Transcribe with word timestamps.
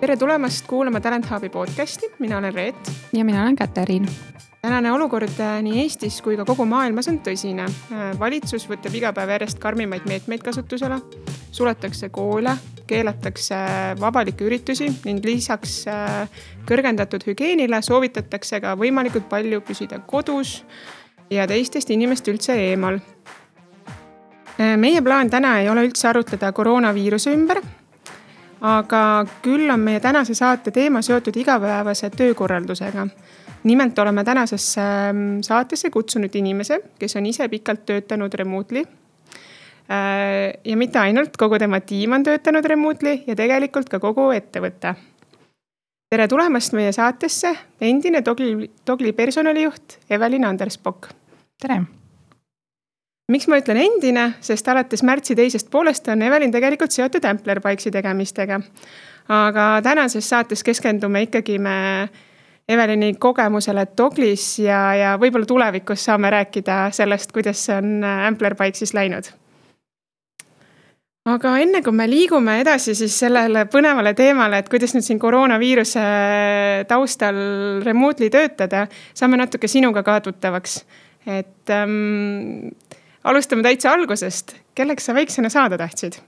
tere 0.00 0.16
tulemast 0.16 0.66
kuulama 0.66 1.00
Talent 1.00 1.26
Hubi 1.30 1.48
podcasti, 1.48 2.06
mina 2.18 2.38
olen 2.38 2.54
Reet. 2.54 2.92
ja 3.12 3.24
mina 3.24 3.42
olen 3.42 3.56
Katariin. 3.56 4.06
tänane 4.62 4.92
olukord 4.92 5.40
äh, 5.40 5.62
nii 5.62 5.80
Eestis 5.82 6.22
kui 6.22 6.36
ka 6.36 6.44
kogu 6.44 6.64
maailmas 6.64 7.08
on 7.08 7.20
tõsine. 7.20 7.68
Äh, 7.92 8.18
valitsus 8.18 8.64
võtab 8.70 8.94
iga 8.94 9.12
päev 9.12 9.30
järjest 9.36 9.58
karmimaid 9.58 10.08
meetmeid 10.08 10.40
kasutusele. 10.42 11.00
Suletakse 11.50 12.08
koole, 12.08 12.54
keelatakse 12.86 13.56
vabalikke 14.00 14.44
üritusi 14.44 14.88
ning 15.04 15.24
lisaks 15.24 15.80
äh, 15.88 16.28
kõrgendatud 16.68 17.26
hügieenile 17.26 17.82
soovitatakse 17.82 18.60
ka 18.64 18.74
võimalikult 18.78 19.28
palju 19.28 19.60
püsida 19.60 20.00
kodus 20.06 20.62
ja 21.30 21.46
teistest 21.46 21.90
inimest 21.90 22.28
üldse 22.28 22.56
eemal 22.68 23.00
meie 24.58 25.02
plaan 25.04 25.28
täna 25.30 25.60
ei 25.60 25.68
ole 25.70 25.84
üldse 25.86 26.08
arutleda 26.10 26.50
koroonaviiruse 26.52 27.30
ümber 27.30 27.60
aga 28.60 29.00
küll 29.42 29.70
on 29.70 29.80
meie 29.80 30.00
tänase 30.02 30.34
saate 30.34 30.70
teema 30.74 31.02
seotud 31.02 31.36
igapäevase 31.36 32.10
töökorraldusega. 32.10 33.06
nimelt 33.64 33.98
oleme 33.98 34.24
tänasesse 34.24 34.80
ähm, 34.80 35.40
saatesse 35.42 35.90
kutsunud 35.90 36.34
inimese, 36.34 36.80
kes 36.98 37.16
on 37.16 37.26
ise 37.26 37.48
pikalt 37.48 37.86
töötanud 37.86 38.34
remotely. 38.34 38.84
Äh, 39.88 40.60
ja 40.64 40.76
mitte 40.76 40.98
ainult, 41.00 41.36
kogu 41.40 41.58
tema 41.58 41.80
tiim 41.80 42.12
on 42.12 42.24
töötanud 42.26 42.64
remotely 42.64 43.22
ja 43.26 43.36
tegelikult 43.36 43.88
ka 43.88 44.00
kogu 44.00 44.30
ettevõte. 44.36 44.94
tere 46.08 46.28
tulemast 46.28 46.72
meie 46.72 46.92
saatesse, 46.92 47.54
endine 47.80 48.24
Dogli, 48.24 48.70
Dogli 48.86 49.12
personalijuht 49.12 49.98
Evelin 50.10 50.44
Andersbok. 50.44 51.08
tere 51.60 51.80
miks 53.32 53.48
ma 53.48 53.58
ütlen 53.60 53.80
endine, 53.80 54.30
sest 54.40 54.68
alates 54.68 55.02
märtsi 55.02 55.36
teisest 55.36 55.70
poolest 55.70 56.08
on 56.08 56.22
Evelin 56.22 56.52
tegelikult 56.52 56.92
seotud 56.92 57.24
Ampler 57.24 57.60
Bikesi 57.60 57.90
tegemistega. 57.90 58.60
aga 59.28 59.80
tänases 59.82 60.28
saates 60.28 60.64
keskendume 60.64 61.22
ikkagi 61.22 61.58
me 61.58 62.08
Evelini 62.68 63.14
kogemusele 63.14 63.86
Doglis 63.96 64.58
ja, 64.58 64.94
ja 64.94 65.16
võib-olla 65.16 65.46
tulevikus 65.46 66.04
saame 66.04 66.30
rääkida 66.30 66.90
sellest, 66.92 67.32
kuidas 67.32 67.64
see 67.64 67.76
on 67.76 68.04
Ampler 68.04 68.54
Bikesis 68.54 68.92
läinud. 68.94 69.32
Aga 71.28 71.54
enne 71.62 71.82
kui 71.84 71.94
me 71.94 72.06
liigume 72.08 72.58
edasi 72.62 72.94
siis 72.98 73.16
sellele 73.24 73.64
põnevale 73.70 74.14
teemale, 74.18 74.62
et 74.62 74.70
kuidas 74.72 74.94
nüüd 74.94 75.06
siin 75.06 75.20
koroonaviiruse 75.22 76.04
taustal 76.90 77.38
remotely 77.84 78.30
töötada, 78.32 78.86
saame 79.18 79.40
natuke 79.40 79.70
sinuga 79.70 80.04
ka 80.06 80.20
tuttavaks. 80.28 80.80
et 81.28 81.70
ähm, 81.74 82.70
alustame 83.24 83.62
täitsa 83.66 83.92
algusest, 83.92 84.56
kelleks 84.74 85.08
sa 85.08 85.14
väiksena 85.14 85.50
saada 85.52 85.78
tahtsid? 85.78 86.20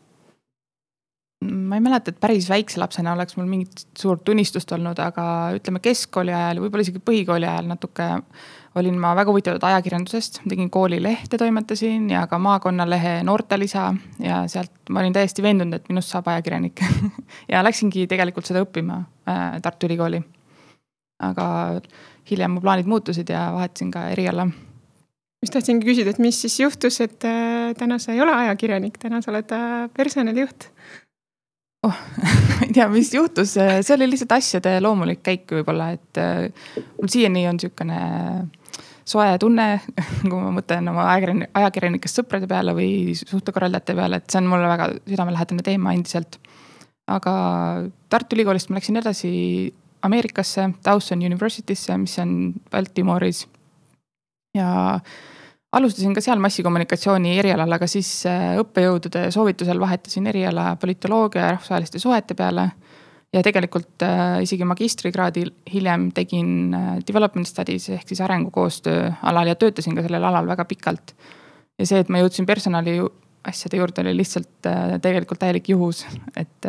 ma 1.41 1.79
ei 1.79 1.81
mäleta, 1.81 2.13
et 2.13 2.21
päris 2.21 2.51
väikse 2.51 2.81
lapsena 2.83 3.15
oleks 3.15 3.37
mul 3.39 3.47
mingit 3.49 3.87
suurt 3.97 4.29
unistust 4.29 4.73
olnud, 4.77 4.99
aga 5.01 5.25
ütleme 5.57 5.81
keskkooli 5.81 6.35
ajal, 6.35 6.61
võib-olla 6.61 6.85
isegi 6.85 7.01
põhikooli 7.01 7.49
ajal 7.49 7.71
natuke 7.71 8.09
olin 8.79 8.99
ma 9.03 9.15
väga 9.19 9.33
huvitatud 9.33 9.65
ajakirjandusest, 9.67 10.41
tegin 10.49 10.71
koolilehte, 10.71 11.39
toimetasin 11.39 12.11
ja 12.11 12.27
ka 12.31 12.39
maakonnalehe 12.39 13.21
noortelisa 13.27 13.89
ja 14.23 14.43
sealt 14.49 14.91
ma 14.91 15.03
olin 15.03 15.15
täiesti 15.17 15.43
veendunud, 15.43 15.75
et 15.81 15.89
minust 15.91 16.13
saab 16.15 16.31
ajakirjanik. 16.31 16.85
Ja 17.53 17.65
läksingi 17.67 18.07
tegelikult 18.11 18.47
seda 18.47 18.63
õppima 18.63 19.01
äh, 19.29 19.59
Tartu 19.63 19.89
Ülikooli. 19.89 20.21
aga 21.21 21.45
hiljem 22.31 22.55
mu 22.57 22.63
plaanid 22.65 22.87
muutusid 22.89 23.29
ja 23.29 23.51
vahetasin 23.53 23.91
ka 23.91 24.07
eriala. 24.15 24.47
Just 25.43 25.53
tahtsingi 25.57 25.87
küsida, 25.87 26.13
et 26.13 26.21
mis 26.21 26.39
siis 26.41 26.59
juhtus, 26.61 27.01
et 27.01 27.25
äh, 27.25 27.75
täna 27.79 27.99
sa 27.99 28.13
ei 28.13 28.21
ole 28.21 28.35
ajakirjanik, 28.45 28.99
täna 29.03 29.21
sa 29.23 29.33
oled 29.33 29.53
äh, 29.57 29.89
personalijuht 29.97 30.71
oh 31.83 31.97
ma 32.49 32.67
ei 32.67 32.73
tea, 32.73 32.89
mis 32.93 33.13
juhtus, 33.15 33.55
see 33.57 33.95
oli 33.97 34.11
lihtsalt 34.11 34.35
asjade 34.37 34.77
loomulik 34.85 35.23
käik 35.25 35.51
võib-olla, 35.59 35.91
et 35.97 36.21
äh, 36.21 36.49
mul 36.99 37.13
siiani 37.13 37.47
on 37.49 37.61
sihukene 37.61 38.01
soe 39.11 39.27
tunne, 39.43 39.67
kui 40.29 40.37
ma 40.37 40.53
mõtlen 40.55 40.91
oma 40.93 41.09
ajakirjanik, 41.15 41.51
ajakirjanikest 41.61 42.21
sõprade 42.23 42.49
peale 42.51 42.75
või 42.77 43.17
suhtekorraldajate 43.19 43.97
peale, 43.99 44.21
et 44.21 44.31
see 44.31 44.43
on 44.43 44.51
mulle 44.53 44.71
väga 44.71 44.91
südamelähedane 45.09 45.67
teema 45.67 45.95
endiselt. 45.97 46.41
aga 47.11 47.33
Tartu 48.09 48.37
Ülikoolist 48.37 48.71
ma 48.71 48.79
läksin 48.79 49.01
edasi 49.01 49.31
Ameerikasse, 50.07 50.71
Dawson 50.85 51.21
University'sse, 51.27 51.97
mis 51.99 52.19
on 52.23 52.55
Baltimooris. 52.71 53.47
ja 54.57 55.01
alustasin 55.73 56.15
ka 56.15 56.23
seal 56.25 56.41
massikommunikatsiooni 56.43 57.37
erialal, 57.39 57.73
aga 57.77 57.87
siis 57.91 58.09
äh, 58.27 58.57
õppejõudude 58.63 59.29
soovitusel 59.35 59.81
vahetasin 59.81 60.27
eriala 60.27 60.75
politoloogia 60.81 61.43
ja 61.43 61.53
rahvusvaheliste 61.55 62.03
suhete 62.03 62.35
peale. 62.35 62.71
Ja 63.35 63.43
tegelikult 63.47 64.03
äh, 64.03 64.41
isegi 64.45 64.67
magistrikraadi 64.67 65.45
hiljem 65.71 66.09
tegin 66.15 66.75
äh, 66.75 66.93
development 67.07 67.49
studies 67.49 67.89
ehk 67.95 68.09
siis 68.11 68.23
arengukoostöö 68.27 69.11
alal 69.31 69.51
ja 69.51 69.59
töötasin 69.59 69.97
ka 69.99 70.05
sellel 70.07 70.27
alal 70.27 70.49
väga 70.51 70.67
pikalt. 70.71 71.15
ja 71.79 71.87
see, 71.87 72.03
et 72.03 72.11
ma 72.11 72.23
jõudsin 72.23 72.49
personali 72.49 72.99
asjade 73.47 73.79
juurde, 73.79 74.03
oli 74.03 74.19
lihtsalt 74.19 74.67
tegelikult 75.01 75.41
täielik 75.41 75.71
juhus, 75.73 76.03
et 76.43 76.69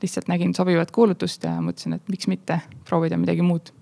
lihtsalt 0.00 0.30
nägin 0.32 0.54
sobivat 0.56 0.94
kuulutust 0.94 1.44
ja 1.44 1.58
mõtlesin, 1.60 1.98
et 1.98 2.08
miks 2.08 2.30
mitte 2.30 2.60
proovida 2.88 3.18
midagi 3.20 3.44
muud. 3.44 3.74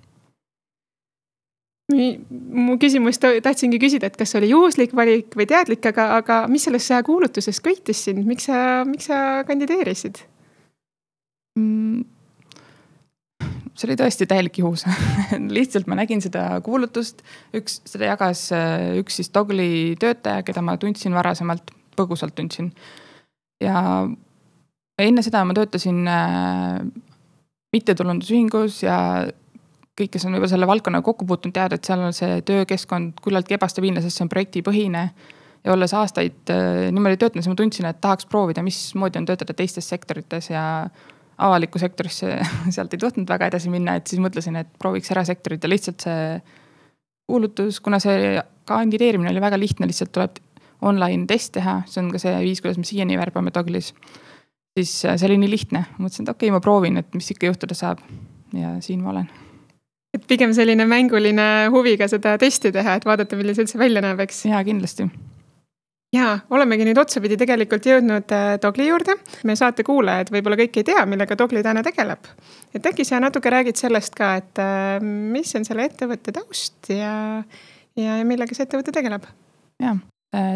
Mu 1.88 2.74
küsimus 2.76 3.16
tahtsingi 3.22 3.78
küsida, 3.80 4.10
et 4.10 4.18
kas 4.18 4.34
oli 4.36 4.50
juhuslik 4.50 4.90
valik 4.96 5.38
või 5.38 5.46
teadlik, 5.48 5.86
aga, 5.88 6.08
aga 6.18 6.40
mis 6.50 6.66
selles 6.66 6.90
kuulutuses 7.06 7.62
köitis 7.64 8.02
sind, 8.08 8.26
miks 8.28 8.50
sa, 8.50 8.82
miks 8.88 9.08
sa 9.08 9.44
kandideerisid 9.48 10.20
mm.? 11.58 12.06
see 13.78 13.86
oli 13.86 13.96
tõesti 13.98 14.26
täielik 14.30 14.58
juhus 14.58 14.84
lihtsalt 15.58 15.86
ma 15.90 15.98
nägin 16.00 16.22
seda 16.24 16.46
kuulutust, 16.66 17.22
üks, 17.54 17.80
seda 17.86 18.12
jagas 18.12 18.48
äh, 18.54 18.94
üks 19.02 19.20
siis 19.20 19.30
Dogli 19.34 19.94
töötaja, 20.00 20.42
keda 20.46 20.64
ma 20.64 20.76
tundsin 20.80 21.14
varasemalt, 21.14 21.70
põgusalt 21.98 22.34
tundsin. 22.38 22.72
ja 23.62 23.78
enne 24.98 25.22
seda 25.22 25.44
ma 25.46 25.54
töötasin 25.54 26.02
äh, 26.10 26.80
mittetulundusühingus 27.74 28.82
ja 28.82 28.98
kõik, 29.98 30.12
kes 30.14 30.26
on 30.26 30.36
võib-olla 30.36 30.52
selle 30.52 30.68
valdkonnaga 30.70 31.06
kokku 31.06 31.26
puutunud, 31.28 31.54
teavad, 31.54 31.74
et 31.74 31.88
seal 31.88 32.02
on 32.06 32.14
see 32.14 32.40
töökeskkond 32.46 33.18
küllaltki 33.22 33.56
ebastabiilne, 33.58 34.02
sest 34.04 34.18
see 34.18 34.26
on 34.26 34.32
projektipõhine. 34.32 35.04
ja 35.66 35.74
olles 35.74 35.94
aastaid 35.94 36.50
äh, 36.54 36.88
niimoodi 36.94 37.18
töötanud, 37.18 37.44
siis 37.44 37.52
ma 37.52 37.58
tundsin, 37.58 37.86
et 37.90 38.00
tahaks 38.00 38.26
proovida, 38.30 38.62
mismoodi 38.62 39.22
on 39.22 39.26
töötada 39.26 39.54
teistes 39.54 39.88
sektorites 39.90 40.50
ja 40.50 40.64
avalikku 41.38 41.80
sektorisse 41.80 42.38
sealt 42.74 42.94
ei 42.94 43.02
tahtnud 43.02 43.28
väga 43.30 43.50
edasi 43.52 43.72
minna, 43.72 43.96
et 43.98 44.10
siis 44.10 44.22
mõtlesin, 44.22 44.58
et 44.60 44.70
prooviks 44.80 45.12
erasektorit 45.14 45.64
ja 45.64 45.70
lihtsalt 45.70 46.06
see 46.06 46.22
kuulutus, 47.28 47.80
kuna 47.84 48.00
see 48.02 48.38
kandideerimine 48.68 49.30
oli 49.30 49.42
väga 49.44 49.58
lihtne, 49.60 49.88
lihtsalt 49.88 50.12
tuleb 50.14 50.38
online 50.88 51.26
test 51.28 51.52
teha, 51.56 51.82
see 51.90 52.02
on 52.02 52.12
ka 52.14 52.20
see 52.22 52.36
viis, 52.44 52.62
kuidas 52.64 52.78
me 52.80 52.86
siiani 52.88 53.18
värbame 53.18 53.52
Doglis. 53.54 53.92
siis 54.78 55.04
äh, 55.04 55.18
see 55.18 55.26
oli 55.30 55.40
nii 55.42 55.50
lihtne, 55.50 55.84
mõtlesin, 55.98 56.24
et 56.24 56.34
okei 56.34 56.48
okay,, 56.48 56.54
ma 56.54 56.62
proovin, 56.64 57.00
et 57.00 57.14
mis 57.14 57.30
ikka 57.34 57.50
juhtuda 57.52 57.76
saab. 57.78 58.02
ja 58.54 58.78
siin 58.80 59.02
ma 59.04 59.10
olen 59.14 59.28
et 60.14 60.24
pigem 60.28 60.54
selline 60.56 60.86
mänguline 60.88 61.68
huviga 61.72 62.08
seda 62.08 62.36
testi 62.40 62.72
teha, 62.72 62.96
et 62.98 63.06
vaadata, 63.06 63.36
milline 63.36 63.56
see 63.56 63.66
üldse 63.66 63.80
välja 63.80 64.02
näeb, 64.04 64.20
eks? 64.24 64.46
jaa, 64.48 64.62
kindlasti. 64.66 65.08
Ja 66.14 66.28
olemegi 66.50 66.86
nüüd 66.88 66.98
otsapidi 67.00 67.36
tegelikult 67.40 67.86
jõudnud 67.88 68.32
äh, 68.34 68.50
Dogli 68.62 68.88
juurde. 68.88 69.18
meie 69.48 69.58
saate 69.60 69.84
kuulajad 69.84 70.32
võib-olla 70.32 70.58
kõik 70.60 70.80
ei 70.80 70.86
tea, 70.88 71.04
millega 71.06 71.36
Dogli 71.38 71.62
täna 71.64 71.82
tegeleb. 71.84 72.30
et 72.74 72.86
äkki 72.86 73.04
sa 73.04 73.20
natuke 73.20 73.50
räägid 73.52 73.76
sellest 73.76 74.16
ka, 74.16 74.34
et 74.40 74.62
äh, 74.62 75.00
mis 75.02 75.54
on 75.58 75.66
selle 75.68 75.88
ettevõtte 75.88 76.32
taust 76.32 76.92
ja, 76.92 77.42
ja, 77.96 78.20
millega 78.24 78.56
see 78.56 78.64
ettevõte 78.64 78.94
tegeleb? 78.94 79.28
jaa, 79.82 79.98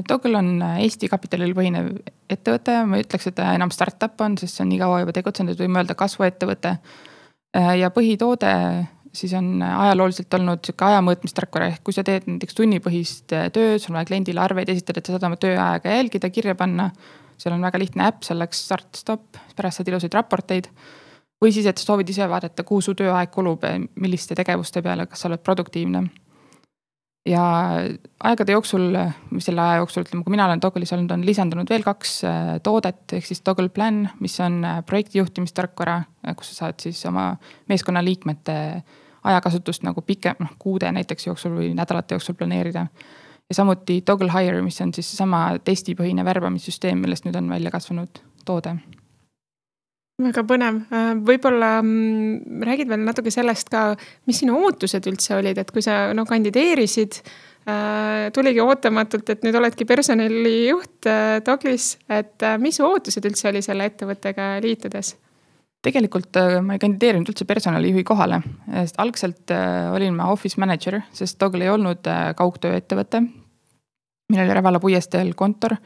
Dogl 0.08 0.36
on 0.36 0.54
Eesti 0.62 1.08
kapitalil 1.08 1.54
põhinev 1.56 1.94
ettevõte, 2.32 2.82
ma 2.88 2.98
ei 2.98 3.06
ütleks, 3.06 3.28
et 3.28 3.36
ta 3.36 3.52
enam 3.56 3.72
startup 3.72 4.20
on, 4.24 4.36
sest 4.40 4.56
see 4.56 4.66
on 4.66 4.72
nii 4.72 4.80
kaua 4.82 5.04
juba 5.04 5.14
tegutsenud, 5.16 5.56
võime 5.60 5.80
öelda 5.80 5.96
kasvuettevõte. 5.96 6.76
ja 7.80 7.88
põhitoode 7.92 8.52
siis 9.12 9.32
on 9.36 9.62
ajalooliselt 9.62 10.34
olnud 10.34 10.64
sihuke 10.64 10.86
aja 10.88 11.02
mõõtmistarkvara, 11.04 11.68
ehk 11.72 11.84
kui 11.84 11.94
sa 11.96 12.04
teed 12.06 12.28
näiteks 12.30 12.56
tunnipõhist 12.58 13.34
äh, 13.36 13.48
tööd, 13.54 13.80
sul 13.82 13.92
on 13.92 14.00
vaja 14.00 14.10
kliendile 14.10 14.42
arveid 14.42 14.72
esitada, 14.72 15.02
et 15.02 15.08
sa 15.08 15.16
saad 15.16 15.28
oma 15.28 15.38
tööaega 15.40 15.98
jälgida, 15.98 16.30
kirja 16.32 16.56
panna. 16.58 16.90
seal 17.42 17.56
on 17.56 17.64
väga 17.64 17.78
lihtne 17.78 18.06
äpp, 18.06 18.22
selleks 18.22 18.64
start-stop, 18.68 19.40
pärast 19.56 19.80
saad 19.80 19.88
ilusaid 19.90 20.14
raporteid. 20.14 20.68
või 21.42 21.52
siis, 21.52 21.66
et 21.66 21.78
sa 21.78 21.84
soovid 21.84 22.08
ise 22.08 22.28
vaadata, 22.28 22.62
kuhu 22.62 22.80
su 22.80 22.94
tööaeg 22.94 23.30
kulub, 23.30 23.64
milliste 23.98 24.34
tegevuste 24.38 24.82
peale, 24.82 25.06
kas 25.06 25.20
sa 25.20 25.28
oled 25.28 25.42
produktiivne. 25.42 26.04
Ja 27.26 27.42
aegade 28.24 28.52
jooksul, 28.52 28.96
mis 29.30 29.46
selle 29.46 29.62
aja 29.62 29.80
jooksul, 29.82 30.06
ütleme, 30.06 30.24
kui 30.26 30.34
mina 30.34 30.46
olen 30.48 30.62
Toggle'is 30.62 30.92
olnud, 30.96 31.12
on 31.14 31.26
lisandunud 31.26 31.70
veel 31.70 31.84
kaks 31.86 32.16
äh, 32.26 32.52
toodet, 32.64 33.04
ehk 33.18 33.28
siis 33.28 33.42
Toggle 33.46 33.70
Plan, 33.74 34.04
mis 34.20 34.38
on 34.42 34.62
äh, 34.66 34.80
projekti 34.86 35.20
juhtimistarkvara, 35.20 36.00
kus 36.38 36.52
sa 36.52 36.64
saad 36.64 36.82
siis 36.82 37.02
oma 37.10 37.32
meeskonnaliikmete 37.70 38.56
ajakasutust 39.22 39.84
nagu 39.86 40.02
pikem, 40.06 40.38
noh 40.42 40.56
kuude 40.58 40.90
näiteks 40.94 41.28
jooksul 41.28 41.54
või 41.60 41.70
nädalate 41.78 42.16
jooksul 42.16 42.38
planeerida. 42.38 42.86
ja 43.48 43.54
samuti 43.54 44.00
Toggle 44.00 44.32
Hire, 44.32 44.62
mis 44.62 44.80
on 44.80 44.94
siis 44.94 45.10
seesama 45.10 45.58
testipõhine 45.64 46.24
värbamissüsteem, 46.24 46.98
millest 46.98 47.28
nüüd 47.28 47.38
on 47.38 47.50
välja 47.50 47.70
kasvanud 47.70 48.22
toode 48.44 48.76
väga 50.28 50.44
põnev, 50.48 50.82
äh, 50.92 51.12
võib-olla 51.26 51.70
mm, 51.82 52.62
räägid 52.66 52.90
veel 52.90 53.02
natuke 53.06 53.32
sellest 53.34 53.70
ka, 53.72 53.92
mis 54.28 54.42
sinu 54.42 54.58
ootused 54.62 55.06
üldse 55.10 55.36
olid, 55.38 55.58
et 55.58 55.72
kui 55.74 55.84
sa 55.84 56.12
no 56.16 56.26
kandideerisid 56.28 57.18
äh,. 57.22 58.30
tuligi 58.34 58.62
ootamatult, 58.62 59.34
et 59.34 59.44
nüüd 59.46 59.58
oledki 59.58 59.86
personalijuht 59.88 61.08
äh, 61.10 61.40
Doglis, 61.46 61.96
et 62.08 62.42
äh, 62.42 62.56
mis 62.62 62.80
ootused 62.82 63.26
üldse 63.28 63.50
oli 63.52 63.62
selle 63.64 63.90
ettevõttega 63.90 64.56
liitudes? 64.64 65.16
tegelikult 65.82 66.38
äh, 66.38 66.60
ma 66.62 66.76
ei 66.76 66.82
kandideerinud 66.82 67.32
üldse 67.32 67.46
personalijuhi 67.48 68.04
kohale, 68.06 68.40
sest 68.70 69.00
algselt 69.02 69.54
äh, 69.54 69.90
olin 69.94 70.14
ma 70.18 70.30
office 70.34 70.60
manager, 70.62 71.00
sest 71.14 71.40
Dogl 71.42 71.64
ei 71.64 71.72
olnud 71.72 72.06
kaugtööettevõte. 72.38 73.24
meil 74.32 74.44
oli 74.46 74.58
Rävala 74.58 74.80
puiesteel 74.80 75.34
kontor, 75.34 75.76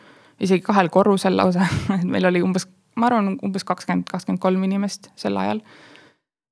isegi 0.40 0.64
kahel 0.64 0.92
korrusel 0.92 1.36
lausa 1.36 1.68
et 1.98 2.04
meil 2.04 2.28
oli 2.28 2.44
umbes 2.44 2.68
ma 2.96 3.10
arvan, 3.10 3.36
umbes 3.44 3.64
kakskümmend, 3.66 4.08
kakskümmend 4.10 4.42
kolm 4.42 4.64
inimest 4.66 5.10
sel 5.20 5.36
ajal. 5.40 5.60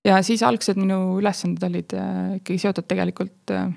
ja 0.05 0.21
siis 0.27 0.43
algsed 0.45 0.79
minu 0.81 1.17
ülesanded 1.19 1.65
olid 1.65 1.97
äh, 1.97 2.37
ikkagi 2.39 2.61
seotud 2.67 2.89
tegelikult 2.91 3.53
äh, 3.55 3.73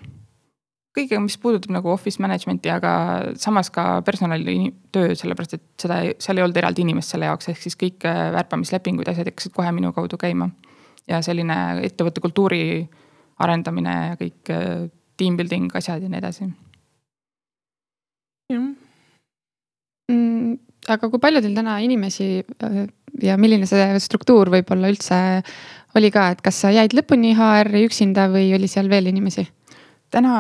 kõigega, 0.98 1.22
mis 1.24 1.38
puudutab 1.40 1.72
nagu 1.76 1.92
office 1.94 2.22
management'i, 2.24 2.72
aga 2.74 2.92
samas 3.40 3.70
ka 3.74 4.02
personalitöö, 4.06 5.16
sellepärast 5.16 5.56
et 5.60 5.66
seda, 5.80 6.00
seal 6.24 6.40
ei 6.40 6.46
olnud 6.48 6.58
eraldi 6.58 6.84
inimest 6.84 7.14
selle 7.14 7.30
jaoks, 7.30 7.52
ehk 7.54 7.62
siis 7.64 7.80
kõik 7.80 8.08
äh, 8.10 8.28
värbamislepingud, 8.36 9.08
asjad 9.08 9.32
hakkasid 9.32 9.56
kohe 9.56 9.74
minu 9.76 9.94
kaudu 9.96 10.20
käima. 10.20 10.52
ja 11.08 11.22
selline 11.24 11.56
ettevõtte 11.88 12.20
kultuuri 12.20 12.64
arendamine 13.40 13.94
ja 14.10 14.16
kõik 14.20 14.50
team 15.18 15.38
building 15.38 15.72
asjad 15.80 16.04
ja 16.04 16.10
nii 16.12 16.20
edasi. 16.20 16.50
jah 18.52 18.68
mm 20.12 20.67
aga 20.88 21.10
kui 21.12 21.22
palju 21.22 21.42
teil 21.44 21.58
täna 21.58 21.78
inimesi 21.84 22.30
äh, 22.44 22.80
ja 23.24 23.38
milline 23.40 23.68
see 23.70 24.00
struktuur 24.04 24.52
võib-olla 24.54 24.92
üldse 24.92 25.20
oli 25.98 26.12
ka, 26.14 26.30
et 26.34 26.44
kas 26.46 26.62
sa 26.64 26.72
jäid 26.74 26.96
lõpuni 26.98 27.34
HR-i 27.38 27.86
üksinda 27.88 28.28
või 28.34 28.52
oli 28.58 28.70
seal 28.72 28.90
veel 28.92 29.10
inimesi? 29.12 29.48
täna 30.14 30.34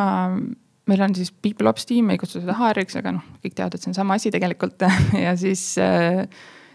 meil 0.88 1.02
on 1.04 1.16
siis 1.18 1.34
People 1.44 1.68
Ops 1.68 1.88
tiim, 1.88 2.10
ei 2.14 2.20
kutsu 2.20 2.40
seda 2.40 2.56
HR-iks, 2.56 2.96
aga 3.02 3.18
noh, 3.18 3.24
kõik 3.44 3.58
teavad, 3.58 3.76
et 3.76 3.84
see 3.84 3.92
on 3.92 3.98
sama 3.98 4.16
asi 4.16 4.32
tegelikult 4.32 4.86
ja 5.26 5.36
siis 5.40 5.74
äh, 5.84 6.24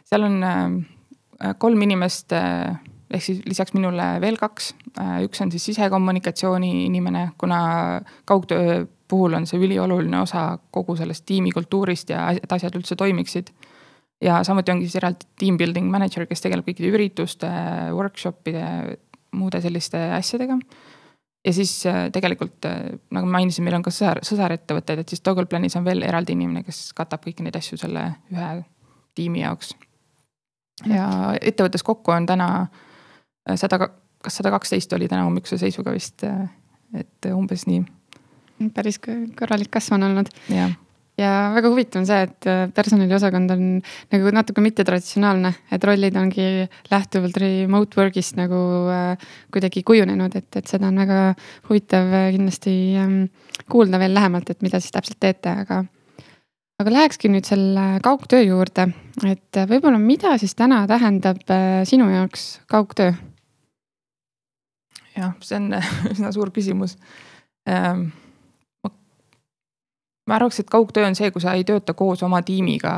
seal 0.09 0.29
on 0.29 0.41
äh, 0.45 1.55
kolm 1.63 1.81
inimest 1.89 2.35
ehk 3.13 3.25
siis 3.25 3.43
lisaks 3.45 3.75
minule 3.77 4.05
veel 4.23 4.39
kaks. 4.41 4.73
üks 5.25 5.43
on 5.45 5.51
siis 5.53 5.65
sisekommunikatsiooni 5.69 6.87
inimene, 6.87 7.31
kuna 7.41 7.59
kaugtöö 8.29 8.85
puhul 9.13 9.37
on 9.37 9.47
see 9.49 9.61
ülioluline 9.61 10.23
osa 10.23 10.47
kogu 10.73 10.97
sellest 10.97 11.27
tiimikultuurist 11.29 12.13
ja 12.15 12.31
et 12.33 12.57
asjad 12.57 12.77
üldse 12.79 12.97
toimiksid. 12.99 13.53
ja 14.23 14.41
samuti 14.47 14.73
ongi 14.73 14.87
siis 14.87 15.01
eraldi 15.01 15.27
team 15.39 15.59
building 15.59 15.91
manager, 15.91 16.27
kes 16.31 16.45
tegeleb 16.45 16.69
kõikide 16.69 16.93
ürituste, 16.95 17.51
workshop'ide, 17.97 18.65
muude 19.37 19.61
selliste 19.61 20.01
asjadega. 20.17 20.59
ja 21.47 21.53
siis 21.53 21.75
äh, 21.91 22.05
tegelikult 22.15 22.69
äh, 22.71 22.83
nagu 23.11 23.29
ma 23.29 23.39
mainisin, 23.39 23.67
meil 23.67 23.77
on 23.81 23.85
ka 23.85 23.93
sõsar, 23.93 24.23
sõsarettevõtted, 24.27 25.03
et 25.03 25.13
siis 25.13 25.21
Toggle 25.21 25.47
Planis 25.51 25.77
on 25.77 25.85
veel 25.85 26.05
eraldi 26.09 26.37
inimene, 26.37 26.65
kes 26.65 26.93
katab 26.97 27.25
kõiki 27.27 27.45
neid 27.45 27.59
asju 27.59 27.81
selle 27.85 28.09
ühe 28.33 28.53
tiimi 29.19 29.43
jaoks. 29.45 29.75
ja 30.89 31.09
ettevõttes 31.41 31.85
kokku 31.85 32.15
on 32.15 32.27
täna 32.31 32.53
äh, 32.63 33.57
sada, 33.61 33.91
kas 34.23 34.41
sada 34.41 34.55
kaksteist 34.55 34.93
oli 34.97 35.11
täna 35.11 35.27
hommikuse 35.29 35.59
seisuga 35.61 35.93
vist, 35.93 36.25
et 36.95 37.35
umbes 37.35 37.67
nii 37.67 37.83
päris 38.75 39.01
korralik 39.03 39.71
kasv 39.73 39.99
on 39.99 40.11
olnud. 40.11 40.31
ja, 40.53 40.71
ja 41.21 41.31
väga 41.55 41.71
huvitav 41.73 42.01
on 42.03 42.09
see, 42.09 42.21
et 42.27 42.49
äh, 42.49 42.67
personaliosakond 42.75 43.53
on 43.55 43.65
nagu 44.13 44.33
natuke 44.35 44.65
mittetraditsionaalne, 44.65 45.53
et 45.73 45.85
rollid 45.85 46.17
ongi 46.19 46.47
lähtuvalt 46.91 47.37
remote 47.43 48.01
work'ist 48.01 48.39
nagu 48.41 48.61
äh, 48.93 49.33
kuidagi 49.53 49.85
kujunenud, 49.87 50.37
et, 50.39 50.49
et 50.57 50.71
seda 50.71 50.89
on 50.89 51.01
väga 51.03 51.25
huvitav 51.69 52.15
äh, 52.17 52.29
kindlasti 52.37 52.77
ähm, 53.01 53.19
kuulda 53.73 54.01
veel 54.03 54.17
lähemalt, 54.17 54.51
et 54.51 54.65
mida 54.65 54.81
siis 54.81 54.95
täpselt 54.95 55.21
teete, 55.23 55.57
aga 55.65 55.83
aga 56.83 56.95
lähekski 56.97 57.29
nüüd 57.31 57.47
selle 57.47 58.01
kaugtöö 58.03 58.41
juurde, 58.47 58.89
et 59.29 59.61
äh, 59.61 59.69
võib-olla, 59.69 60.01
mida 60.03 60.35
siis 60.41 60.57
täna 60.59 60.83
tähendab 60.91 61.45
sinu 61.89 62.09
jaoks 62.15 62.49
kaugtöö? 62.73 63.13
jah, 65.13 65.37
see 65.45 65.61
on 65.61 65.71
üsna 66.15 66.33
suur 66.33 66.51
küsimus 66.55 66.97
ähm 67.69 68.11
ma 70.33 70.39
arvaks, 70.41 70.63
et 70.63 70.71
kaugtöö 70.73 71.05
on 71.05 71.17
see, 71.19 71.29
kui 71.31 71.45
sa 71.45 71.53
ei 71.59 71.65
tööta 71.69 71.93
koos 71.93 72.23
oma 72.25 72.41
tiimiga 72.47 72.93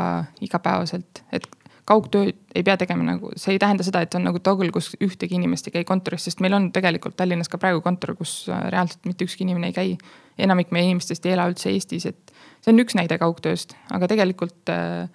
igapäevaselt, 0.44 1.24
et 1.34 1.48
kaugtööd 1.84 2.36
ei 2.54 2.62
pea 2.64 2.76
tegema 2.78 3.02
nagu, 3.08 3.32
see 3.36 3.56
ei 3.56 3.60
tähenda 3.60 3.84
seda, 3.84 4.04
et 4.04 4.14
on 4.14 4.22
nagu 4.24 4.38
toggle, 4.38 4.70
kus 4.72 4.92
ühtegi 5.02 5.34
inimest 5.36 5.66
ei 5.68 5.74
käi 5.74 5.88
kontoris, 5.88 6.28
sest 6.28 6.40
meil 6.44 6.54
on 6.54 6.70
tegelikult 6.72 7.16
Tallinnas 7.18 7.50
ka 7.50 7.58
praegu 7.58 7.82
kontor, 7.84 8.14
kus 8.16 8.44
äh, 8.48 8.68
reaalselt 8.72 9.10
mitte 9.10 9.26
ükski 9.26 9.42
inimene 9.44 9.72
ei 9.72 9.76
käi. 9.76 9.98
enamik 10.38 10.70
meie 10.74 10.86
inimestest 10.88 11.26
ei 11.26 11.34
ela 11.34 11.44
üldse 11.50 11.70
Eestis, 11.70 12.06
et 12.06 12.32
see 12.62 12.72
on 12.72 12.80
üks 12.82 12.96
näide 12.98 13.18
kaugtööst, 13.18 13.76
aga 13.90 14.08
tegelikult 14.10 14.70
äh, 14.72 15.10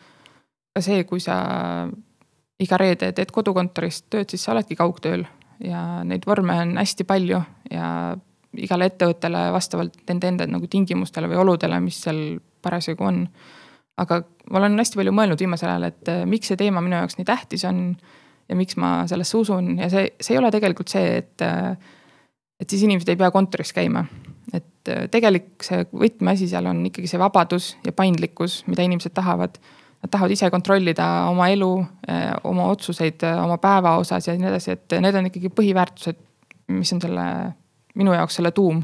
ka 0.76 0.84
see, 0.84 1.04
kui 1.08 1.24
sa 1.24 1.40
iga 2.60 2.78
reede 2.78 3.14
teed 3.16 3.32
kodukontorist 3.32 4.10
tööd, 4.12 4.30
siis 4.30 4.44
sa 4.44 4.54
oledki 4.54 4.76
kaugtööl. 4.80 5.26
Ja 5.64 6.04
neid 6.08 6.24
vorme 6.28 6.56
on 6.62 6.78
hästi 6.80 7.04
palju 7.08 7.42
ja 7.72 7.88
igale 8.58 8.90
ettevõttele 8.90 9.50
vastavalt 9.54 10.00
nende 10.10 10.32
enda 10.32 10.48
nagu 10.50 10.68
tingimustele 10.72 11.30
või 11.30 11.42
oludele, 11.44 11.80
mis 11.84 12.00
seal 12.02 12.40
parasjagu 12.66 13.06
on. 13.06 13.24
aga 14.00 14.22
ma 14.50 14.62
olen 14.62 14.80
hästi 14.80 14.96
palju 14.96 15.14
mõelnud 15.16 15.42
viimasel 15.42 15.70
ajal, 15.74 15.90
et 15.92 16.12
eh, 16.12 16.26
miks 16.30 16.50
see 16.50 16.60
teema 16.60 16.82
minu 16.84 16.96
jaoks 16.98 17.20
nii 17.20 17.28
tähtis 17.28 17.66
on 17.68 17.82
ja 18.50 18.56
miks 18.58 18.78
ma 18.80 19.04
sellesse 19.12 19.38
usun 19.38 19.74
ja 19.78 19.90
see, 19.92 20.08
see 20.22 20.36
ei 20.36 20.40
ole 20.40 20.52
tegelikult 20.56 20.92
see, 20.92 21.18
et, 21.20 21.44
eh, 21.46 21.76
et 22.60 22.70
siis 22.70 22.86
inimesed 22.88 23.12
ei 23.12 23.20
pea 23.20 23.32
kontoris 23.36 23.74
käima. 23.76 24.06
et 24.54 24.90
eh, 24.90 25.06
tegelik 25.12 25.62
see 25.66 25.86
võtmeasi 25.92 26.50
seal 26.50 26.72
on 26.72 26.82
ikkagi 26.90 27.12
see 27.12 27.22
vabadus 27.22 27.76
ja 27.86 27.94
paindlikkus, 27.94 28.64
mida 28.68 28.88
inimesed 28.88 29.14
tahavad. 29.14 29.60
Nad 30.00 30.14
tahavad 30.14 30.32
ise 30.32 30.48
kontrollida 30.48 31.06
oma 31.28 31.50
elu, 31.52 31.74
oma 32.48 32.70
otsuseid 32.72 33.20
oma 33.28 33.58
päeva 33.60 33.98
osas 34.00 34.30
ja 34.30 34.36
nii 34.38 34.48
edasi, 34.48 34.78
et 34.78 34.96
need 35.04 35.18
on 35.20 35.26
ikkagi 35.28 35.52
põhiväärtused, 35.52 36.22
mis 36.72 36.94
on 36.96 37.02
selle 37.04 37.26
minu 38.00 38.16
jaoks 38.16 38.40
selle 38.40 38.52
tuum. 38.56 38.82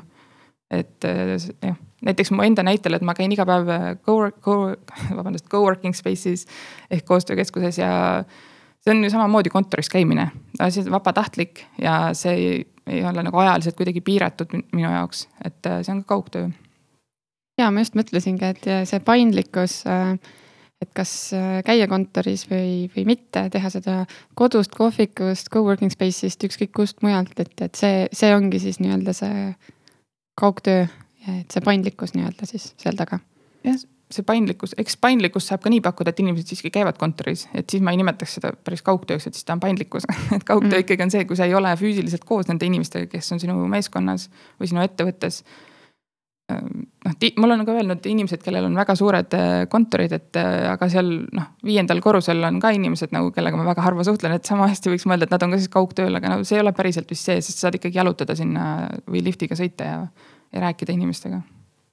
et 0.72 1.06
eh, 1.06 1.36
jah, 1.62 1.76
näiteks 2.06 2.32
mu 2.34 2.44
enda 2.44 2.64
näitel, 2.66 2.98
et 2.98 3.04
ma 3.06 3.14
käin 3.18 3.32
iga 3.32 3.46
päev 3.48 3.70
co-work, 4.06 4.40
co-, 4.44 4.76
vabandust, 5.20 5.48
co-working 5.52 5.96
space'is 5.96 6.48
ehk 6.92 7.06
koostöökeskuses 7.06 7.78
ja 7.80 7.92
see 8.82 8.94
on 8.94 9.04
ju 9.04 9.12
samamoodi 9.14 9.54
kontoris 9.54 9.90
käimine, 9.90 10.32
asi 10.60 10.82
on 10.82 10.92
vabatahtlik 10.98 11.66
ja 11.82 12.14
see 12.18 12.34
ei, 12.34 12.64
ei 12.88 13.04
ole 13.06 13.24
nagu 13.26 13.38
ajaliselt 13.42 13.78
kuidagi 13.78 14.02
piiratud 14.02 14.58
minu 14.72 14.90
jaoks, 14.90 15.28
et 15.46 15.70
eh, 15.70 15.84
see 15.84 15.94
on 15.94 16.04
ka 16.04 16.16
kaugtöö. 16.16 16.50
ja 17.62 17.70
ma 17.72 17.86
just 17.86 17.96
mõtlesingi, 17.96 18.56
et 18.56 18.90
see 18.90 19.06
paindlikkus 19.06 19.84
äh, 19.88 20.18
et 20.86 20.92
kas 20.96 21.12
äh, 21.36 21.60
käia 21.66 21.88
kontoris 21.92 22.46
või, 22.50 22.86
või 22.94 23.08
mitte, 23.10 23.48
teha 23.54 23.72
seda 23.74 23.98
kodust, 24.38 24.76
kohvikust, 24.78 25.50
co-working 25.54 25.94
space'ist, 25.94 26.46
ükskõik 26.48 26.74
kust 26.76 27.02
mujalt, 27.06 27.34
et, 27.42 27.56
et 27.66 27.82
see, 27.82 28.06
see 28.16 28.32
ongi 28.36 28.62
siis 28.64 28.80
nii-öelda 28.84 29.16
see 29.18 29.50
kaugtöö, 30.40 30.86
et 31.40 31.52
see 31.52 31.66
paindlikkus 31.66 32.16
nii-öelda 32.16 32.48
siis 32.50 32.72
seal 32.82 32.98
taga. 33.00 33.20
jah, 33.66 33.78
see 34.14 34.26
paindlikkus, 34.26 34.76
eks 34.82 34.98
paindlikkust 35.02 35.50
saab 35.50 35.64
ka 35.64 35.72
nii 35.74 35.82
pakkuda, 35.86 36.14
et 36.14 36.20
inimesed 36.22 36.52
siiski 36.52 36.72
käivad 36.74 37.00
kontoris, 37.02 37.48
et 37.58 37.70
siis 37.70 37.84
ma 37.84 37.94
ei 37.94 38.00
nimetaks 38.02 38.38
seda 38.38 38.52
päris 38.56 38.86
kaugtööks, 38.86 39.26
et 39.28 39.38
siis 39.38 39.48
ta 39.48 39.56
on 39.58 39.64
paindlikkus 39.64 40.06
et 40.36 40.46
kaugtöö 40.46 40.78
mm. 40.78 40.86
ikkagi 40.86 41.08
on 41.08 41.14
see, 41.14 41.26
kui 41.30 41.40
sa 41.40 41.50
ei 41.50 41.56
ole 41.58 41.74
füüsiliselt 41.80 42.28
koos 42.28 42.52
nende 42.52 42.68
inimestega, 42.70 43.10
kes 43.12 43.32
on 43.36 43.42
sinu 43.42 43.58
meeskonnas 43.72 44.30
või 44.60 44.70
sinu 44.72 44.86
ettevõttes 44.86 45.42
noh, 46.50 47.16
mul 47.42 47.54
on 47.56 47.64
ka 47.66 47.74
öelnud 47.74 48.06
inimesed, 48.10 48.42
kellel 48.46 48.68
on 48.68 48.78
väga 48.78 48.96
suured 48.98 49.34
äh, 49.38 49.64
kontorid, 49.72 50.14
et 50.16 50.38
äh, 50.40 50.68
aga 50.72 50.88
seal 50.92 51.10
noh, 51.34 51.50
viiendal 51.66 52.02
korrusel 52.06 52.44
on 52.46 52.60
ka 52.62 52.72
inimesed 52.76 53.16
nagu, 53.16 53.32
kellega 53.36 53.58
ma 53.58 53.66
väga 53.68 53.86
harva 53.86 54.06
suhtlen, 54.06 54.36
et 54.38 54.46
sama 54.46 54.70
hästi 54.70 54.94
võiks 54.94 55.08
mõelda, 55.10 55.28
et 55.28 55.36
nad 55.36 55.46
on 55.46 55.56
ka 55.56 55.62
siis 55.62 55.74
kaugtööl, 55.74 56.14
aga 56.20 56.32
no 56.32 56.46
see 56.46 56.60
ei 56.60 56.64
ole 56.64 56.76
päriselt 56.78 57.10
vist 57.12 57.26
see, 57.30 57.42
sest 57.42 57.60
sa 57.60 57.68
saad 57.68 57.80
ikkagi 57.80 57.98
jalutada 57.98 58.38
sinna 58.38 58.88
või 59.10 59.26
liftiga 59.26 59.58
sõita 59.58 59.90
ja, 59.90 60.00
ja 60.54 60.66
rääkida 60.68 60.94
inimestega. 60.94 61.42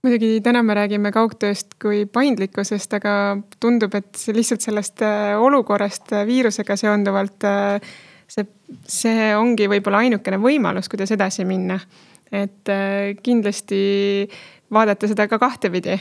Muidugi 0.03 0.41
täna 0.43 0.65
me 0.67 0.75
räägime 0.75 1.13
kaugtööst 1.15 1.77
kui 1.81 2.05
paindlikkusest, 2.11 2.97
aga 2.99 3.17
tundub, 3.63 3.95
et 3.95 4.25
lihtsalt 4.35 4.65
sellest 4.65 5.05
äh, 5.07 5.33
olukorrast 5.41 6.13
viirusega 6.29 6.77
seonduvalt 6.77 7.47
see, 8.29 8.49
see 8.85 9.29
ongi 9.39 9.69
võib-olla 9.71 10.03
ainukene 10.05 10.43
võimalus, 10.43 10.91
kuidas 10.93 11.15
edasi 11.15 11.47
minna 11.49 11.79
et 12.33 12.69
äh, 12.69 13.13
kindlasti 13.23 14.29
vaadata 14.73 15.09
seda 15.09 15.29
ka 15.29 15.39
kahtepidi. 15.39 16.01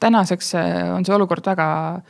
tänaseks 0.00 0.54
äh, 0.54 0.94
on 0.94 1.04
see 1.04 1.14
olukord 1.14 1.46
väga 1.46 2.00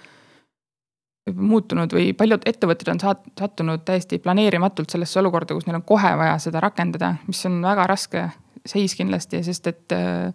muutunud 1.35 1.93
või 1.93 2.13
paljud 2.17 2.45
ettevõtted 2.47 2.89
on 2.93 3.01
saat-, 3.01 3.25
sattunud 3.39 3.83
täiesti 3.85 4.19
planeerimatult 4.19 4.91
sellesse 4.91 5.21
olukorda, 5.21 5.57
kus 5.57 5.67
neil 5.67 5.81
on 5.81 5.89
kohe 5.89 6.13
vaja 6.21 6.39
seda 6.41 6.61
rakendada, 6.61 7.15
mis 7.27 7.41
on 7.49 7.61
väga 7.65 7.87
raske 7.91 8.29
seis 8.69 8.95
kindlasti, 8.97 9.43
sest 9.45 9.67
et 9.73 9.97
äh, 9.97 10.33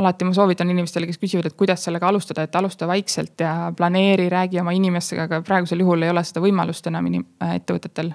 alati 0.00 0.24
ma 0.24 0.36
soovitan 0.36 0.70
inimestele, 0.72 1.08
kes 1.08 1.20
küsivad, 1.20 1.50
et 1.50 1.56
kuidas 1.56 1.84
sellega 1.84 2.08
alustada, 2.08 2.44
et 2.44 2.56
alusta 2.56 2.88
vaikselt 2.88 3.40
ja 3.40 3.72
planeeri, 3.76 4.28
räägi 4.32 4.60
oma 4.60 4.72
inimestega, 4.76 5.28
aga 5.28 5.42
praegusel 5.44 5.84
juhul 5.84 6.04
ei 6.04 6.12
ole 6.12 6.24
seda 6.24 6.44
võimalust 6.44 6.88
enam 6.92 7.08
inim-, 7.12 7.28
äh, 7.42 7.56
ettevõtetel. 7.60 8.14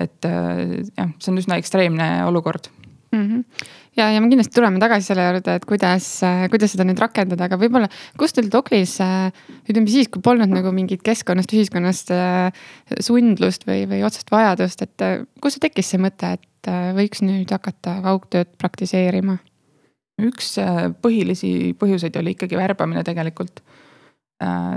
et 0.00 0.24
jah, 0.24 1.10
see 1.20 1.28
on 1.28 1.38
üsna 1.42 1.58
ekstreemne 1.60 2.04
olukord 2.24 2.70
mm. 3.12 3.22
-hmm. 3.22 3.66
ja, 3.96 4.10
ja 4.14 4.20
me 4.20 4.28
kindlasti 4.28 4.54
tuleme 4.54 4.80
tagasi 4.82 5.10
selle 5.10 5.26
juurde, 5.26 5.54
et 5.54 5.66
kuidas, 5.68 6.08
kuidas 6.50 6.74
seda 6.74 6.86
nüüd 6.88 7.00
rakendada, 7.02 7.48
aga 7.48 7.58
võib-olla, 7.60 7.90
kust 8.18 8.38
teil 8.38 8.50
Doklis 8.52 8.98
ütleme 9.00 9.90
siis, 9.90 10.08
kui 10.08 10.22
polnud 10.22 10.50
nagu 10.52 10.72
mingit 10.72 11.02
keskkonnast, 11.06 11.52
ühiskonnast 11.52 12.14
sundlust 13.00 13.66
või, 13.68 13.84
või 13.90 14.04
otsest 14.06 14.30
vajadust, 14.30 14.82
et 14.82 15.06
kust 15.40 15.58
see 15.58 15.66
tekkis 15.66 15.92
see 15.94 16.02
mõte, 16.02 16.36
et 16.38 16.72
võiks 16.96 17.22
nüüd 17.24 17.50
hakata 17.50 18.00
kaugtööd 18.06 18.56
praktiseerima? 18.58 19.38
üks 20.20 20.58
põhilisi 21.00 21.72
põhjuseid 21.80 22.16
oli 22.20 22.34
ikkagi 22.36 22.58
värbamine 22.58 23.00
tegelikult 23.06 23.62
Äh, 23.62 23.79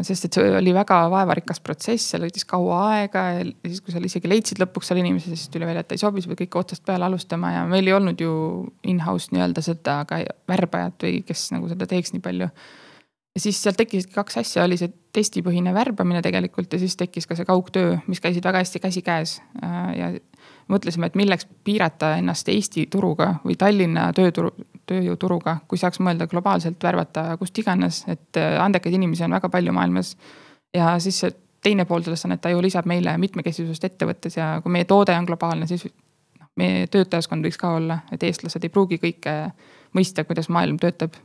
sest 0.03 0.27
et 0.27 0.35
see 0.35 0.55
oli 0.57 0.73
väga 0.75 0.97
vaevarikas 1.11 1.61
protsess, 1.63 2.09
seal 2.11 2.25
võttis 2.25 2.43
kaua 2.47 2.79
aega 2.97 3.21
ja 3.37 3.43
siis, 3.45 3.79
kui 3.79 3.93
seal 3.95 4.03
isegi 4.09 4.27
leidsid 4.27 4.59
lõpuks 4.59 4.91
seal 4.91 4.99
inimesi, 4.99 5.31
siis 5.31 5.47
tuli 5.53 5.67
välja, 5.69 5.85
et 5.85 5.95
ei 5.95 6.01
sobi, 6.01 6.23
sa 6.23 6.31
pead 6.31 6.41
kõike 6.43 6.59
otsast 6.59 6.83
peale 6.87 7.07
alustama 7.07 7.53
ja 7.53 7.61
meil 7.69 7.87
ei 7.87 7.95
olnud 7.95 8.19
ju 8.19 8.33
in-house 8.91 9.31
nii-öelda 9.31 9.63
seda 9.63 10.01
ka 10.09 10.19
värbajat 10.51 11.07
või 11.07 11.21
kes 11.27 11.45
nagu 11.55 11.71
seda 11.71 11.87
teeks 11.87 12.11
nii 12.11 12.25
palju. 12.25 12.49
ja 13.33 13.45
siis 13.45 13.61
sealt 13.63 13.79
tekkisidki 13.79 14.17
kaks 14.17 14.41
asja, 14.43 14.67
oli 14.67 14.77
see 14.81 14.91
testipõhine 15.15 15.71
värbamine 15.73 16.21
tegelikult 16.25 16.73
ja 16.73 16.81
siis 16.83 16.99
tekkis 16.99 17.29
ka 17.29 17.39
see 17.39 17.47
kaugtöö, 17.47 17.95
mis 18.07 18.19
käisid 18.19 18.43
väga 18.43 18.65
hästi 18.65 18.83
käsikäes 18.83 19.39
äh, 19.63 19.89
ja 19.95 20.11
mõtlesime, 20.67 21.07
et 21.07 21.15
milleks 21.15 21.47
piirata 21.63 22.17
ennast 22.19 22.51
Eesti 22.51 22.89
turuga 22.91 23.37
või 23.45 23.55
Tallinna 23.59 24.09
tööturu, 24.11 24.51
tööjõuturuga, 24.89 25.57
kui 25.67 25.79
saaks 25.79 26.01
mõelda 26.03 26.27
globaalselt 26.31 26.83
värvata 26.83 27.25
kust 27.39 27.57
iganes, 27.59 28.03
et 28.11 28.39
äh, 28.39 28.57
andekaid 28.63 28.95
inimesi 28.95 29.25
on 29.27 29.37
väga 29.37 29.49
palju 29.49 29.75
maailmas. 29.75 30.15
ja 30.73 30.97
siis 30.99 31.19
see 31.19 31.35
teine 31.63 31.85
pool 31.85 32.03
sellest 32.03 32.27
on, 32.27 32.35
et 32.35 32.41
ta 32.41 32.51
ju 32.51 32.61
lisab 32.61 32.87
meile 32.89 33.15
mitmekesisust 33.21 33.85
ettevõttes 33.87 34.37
ja 34.37 34.57
kui 34.63 34.71
meie 34.73 34.87
toode 34.89 35.15
on 35.17 35.27
globaalne, 35.29 35.67
siis 35.67 35.85
noh, 35.87 36.49
meie 36.59 36.87
töötajaskond 36.91 37.45
võiks 37.45 37.59
ka 37.59 37.75
olla, 37.77 38.01
et 38.11 38.23
eestlased 38.23 38.63
ei 38.63 38.73
pruugi 38.73 38.99
kõike 39.01 39.37
mõista, 39.95 40.25
kuidas 40.27 40.49
maailm 40.49 40.81
töötab 40.81 41.15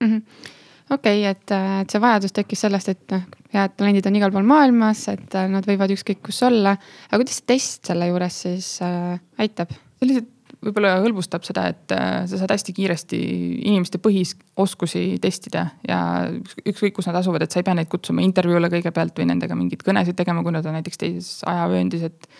mm. 0.00 0.06
-hmm 0.06 0.54
okei 0.90 1.20
okay,, 1.20 1.30
et, 1.30 1.52
et 1.82 1.90
see 1.92 2.00
vajadus 2.00 2.32
tekkis 2.36 2.62
sellest, 2.64 2.88
et 2.88 3.12
noh, 3.12 3.26
head 3.52 3.74
talendid 3.76 4.06
on 4.08 4.16
igal 4.16 4.32
pool 4.32 4.46
maailmas, 4.48 5.04
et 5.12 5.36
äh, 5.36 5.48
nad 5.52 5.66
võivad 5.68 5.92
ükskõik 5.92 6.22
kus 6.30 6.40
olla. 6.46 6.76
aga 7.08 7.20
kuidas 7.20 7.40
see 7.40 7.48
test 7.52 7.90
selle 7.90 8.08
juures 8.08 8.42
siis 8.46 8.70
äh, 8.84 9.20
aitab? 9.38 9.74
lihtsalt 10.00 10.37
võib-olla 10.64 10.96
hõlbustab 11.02 11.44
seda, 11.46 11.68
et 11.72 11.94
äh, 11.94 12.24
sa 12.30 12.40
saad 12.40 12.52
hästi 12.52 12.74
kiiresti 12.76 13.18
inimeste 13.70 14.00
põhioskusi 14.02 15.04
testida 15.22 15.64
ja 15.86 16.00
ükskõik, 16.32 16.96
kus 16.98 17.08
nad 17.10 17.18
asuvad, 17.20 17.44
et 17.44 17.54
sa 17.54 17.62
ei 17.62 17.66
pea 17.66 17.76
neid 17.78 17.90
kutsuma 17.92 18.24
intervjuule 18.24 18.70
kõigepealt 18.72 19.18
või 19.20 19.28
nendega 19.30 19.58
mingeid 19.58 19.84
kõnesid 19.86 20.18
tegema, 20.18 20.42
kui 20.46 20.54
nad 20.54 20.66
on 20.66 20.78
näiteks 20.78 21.00
teises 21.00 21.32
ajavööndis, 21.48 22.06
et. 22.10 22.30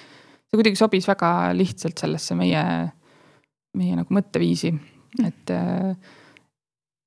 see 0.48 0.60
kuidagi 0.60 0.80
sobis 0.80 1.08
väga 1.08 1.32
lihtsalt 1.56 2.00
sellesse 2.00 2.36
meie, 2.38 2.62
meie 3.78 3.98
nagu 3.98 4.18
mõtteviisi, 4.18 4.74
et 5.24 5.54
äh, 5.54 6.14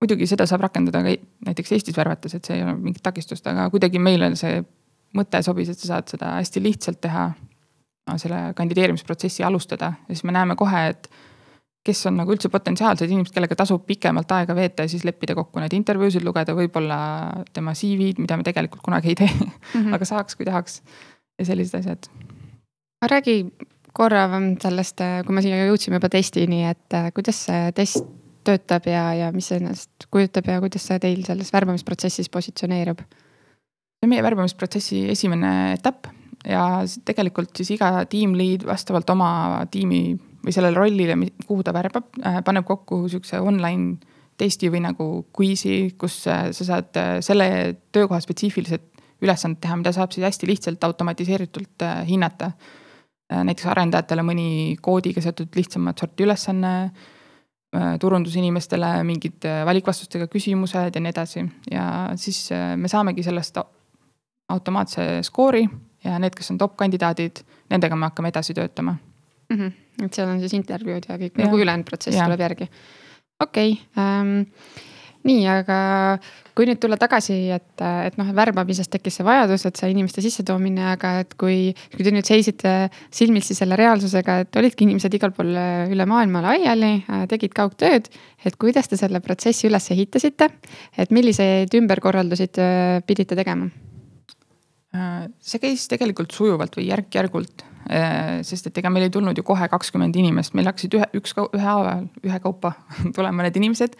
muidugi 0.01 0.29
seda 0.29 0.47
saab 0.49 0.65
rakendada 0.67 1.03
ka 1.05 1.15
näiteks 1.47 1.75
Eestis 1.77 1.97
värvates, 1.97 2.37
et 2.37 2.47
see 2.47 2.57
ei 2.57 2.65
ole 2.65 2.77
mingit 2.79 3.03
takistust, 3.03 3.45
aga 3.51 3.67
kuidagi 3.73 3.99
meile 4.01 4.31
see 4.39 4.61
mõte 5.17 5.43
sobis, 5.43 5.69
et 5.73 5.81
sa 5.81 5.95
saad 5.95 6.13
seda 6.13 6.37
hästi 6.39 6.63
lihtsalt 6.63 7.01
teha 7.03 7.31
selle 8.17 8.53
kandideerimisprotsessi 8.55 9.43
alustada 9.43 9.93
ja 10.07 10.15
siis 10.15 10.23
me 10.27 10.33
näeme 10.35 10.55
kohe, 10.59 10.87
et 10.93 11.09
kes 11.85 12.03
on 12.09 12.19
nagu 12.19 12.33
üldse 12.33 12.49
potentsiaalsed 12.53 13.09
inimesed, 13.09 13.33
kellega 13.33 13.57
tasub 13.57 13.85
pikemalt 13.87 14.31
aega 14.35 14.55
veeta 14.57 14.85
ja 14.85 14.91
siis 14.91 15.05
leppida 15.07 15.35
kokku 15.37 15.61
neid 15.61 15.73
intervjuusid, 15.73 16.25
lugeda 16.25 16.53
võib-olla 16.57 16.99
tema 17.53 17.73
CV-d, 17.77 18.21
mida 18.21 18.37
me 18.37 18.45
tegelikult 18.45 18.83
kunagi 18.85 19.13
ei 19.13 19.17
tee 19.23 19.31
mm. 19.31 19.51
-hmm. 19.73 19.97
aga 19.97 20.05
saaks, 20.05 20.37
kui 20.37 20.45
tahaks 20.45 20.81
ja 21.39 21.45
sellised 21.45 21.79
asjad. 21.79 22.09
räägi 23.09 23.37
korra 23.93 24.29
sellest, 24.61 25.01
kui 25.25 25.35
me 25.35 25.41
siia 25.41 25.65
jõudsime 25.65 25.97
juba 25.97 26.09
testini, 26.09 26.63
et 26.69 26.93
äh, 26.93 27.09
kuidas 27.15 27.45
see 27.45 27.71
test 27.75 28.05
töötab 28.43 28.87
ja, 28.89 29.13
ja 29.13 29.31
mis 29.31 29.51
ennast 29.51 30.07
kujutab 30.11 30.47
ja 30.49 30.61
kuidas 30.61 30.85
see 30.87 30.99
teil 30.99 31.25
selles 31.25 31.53
värbamisprotsessis 31.53 32.29
positsioneerub? 32.29 33.01
see 33.01 34.07
on 34.07 34.09
meie 34.09 34.23
värbamisprotsessi 34.23 35.09
esimene 35.09 35.73
etapp 35.73 36.07
ja 36.47 36.81
tegelikult 37.05 37.55
siis 37.57 37.75
iga 37.75 38.05
tiimliid 38.09 38.65
vastavalt 38.67 39.09
oma 39.13 39.31
tiimi 39.71 40.01
või 40.41 40.53
sellele 40.55 40.77
rollile, 40.77 41.17
kuhu 41.45 41.63
ta 41.65 41.73
värbab, 41.75 42.09
äh, 42.25 42.39
paneb 42.45 42.65
kokku 42.65 43.03
sihukese 43.09 43.41
online 43.41 43.99
testi 44.41 44.71
või 44.73 44.81
nagu 44.87 45.07
quiz'i, 45.37 45.93
kus 46.01 46.23
äh, 46.31 46.49
sa 46.55 46.67
saad 46.67 46.97
äh, 46.97 47.13
selle 47.25 47.47
töökoha 47.93 48.21
spetsiifilised 48.23 48.87
ülesanded 49.21 49.61
teha, 49.61 49.77
mida 49.77 49.93
saab 49.93 50.13
siis 50.15 50.25
hästi 50.25 50.49
lihtsalt 50.49 50.83
automatiseeritult 50.83 51.83
hinnata. 52.07 52.51
näiteks 53.31 53.65
arendajatele 53.69 54.23
mõni 54.27 54.47
koodiga 54.81 55.21
seotud 55.23 55.53
lihtsamat 55.55 56.01
sorti 56.01 56.25
ülesanne 56.25 56.71
turundusinimestele 58.01 58.89
mingid 59.07 59.45
valikvastustega 59.65 60.27
küsimused 60.27 60.97
ja 60.97 61.01
nii 61.01 61.13
edasi 61.13 61.45
ja 61.71 61.85
siis 62.19 62.49
me 62.75 62.91
saamegi 62.91 63.23
sellest 63.23 63.61
automaatse 64.49 65.05
skoori 65.23 65.63
ja 66.03 66.19
need, 66.19 66.35
kes 66.37 66.51
on 66.53 66.59
top 66.61 66.77
kandidaadid, 66.79 67.43
nendega 67.69 67.95
me 67.95 68.09
hakkame 68.09 68.31
edasi 68.33 68.53
töötama 68.57 68.95
mm. 69.49 69.57
-hmm. 69.57 70.05
et 70.05 70.13
seal 70.13 70.29
on 70.29 70.39
siis 70.39 70.53
intervjuud 70.53 71.09
ja 71.09 71.17
kõik 71.17 71.37
ja. 71.37 71.45
nagu 71.45 71.59
ülejäänud 71.59 71.89
protsess 71.89 72.17
ja. 72.17 72.29
tuleb 72.29 72.39
järgi. 72.47 72.69
okei 73.39 73.71
okay, 73.71 74.03
ähm,, 74.03 74.47
nii, 75.23 75.41
aga 75.47 75.77
kui 76.57 76.65
nüüd 76.67 76.79
tulla 76.81 76.97
tagasi, 76.99 77.35
et, 77.53 77.81
et 77.81 78.17
noh, 78.19 78.31
värbamisest 78.35 78.91
tekkis 78.91 79.19
see 79.19 79.25
vajadus, 79.25 79.65
et 79.67 79.79
see 79.79 79.91
inimeste 79.93 80.23
sissetoomine, 80.23 80.83
aga 80.93 81.13
et 81.23 81.35
kui, 81.39 81.71
kui 81.95 82.05
te 82.05 82.13
nüüd 82.13 82.27
seisite 82.27 82.73
silmitsi 83.13 83.55
selle 83.57 83.77
reaalsusega, 83.79 84.39
et 84.43 84.59
olidki 84.59 84.87
inimesed 84.87 85.13
igal 85.17 85.33
pool 85.35 85.53
üle 85.53 86.07
maailma 86.09 86.43
laiali, 86.47 86.93
tegid 87.31 87.55
kaugtööd. 87.57 88.09
et 88.45 88.57
kuidas 88.57 88.89
te 88.89 88.97
selle 88.97 89.21
protsessi 89.21 89.69
üles 89.69 89.91
ehitasite, 89.93 90.49
et 90.97 91.11
milliseid 91.11 91.73
ümberkorraldusid 91.77 92.59
pidite 93.05 93.37
tegema? 93.37 93.69
Äh, 94.91 95.29
see 95.39 95.61
käis 95.63 95.85
tegelikult 95.87 96.33
sujuvalt 96.35 96.73
või 96.75 96.89
järk-järgult, 96.89 97.61
äh, 97.87 98.41
sest 98.43 98.65
et 98.67 98.79
ega 98.81 98.89
meil 98.91 99.05
ei 99.05 99.13
tulnud 99.13 99.37
ju 99.39 99.43
kohe 99.47 99.69
kakskümmend 99.71 100.17
inimest, 100.19 100.51
meil 100.51 100.67
hakkasid 100.67 100.97
ühe, 100.97 101.05
üks, 101.15 101.31
ühehaaval, 101.39 102.09
ühekaupa 102.27 102.73
tulema 103.15 103.45
need 103.45 103.59
inimesed 103.61 103.95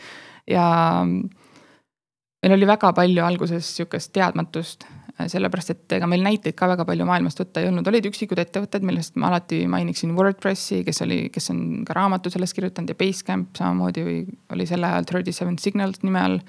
ja 0.52 0.66
meil 1.08 2.56
oli 2.58 2.68
väga 2.68 2.92
palju 2.98 3.24
alguses 3.24 3.70
sihukest 3.78 4.12
teadmatust, 4.18 4.84
äh, 5.16 5.30
sellepärast 5.32 5.72
et 5.72 5.96
ega 5.96 6.12
meil 6.12 6.28
näiteid 6.28 6.58
ka 6.60 6.68
väga 6.74 6.84
palju 6.90 7.08
maailmast 7.08 7.40
võtta 7.40 7.64
ei 7.64 7.72
olnud, 7.72 7.88
olid 7.88 8.12
üksikud 8.12 8.44
ettevõtted, 8.44 8.84
millest 8.84 9.16
ma 9.16 9.32
alati 9.32 9.62
mainiksin 9.72 10.12
Wordpressi, 10.20 10.82
kes 10.84 11.00
oli, 11.08 11.22
kes 11.32 11.48
on 11.56 11.64
ka 11.88 11.96
raamatu 11.96 12.36
sellest 12.36 12.60
kirjutanud 12.60 12.92
ja 12.92 13.00
Basecamp 13.00 13.56
samamoodi 13.64 14.04
või 14.10 14.20
oli 14.52 14.68
sel 14.68 14.84
ajal 14.92 15.08
Thirty 15.08 15.32
Seven 15.40 15.56
Signals 15.56 16.04
nime 16.04 16.20
all. 16.26 16.44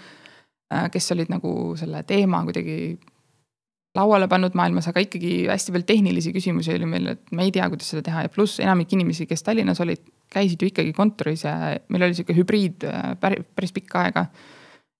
kes 0.90 1.10
olid 1.12 1.28
nagu 1.28 1.50
selle 1.76 2.00
teema 2.08 2.38
kuidagi 2.48 2.96
lauale 3.96 4.28
pannud 4.28 4.56
maailmas, 4.56 4.88
aga 4.88 5.02
ikkagi 5.04 5.32
hästi 5.50 5.74
palju 5.74 5.86
tehnilisi 5.88 6.32
küsimusi 6.32 6.72
oli 6.74 6.88
meil, 6.88 7.10
et 7.12 7.34
me 7.36 7.44
ei 7.46 7.52
tea, 7.54 7.66
kuidas 7.72 7.90
seda 7.92 8.04
teha 8.06 8.24
ja 8.26 8.32
pluss 8.32 8.60
enamik 8.62 8.94
inimesi, 8.96 9.26
kes 9.28 9.44
Tallinnas 9.44 9.82
olid, 9.84 10.00
käisid 10.32 10.62
ju 10.62 10.70
ikkagi 10.70 10.94
kontoris 10.96 11.44
ja 11.44 11.54
meil 11.92 12.06
oli 12.08 12.16
sihuke 12.16 12.36
hübriid 12.36 12.86
äh, 12.88 13.12
päris, 13.20 13.74
pikka 13.76 14.06
aega. 14.06 14.26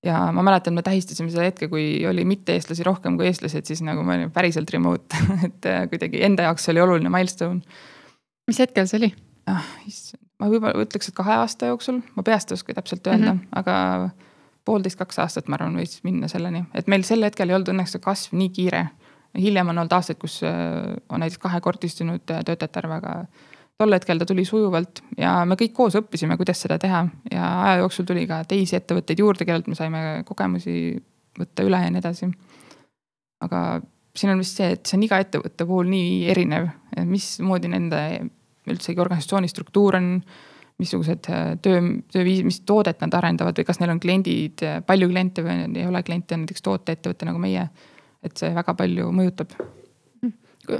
ja 0.05 0.19
ma 0.35 0.45
mäletan, 0.45 0.77
me 0.77 0.85
tähistasime 0.85 1.33
seda 1.33 1.47
hetke, 1.49 1.71
kui 1.73 2.03
oli 2.09 2.27
mitte-eestlasi 2.29 2.85
rohkem 2.85 3.17
kui 3.17 3.31
eestlased, 3.31 3.65
siis 3.69 3.81
nagu 3.87 4.05
me 4.05 4.19
olime 4.19 4.35
päriselt 4.35 4.71
remote 4.75 5.23
et 5.49 5.71
äh, 5.71 5.87
kuidagi 5.89 6.25
enda 6.29 6.51
jaoks 6.51 6.69
oli 6.75 6.85
oluline 6.85 7.13
milstone. 7.13 7.63
mis 8.51 8.61
hetkel 8.61 8.91
see 8.91 9.01
oli? 9.01 9.13
ah, 9.49 9.65
ma 10.39 10.53
võib-olla 10.53 10.85
ütleks, 10.85 11.09
et 11.09 11.17
kahe 11.17 11.41
aasta 11.41 11.73
jooksul, 11.73 12.05
ma 12.13 12.27
peast 12.27 12.53
ei 12.53 12.61
oska 12.61 12.77
täpselt 12.77 13.09
öelda 13.09 13.33
mm, 13.33 13.41
-hmm. 13.41 13.57
aga 13.63 13.79
poolteist, 14.65 14.99
kaks 14.99 15.19
aastat, 15.23 15.49
ma 15.49 15.59
arvan, 15.59 15.77
võis 15.79 16.01
minna 16.07 16.29
selleni, 16.31 16.65
et 16.75 16.91
meil 16.91 17.05
sel 17.07 17.25
hetkel 17.27 17.51
ei 17.51 17.57
olnud 17.57 17.73
õnneks 17.73 17.97
see 17.97 18.03
kasv 18.05 18.37
nii 18.39 18.53
kiire. 18.55 18.83
hiljem 19.39 19.69
on 19.73 19.79
olnud 19.79 19.93
aastaid, 19.97 20.19
kus 20.21 20.43
äh, 20.45 20.93
on 21.09 21.23
näiteks 21.25 21.41
kahekordistunud 21.41 22.31
äh, 22.31 22.45
töötajate 22.45 22.83
arv, 22.83 22.97
aga 22.99 23.15
tol 23.81 23.97
hetkel 23.97 24.19
ta 24.21 24.27
tuli 24.29 24.45
sujuvalt 24.45 25.01
ja 25.19 25.45
me 25.49 25.57
kõik 25.59 25.73
koos 25.75 25.97
õppisime, 25.99 26.37
kuidas 26.37 26.61
seda 26.63 26.79
teha 26.79 27.07
ja 27.33 27.47
aja 27.65 27.81
jooksul 27.81 28.07
tuli 28.07 28.27
ka 28.31 28.43
teisi 28.49 28.77
ettevõtteid 28.79 29.19
juurde, 29.19 29.47
kellelt 29.49 29.71
me 29.71 29.79
saime 29.79 30.03
kogemusi 30.29 30.77
võtta 31.39 31.65
üle 31.67 31.81
ja 31.81 31.91
nii 31.91 32.03
edasi. 32.03 32.29
aga 33.43 33.81
siin 34.15 34.35
on 34.35 34.43
vist 34.43 34.61
see, 34.61 34.77
et 34.77 34.87
see 34.87 34.99
on 34.99 35.07
iga 35.09 35.19
ettevõtte 35.23 35.67
puhul 35.67 35.89
nii 35.91 36.29
erinev, 36.31 36.69
mismoodi 37.09 37.73
nende 37.73 38.03
üldsegi 38.71 39.01
organisatsiooni 39.01 39.51
struktuur 39.51 39.97
on 39.99 40.11
missugused 40.83 41.29
äh, 41.31 41.55
töö, 41.63 41.81
tööviis, 42.13 42.43
mis 42.47 42.61
toodet 42.69 43.01
nad 43.05 43.15
arendavad 43.19 43.59
või 43.59 43.69
kas 43.69 43.81
neil 43.81 43.95
on 43.95 44.03
kliendid, 44.03 44.65
äh, 44.67 44.81
palju 44.87 45.09
kliente 45.13 45.45
või 45.47 45.65
ei 45.71 45.87
ole 45.89 46.03
kliente, 46.07 46.39
näiteks 46.41 46.67
tooteettevõte 46.67 47.29
nagu 47.29 47.41
meie. 47.43 47.69
et 48.23 48.39
see 48.39 48.53
väga 48.55 48.77
palju 48.79 49.09
mõjutab 49.11 49.57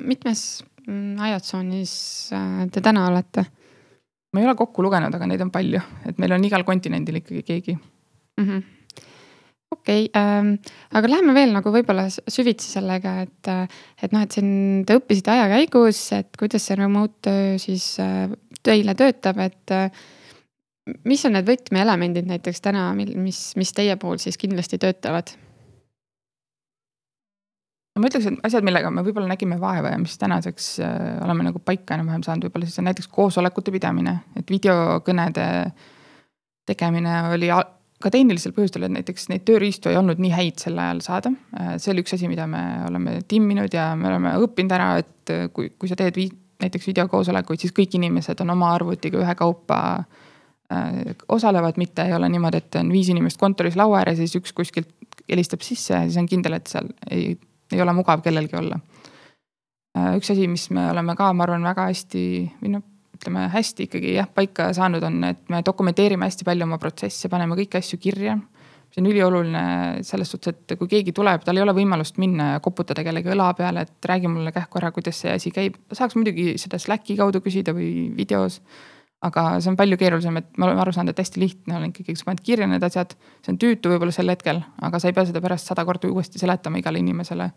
mitmes 0.07 0.63
mm, 0.87 1.17
ajatsoonis 1.31 1.95
äh, 2.37 2.61
te 2.73 2.85
täna 2.85 3.09
olete? 3.09 3.47
ma 4.33 4.41
ei 4.41 4.47
ole 4.49 4.55
kokku 4.57 4.85
lugenud, 4.85 5.15
aga 5.15 5.27
neid 5.29 5.43
on 5.45 5.51
palju, 5.53 5.81
et 6.09 6.21
meil 6.23 6.33
on 6.33 6.45
igal 6.47 6.65
kontinendil 6.65 7.21
ikkagi 7.21 7.43
keegi 7.49 7.75
mm. 7.77 8.47
-hmm 8.47 8.63
okei 9.73 10.05
okay, 10.05 10.23
ähm,, 10.23 10.55
aga 10.93 11.09
läheme 11.09 11.35
veel 11.35 11.53
nagu 11.55 11.73
võib-olla 11.73 12.07
süvitsi 12.11 12.69
sellega, 12.75 13.23
et, 13.25 13.49
et 14.03 14.13
noh, 14.13 14.25
et 14.25 14.35
siin 14.37 14.85
te 14.87 14.99
õppisite 14.99 15.33
aja 15.33 15.49
käigus, 15.55 16.01
et 16.13 16.29
kuidas 16.39 16.67
see 16.69 16.77
remote 16.77 17.17
töö 17.25 17.57
siis 17.63 17.87
äh, 18.03 18.29
teile 18.63 18.95
töötab, 18.99 19.39
et 19.43 19.75
äh, 19.75 20.03
mis 21.09 21.25
on 21.27 21.37
need 21.37 21.49
võtmeelemendid 21.49 22.29
näiteks 22.29 22.63
täna, 22.65 22.89
mis, 22.97 23.41
mis 23.59 23.73
teie 23.77 23.97
puhul 24.01 24.21
siis 24.23 24.39
kindlasti 24.41 24.81
töötavad? 24.83 25.35
no 27.93 28.01
ma 28.01 28.09
ütleks, 28.09 28.27
et 28.31 28.47
asjad, 28.49 28.65
millega 28.65 28.91
me 28.91 29.05
võib-olla 29.05 29.29
nägime 29.35 29.59
vaeva 29.61 29.93
ja 29.93 30.01
mis 30.01 30.17
tänaseks 30.21 30.73
äh, 30.85 30.97
oleme 31.25 31.47
nagu 31.51 31.63
paika 31.63 31.99
enam-vähem 31.99 32.25
saanud, 32.27 32.49
võib-olla 32.49 32.69
siis 32.69 32.81
on 32.81 32.89
näiteks 32.89 33.11
koosolekute 33.13 33.75
pidamine, 33.75 34.17
et 34.39 34.51
videokõnede 34.51 35.47
tegemine 36.69 37.19
oli 37.35 37.51
ka 38.03 38.11
tehnilisel 38.11 38.55
põhjustel, 38.57 38.87
et 38.87 38.95
näiteks 38.97 39.29
neid 39.31 39.45
tööriistu 39.47 39.91
ei 39.91 39.99
olnud 40.01 40.23
nii 40.23 40.33
häid 40.35 40.63
sel 40.63 40.79
ajal 40.81 41.03
saada. 41.05 41.35
Äh, 41.59 41.75
see 41.83 41.93
oli 41.93 42.07
üks 42.07 42.17
asi, 42.17 42.31
mida 42.31 42.49
me 42.51 42.63
oleme 42.89 43.21
timminud 43.29 43.75
ja 43.77 43.93
me 43.99 44.09
oleme 44.11 44.39
õppinud 44.47 44.79
ära, 44.79 44.95
et 45.03 45.35
kui, 45.55 45.71
kui 45.79 45.91
sa 45.91 45.99
teed 45.99 46.17
näiteks 46.63 46.87
videokoosolekuid, 46.87 47.61
siis 47.61 47.75
kõik 47.77 47.99
inimesed 47.99 48.41
on 48.45 48.55
oma 48.55 48.73
arvutiga 48.75 49.21
ühekaupa 49.21 49.79
äh, 49.99 51.15
osalevad, 51.29 51.79
mitte 51.83 52.07
ei 52.07 52.15
ole 52.17 52.31
niimoodi, 52.33 52.63
et 52.63 52.81
on 52.81 52.93
viis 52.93 53.11
inimest 53.13 53.41
kontoris 53.41 53.77
laua 53.77 54.03
ääres 54.03 54.23
ja 54.23 54.27
siis 54.27 54.41
üks 54.41 54.55
kuskilt 54.57 54.93
helistab 55.29 55.65
sisse 55.67 55.95
ja 55.95 56.05
siis 56.07 56.21
on 56.23 56.31
kindel, 56.31 56.59
et 56.59 56.71
seal 56.71 56.89
ei 57.11 57.35
ei 57.73 57.83
ole 57.83 57.93
mugav 57.97 58.23
kellelgi 58.25 58.57
olla. 58.59 58.79
Äh, 59.99 60.17
üks 60.19 60.33
asi, 60.33 60.47
mis 60.49 60.69
me 60.73 60.89
oleme 60.91 61.17
ka, 61.19 61.33
ma 61.37 61.47
arvan, 61.47 61.65
väga 61.67 61.89
hästi 61.91 62.25
või 62.63 62.75
noh, 62.77 62.85
ütleme 63.17 63.47
hästi 63.53 63.87
ikkagi 63.89 64.17
jah, 64.17 64.29
paika 64.35 64.71
saanud, 64.77 65.05
on, 65.07 65.21
et 65.29 65.43
me 65.53 65.63
dokumenteerime 65.65 66.27
hästi 66.29 66.47
palju 66.49 66.67
oma 66.67 66.79
protsesse, 66.83 67.31
paneme 67.33 67.57
kõiki 67.59 67.79
asju 67.81 68.01
kirja. 68.03 68.39
See 68.93 69.01
on 69.01 69.09
ülioluline 69.09 69.65
selles 70.05 70.31
suhtes, 70.31 70.53
et 70.53 70.77
kui 70.79 70.89
keegi 70.91 71.15
tuleb, 71.17 71.45
tal 71.45 71.57
ei 71.57 71.65
ole 71.65 71.73
võimalust 71.77 72.19
minna 72.21 72.55
ja 72.55 72.63
koputada 72.65 73.05
kellegi 73.07 73.33
õla 73.33 73.53
peale, 73.57 73.87
et 73.87 74.09
räägi 74.09 74.29
mulle 74.29 74.53
kähku 74.53 74.81
ära, 74.83 74.93
kuidas 74.93 75.23
see 75.25 75.33
asi 75.33 75.51
käib. 75.55 75.79
saaks 75.93 76.19
muidugi 76.19 76.59
seda 76.61 76.79
Slacki 76.79 77.17
kaudu 77.17 77.41
küsida 77.41 77.73
või 77.77 78.11
videos 78.17 78.61
aga 79.23 79.45
see 79.63 79.71
on 79.71 79.79
palju 79.79 79.97
keerulisem, 80.01 80.37
et 80.41 80.59
me 80.59 80.67
oleme 80.67 80.83
aru 80.83 80.93
saanud, 80.95 81.15
et 81.15 81.23
hästi 81.23 81.41
lihtne 81.41 81.77
on 81.79 81.87
ikkagi, 81.89 82.11
kui 82.11 82.19
sa 82.19 82.27
paned 82.29 82.43
kirja 82.45 82.67
need 82.67 82.83
asjad. 82.83 83.15
see 83.45 83.55
on 83.55 83.59
tüütu 83.63 83.93
võib-olla 83.93 84.15
sel 84.15 84.31
hetkel, 84.33 84.61
aga 84.83 84.99
sa 84.99 85.11
ei 85.11 85.17
pea 85.17 85.27
seda 85.29 85.43
pärast 85.45 85.71
sada 85.71 85.85
korda 85.87 86.11
uuesti 86.11 86.43
seletama 86.43 86.83
igale 86.83 86.99
inimesele. 87.03 87.51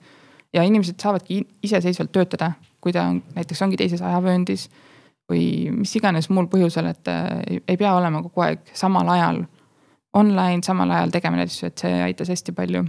ja 0.53 0.63
inimesed 0.63 1.01
saavadki 1.01 1.41
iseseisvalt 1.65 2.11
töötada, 2.11 2.51
kui 2.81 2.93
ta 2.93 3.07
on 3.09 3.23
näiteks 3.35 3.61
ongi 3.65 3.77
teises 3.81 4.01
ajavööndis 4.01 4.69
või 5.31 5.71
mis 5.73 5.95
iganes 5.97 6.29
muul 6.29 6.45
põhjusel, 6.47 6.85
et 6.93 7.09
äh, 7.09 7.61
ei, 7.67 7.77
pea 7.77 7.95
olema 7.97 8.21
kogu 8.21 8.45
aeg 8.45 8.61
samal 8.73 9.09
ajal 9.09 9.41
online, 10.15 10.63
samal 10.63 10.91
ajal 10.95 11.11
tegema 11.11 11.41
asju, 11.43 11.69
et 11.69 11.83
see 11.83 11.97
aitas 12.05 12.31
hästi 12.31 12.55
palju. 12.55 12.85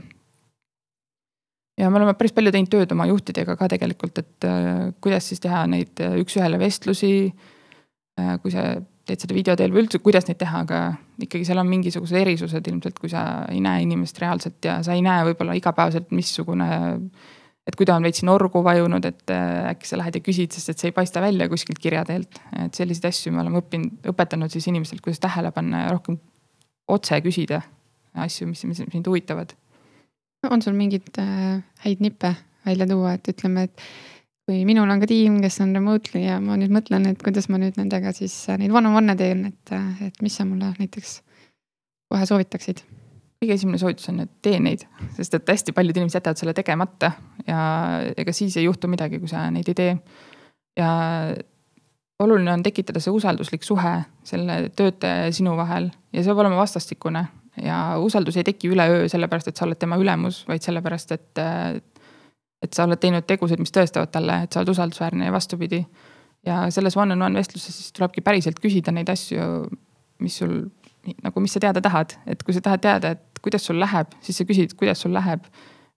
ja 1.80 1.90
me 1.90 1.98
oleme 1.98 2.14
päris 2.16 2.32
palju 2.32 2.52
teinud 2.54 2.72
tööd 2.72 2.92
oma 2.94 3.06
juhtidega 3.10 3.56
ka 3.56 3.68
tegelikult, 3.68 4.18
et 4.22 4.48
äh, 4.48 4.88
kuidas 5.00 5.28
siis 5.28 5.42
teha 5.44 5.66
neid 5.70 6.00
äh, 6.00 6.16
üks-ühele 6.22 6.58
vestlusi 6.62 7.12
Äh, 8.16 8.38
kui 8.40 8.52
sa 8.52 8.62
teed 9.06 9.20
seda 9.20 9.34
video 9.36 9.54
teel 9.60 9.74
või 9.74 9.82
üldse, 9.84 9.98
kuidas 10.00 10.24
neid 10.24 10.38
teha, 10.40 10.62
aga 10.64 10.78
ikkagi 11.20 11.44
seal 11.44 11.60
on 11.60 11.68
mingisugused 11.68 12.16
erisused 12.16 12.68
ilmselt, 12.70 12.96
kui 12.96 13.10
sa 13.12 13.44
ei 13.52 13.58
näe 13.60 13.82
inimest 13.84 14.16
reaalselt 14.22 14.64
ja 14.64 14.78
sa 14.86 14.96
ei 14.96 15.02
näe 15.04 15.26
võib-olla 15.28 15.56
igapäevaselt, 15.58 16.08
missugune. 16.16 16.68
et 17.68 17.76
kui 17.76 17.84
ta 17.84 17.98
on 18.00 18.08
veits 18.08 18.24
norgu 18.24 18.62
vajunud, 18.64 19.04
et 19.04 19.34
äkki 19.34 19.90
sa 19.90 20.00
lähed 20.00 20.16
ja 20.16 20.22
küsid, 20.24 20.56
sest 20.56 20.72
et 20.72 20.80
see 20.80 20.88
ei 20.88 20.96
paista 20.96 21.20
välja 21.20 21.48
kuskilt 21.52 21.78
kirja 21.82 22.06
teelt. 22.08 22.40
et 22.64 22.74
selliseid 22.74 23.10
asju 23.12 23.34
me 23.36 23.44
oleme 23.44 23.60
õppinud, 23.60 24.08
õpetanud 24.14 24.56
siis 24.56 24.70
inimestelt, 24.72 25.04
kuidas 25.04 25.20
tähele 25.20 25.52
panna 25.52 25.84
ja 25.84 25.92
rohkem 25.92 26.16
otse 26.88 27.20
küsida 27.24 27.62
asju, 28.16 28.48
mis, 28.50 28.64
mis 28.64 28.80
sind 28.80 29.06
huvitavad. 29.06 29.54
on 30.50 30.62
sul 30.62 30.76
mingeid 30.78 31.18
äh, 31.18 31.62
häid 31.82 32.00
nippe 32.00 32.34
välja 32.66 32.86
tuua, 32.86 33.16
et 33.16 33.28
ütleme, 33.28 33.64
et 33.66 33.82
kui 34.46 34.60
minul 34.68 34.90
on 34.90 35.00
ka 35.02 35.08
tiim, 35.10 35.40
kes 35.42 35.58
on 35.64 35.72
remotely 35.74 36.22
ja 36.22 36.36
ma 36.42 36.54
nüüd 36.58 36.70
mõtlen, 36.74 37.08
et 37.10 37.22
kuidas 37.22 37.48
ma 37.50 37.58
nüüd 37.58 37.78
nendega 37.80 38.12
siis 38.14 38.34
äh, 38.50 38.58
neid 38.60 38.74
one-on-one'e 38.74 39.16
teen, 39.18 39.48
et, 39.50 39.72
äh, 39.74 40.06
et 40.06 40.22
mis 40.22 40.36
sa 40.38 40.46
mulle 40.46 40.70
näiteks 40.78 41.18
kohe 42.12 42.28
soovitaksid? 42.30 42.84
kõige 43.36 43.52
esimene 43.58 43.76
soovitus 43.76 44.08
on, 44.08 44.22
et 44.24 44.30
tee 44.42 44.56
neid, 44.62 44.86
sest 45.18 45.34
et 45.36 45.50
hästi 45.52 45.74
paljud 45.76 45.98
inimesed 45.98 46.16
jätavad 46.16 46.38
selle 46.40 46.54
tegemata 46.56 47.10
ja 47.44 47.58
ega 48.16 48.32
siis 48.32 48.56
ei 48.56 48.64
juhtu 48.64 48.88
midagi, 48.88 49.20
kui 49.20 49.28
sa 49.28 49.42
neid 49.52 49.68
ei 49.68 49.76
tee. 49.76 49.98
ja 50.78 50.88
oluline 52.22 52.52
on 52.52 52.62
tekitada 52.62 53.00
see 53.00 53.12
usalduslik 53.12 53.64
suhe 53.66 53.96
selle 54.24 54.70
töötaja 54.76 55.26
ja 55.26 55.32
sinu 55.32 55.56
vahel 55.56 55.90
ja 56.12 56.22
see 56.22 56.30
peab 56.30 56.44
olema 56.44 56.56
vastastikune 56.62 57.26
ja 57.62 57.98
usaldus 58.02 58.36
ei 58.36 58.44
teki 58.44 58.70
üleöö 58.72 59.08
sellepärast, 59.08 59.48
et 59.48 59.56
sa 59.56 59.64
oled 59.66 59.78
tema 59.80 59.98
ülemus, 60.00 60.44
vaid 60.48 60.64
sellepärast, 60.64 61.12
et 61.12 61.44
et 62.64 62.72
sa 62.72 62.86
oled 62.86 63.00
teinud 63.00 63.26
tegusid, 63.28 63.60
mis 63.60 63.72
tõestavad 63.72 64.10
talle, 64.12 64.40
et 64.44 64.52
sa 64.52 64.60
oled 64.60 64.72
usaldusväärne 64.72 65.28
ja 65.28 65.32
vastupidi. 65.32 65.84
ja 66.46 66.70
selles 66.70 66.96
one-on-one 66.96 67.38
vestluses 67.38 67.74
siis 67.74 67.92
tulebki 67.92 68.22
päriselt 68.22 68.60
küsida 68.62 68.92
neid 68.94 69.08
asju, 69.10 69.66
mis 70.22 70.36
sul 70.38 70.68
nagu, 71.22 71.40
mis 71.40 71.52
sa 71.52 71.60
teada 71.60 71.80
tahad, 71.82 72.14
et 72.26 72.42
kui 72.42 72.54
sa 72.54 72.60
tahad 72.62 72.82
teada, 72.82 73.10
et 73.16 73.40
kuidas 73.42 73.66
sul 73.66 73.80
läheb, 73.80 74.14
siis 74.22 74.38
sa 74.38 74.46
küsid, 74.46 74.76
kuidas 74.78 75.02
sul 75.02 75.14
läheb. 75.14 75.44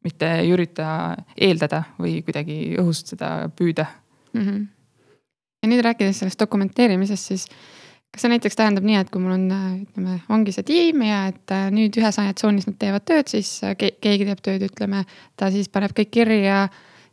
mitte 0.04 0.28
ei 0.40 0.52
ürita 0.56 1.16
eeldada 1.36 1.82
või 2.00 2.22
kuidagi 2.24 2.78
õhust 2.80 3.10
seda 3.12 3.50
püüda 3.52 3.84
mm. 4.34 4.42
-hmm. 4.42 4.68
Ja 5.64 5.70
nüüd 5.70 5.84
rääkides 5.84 6.22
sellest 6.22 6.40
dokumenteerimisest, 6.40 7.32
siis 7.32 7.48
kas 8.10 8.24
see 8.24 8.32
näiteks 8.32 8.58
tähendab 8.58 8.86
nii, 8.88 8.98
et 9.04 9.10
kui 9.14 9.22
mul 9.22 9.36
on, 9.36 9.48
ütleme, 9.84 10.20
ongi 10.34 10.54
see 10.56 10.66
tiim 10.68 11.04
ja 11.06 11.24
et 11.30 11.54
äh, 11.54 11.68
nüüd 11.74 11.98
ühes 12.00 12.18
ajatsoonis 12.22 12.70
nad 12.70 12.78
teevad 12.82 13.06
tööd, 13.08 13.30
siis 13.32 13.52
äh, 13.68 13.76
keegi 13.78 14.28
teeb 14.30 14.42
tööd, 14.46 14.66
ütleme, 14.70 15.04
ta 15.40 15.52
siis 15.54 15.70
paneb 15.72 15.94
kõik 15.98 16.14
kirja. 16.18 16.68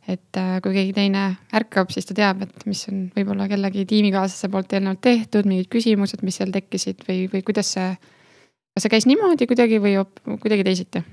et 0.07 0.37
äh, 0.39 0.61
kui 0.63 0.71
keegi 0.71 0.93
teine 0.95 1.21
ärkab, 1.51 1.89
siis 1.91 2.07
ta 2.07 2.15
teab, 2.15 2.45
et 2.45 2.65
mis 2.65 2.85
on 2.87 3.09
võib-olla 3.11 3.49
kellegi 3.51 3.83
tiimikaaslase 3.85 4.47
poolt 4.49 4.71
eelnevalt 4.71 5.01
tehtud, 5.03 5.45
mingid 5.45 5.67
küsimused, 5.67 6.23
mis 6.23 6.39
seal 6.39 6.53
tekkisid 6.55 7.03
või, 7.09 7.25
või 7.33 7.43
kuidas 7.43 7.73
see. 7.75 7.89
kas 8.71 8.85
see 8.85 8.93
käis 8.93 9.07
niimoodi 9.09 9.49
kuidagi 9.49 9.81
või 9.83 9.97
kuidagi 10.39 10.63
teisiti? 10.63 11.03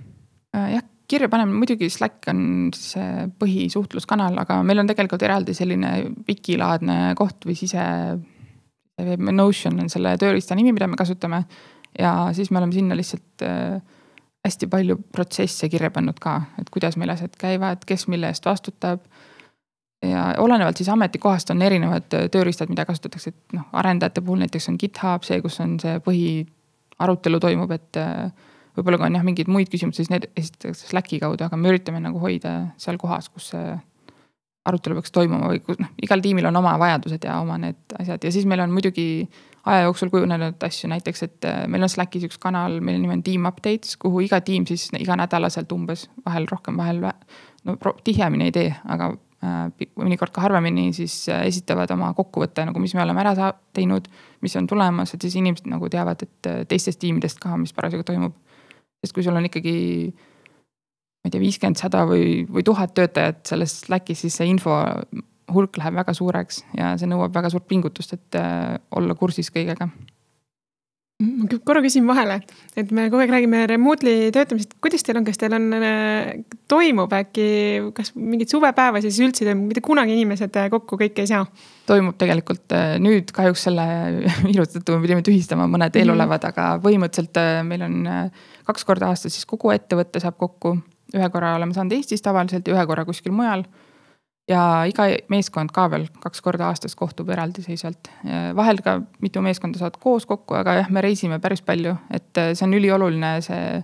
jah, 0.55 0.87
kirja 1.09 1.29
panemine, 1.29 1.59
muidugi 1.59 1.89
Slack 1.93 2.29
on 2.33 2.71
see 2.77 3.27
põhisuhtluskanal, 3.41 4.39
aga 4.41 4.61
meil 4.67 4.81
on 4.83 4.89
tegelikult 4.89 5.23
eraldi 5.27 5.55
selline 5.57 5.97
Wiki-laadne 6.29 7.15
koht 7.19 7.45
või 7.49 7.57
sise 7.59 7.85
Notion 9.35 9.81
on 9.83 9.91
selle 9.91 10.15
tööriista 10.21 10.55
nimi, 10.55 10.73
mida 10.73 10.87
me 10.87 10.97
kasutame. 10.97 11.45
ja 11.99 12.31
siis 12.33 12.51
me 12.51 12.59
oleme 12.59 12.73
sinna 12.73 12.97
lihtsalt 12.97 13.43
äh, 13.43 13.81
hästi 14.45 14.67
palju 14.67 14.97
protsesse 15.13 15.69
kirja 15.69 15.91
pannud 15.91 16.19
ka, 16.21 16.41
et 16.59 16.71
kuidas 16.71 16.97
meil 16.97 17.11
asjad 17.11 17.35
käivad, 17.39 17.85
kes 17.87 18.09
mille 18.09 18.29
eest 18.31 18.47
vastutab. 18.47 19.01
ja 20.05 20.35
olenevalt 20.39 20.77
siis 20.77 20.89
ametikohast 20.89 21.51
on 21.51 21.63
erinevad 21.63 22.15
äh, 22.15 22.29
tööriistad, 22.31 22.69
mida 22.69 22.85
kasutatakse, 22.85 23.31
et 23.31 23.59
noh, 23.59 23.69
arendajate 23.73 24.21
puhul 24.21 24.45
näiteks 24.45 24.69
on 24.69 24.77
GitHub 24.81 25.25
see, 25.25 25.41
kus 25.43 25.61
on 25.61 25.79
see 25.81 25.99
põhiarutelu 26.05 27.41
toimub, 27.41 27.71
et 27.71 27.97
äh, 27.97 28.31
võib-olla 28.77 29.01
kui 29.01 29.09
on 29.09 29.19
jah 29.19 29.27
mingeid 29.27 29.51
muid 29.51 29.73
küsimusi, 29.73 30.03
siis 30.03 30.13
need 30.13 30.29
esitatakse 30.37 30.91
Slacki 30.91 31.21
kaudu, 31.23 31.47
aga 31.47 31.59
me 31.59 31.73
üritame 31.73 32.03
nagu 32.03 32.23
hoida 32.23 32.57
seal 32.81 32.99
kohas, 33.01 33.31
kus 33.33 33.53
see 33.55 33.75
arutelu 34.65 34.97
peaks 34.99 35.13
toimuma 35.13 35.51
või 35.53 35.61
kus 35.65 35.81
noh, 35.81 35.91
igal 36.03 36.23
tiimil 36.25 36.49
on 36.49 36.57
oma 36.57 36.77
vajadused 36.81 37.27
ja 37.27 37.37
oma 37.43 37.59
need 37.61 37.97
asjad 38.01 38.23
ja 38.25 38.33
siis 38.33 38.47
meil 38.49 38.63
on 38.65 38.73
muidugi 38.73 39.27
aja 39.65 39.85
jooksul 39.87 40.11
kujunenud 40.13 40.65
asju, 40.67 40.89
näiteks, 40.93 41.23
et 41.23 41.49
äh, 41.49 41.65
meil 41.71 41.85
on 41.85 41.91
Slackis 41.93 42.27
üks 42.29 42.41
kanal, 42.41 42.79
mille 42.85 43.01
nimi 43.01 43.17
on 43.17 43.23
Team 43.25 43.49
Updates, 43.49 43.97
kuhu 44.01 44.25
iga 44.27 44.41
tiim 44.45 44.67
siis 44.69 44.91
iganädalaselt 44.99 45.73
umbes, 45.73 46.09
vahel 46.27 46.49
rohkem, 46.51 46.77
vahel 46.81 47.01
no 47.05 47.77
tihemini 48.05 48.51
ei 48.51 48.55
tee, 48.57 48.75
aga 48.93 49.11
äh, 49.45 49.87
mõnikord 50.01 50.35
ka 50.35 50.45
harvemini 50.45 50.91
siis 50.97 51.17
äh, 51.33 51.47
esitavad 51.49 51.93
oma 51.97 52.13
kokkuvõtte 52.17 52.67
nagu, 52.69 52.83
mis 52.83 52.97
me 52.97 53.05
oleme 53.05 53.25
ära 53.25 53.53
teinud, 53.77 54.09
mis 54.45 54.57
on 54.61 54.69
tulemas, 54.69 55.15
et 55.17 55.25
siis 55.25 55.39
inimesed 55.41 55.69
nagu 55.73 55.89
teavad, 55.93 56.27
et 56.27 56.53
teistest 56.69 57.01
tiimidest 57.01 57.41
ka, 57.41 57.57
mis 57.61 57.73
parasjagu 57.77 58.05
toimub. 58.09 58.37
Sest 59.05 59.15
kui 59.15 59.27
sul 59.27 59.37
on 59.37 59.47
ikkagi 59.49 59.77
ma 61.25 61.29
ei 61.29 61.33
tea, 61.33 61.41
viiskümmend, 61.41 61.81
sada 61.81 62.03
või, 62.09 62.43
või 62.49 62.65
tuhat 62.67 62.97
töötajat 62.97 63.45
selles 63.49 63.79
Slackis, 63.85 64.25
siis 64.25 64.41
see 64.41 64.49
info 64.51 64.75
hulk 65.55 65.79
läheb 65.81 65.97
väga 65.97 66.15
suureks 66.17 66.63
ja 66.77 66.95
see 67.01 67.09
nõuab 67.09 67.35
väga 67.37 67.53
suurt 67.53 67.69
pingutust, 67.69 68.17
et 68.17 68.41
äh, 68.41 68.75
olla 68.97 69.17
kursis 69.17 69.53
kõigega 69.55 69.89
ma 71.23 71.47
korra 71.63 71.83
küsin 71.85 72.07
vahele, 72.09 72.41
et 72.75 72.91
me 72.95 73.07
kogu 73.07 73.23
aeg 73.23 73.31
räägime 73.31 73.61
remotely 73.71 74.33
töötamisest, 74.35 74.75
kuidas 74.83 75.05
teil 75.07 75.21
on, 75.21 75.27
kas 75.29 75.39
teil 75.39 75.55
on, 75.55 75.69
äh, 75.79 76.33
toimub 76.71 77.13
äkki, 77.15 77.47
kas 77.95 78.11
mingeid 78.19 78.51
suvepäevasi 78.51 79.13
siis 79.13 79.29
üldse 79.29 79.47
toimub, 79.47 79.69
mitte 79.71 79.85
kunagi 79.85 80.17
inimesed 80.17 80.59
äh, 80.59 80.71
kokku 80.75 80.99
kõik 81.01 81.23
ei 81.23 81.31
saa? 81.31 81.45
toimub 81.87 82.19
tegelikult 82.19 82.75
nüüd 83.05 83.31
kahjuks 83.37 83.69
selle 83.69 83.85
viiruse 84.49 84.79
tõttu 84.79 84.97
me 84.97 85.05
pidime 85.05 85.27
tühistama 85.27 85.69
mõned 85.71 85.95
eelolevad 86.01 86.43
mm, 86.43 86.51
-hmm. 86.51 86.67
aga 86.67 86.83
põhimõtteliselt 86.83 87.43
meil 87.69 87.87
on 87.87 88.03
kaks 88.67 88.89
korda 88.89 89.13
aastas 89.13 89.37
siis 89.37 89.47
kogu 89.47 89.71
ettevõte 89.75 90.23
saab 90.25 90.41
kokku 90.41 90.79
ühe 91.15 91.31
korra 91.31 91.55
oleme 91.59 91.75
saanud 91.77 91.95
Eestis 91.97 92.23
tavaliselt 92.25 92.69
ja 92.69 92.77
ühe 92.77 92.87
korra 92.89 93.05
kuskil 93.07 93.35
mujal. 93.35 93.65
Ja 94.51 94.63
iga 94.89 95.07
meeskond 95.33 95.73
ka 95.75 95.87
veel 95.93 96.09
kaks 96.23 96.43
korda 96.45 96.69
aastas 96.69 96.97
kohtub 96.99 97.31
eraldiseisvalt. 97.33 98.11
vahel 98.57 98.81
ka 98.85 98.99
mitu 99.25 99.43
meeskonda 99.45 99.81
saavad 99.81 100.01
koos 100.03 100.27
kokku, 100.27 100.57
aga 100.59 100.81
jah, 100.81 100.91
me 100.91 101.05
reisime 101.05 101.39
päris 101.41 101.63
palju, 101.65 101.97
et 102.11 102.41
äh, 102.41 102.53
see 102.53 102.67
on 102.69 102.77
ülioluline, 102.77 103.39
see 103.45 103.79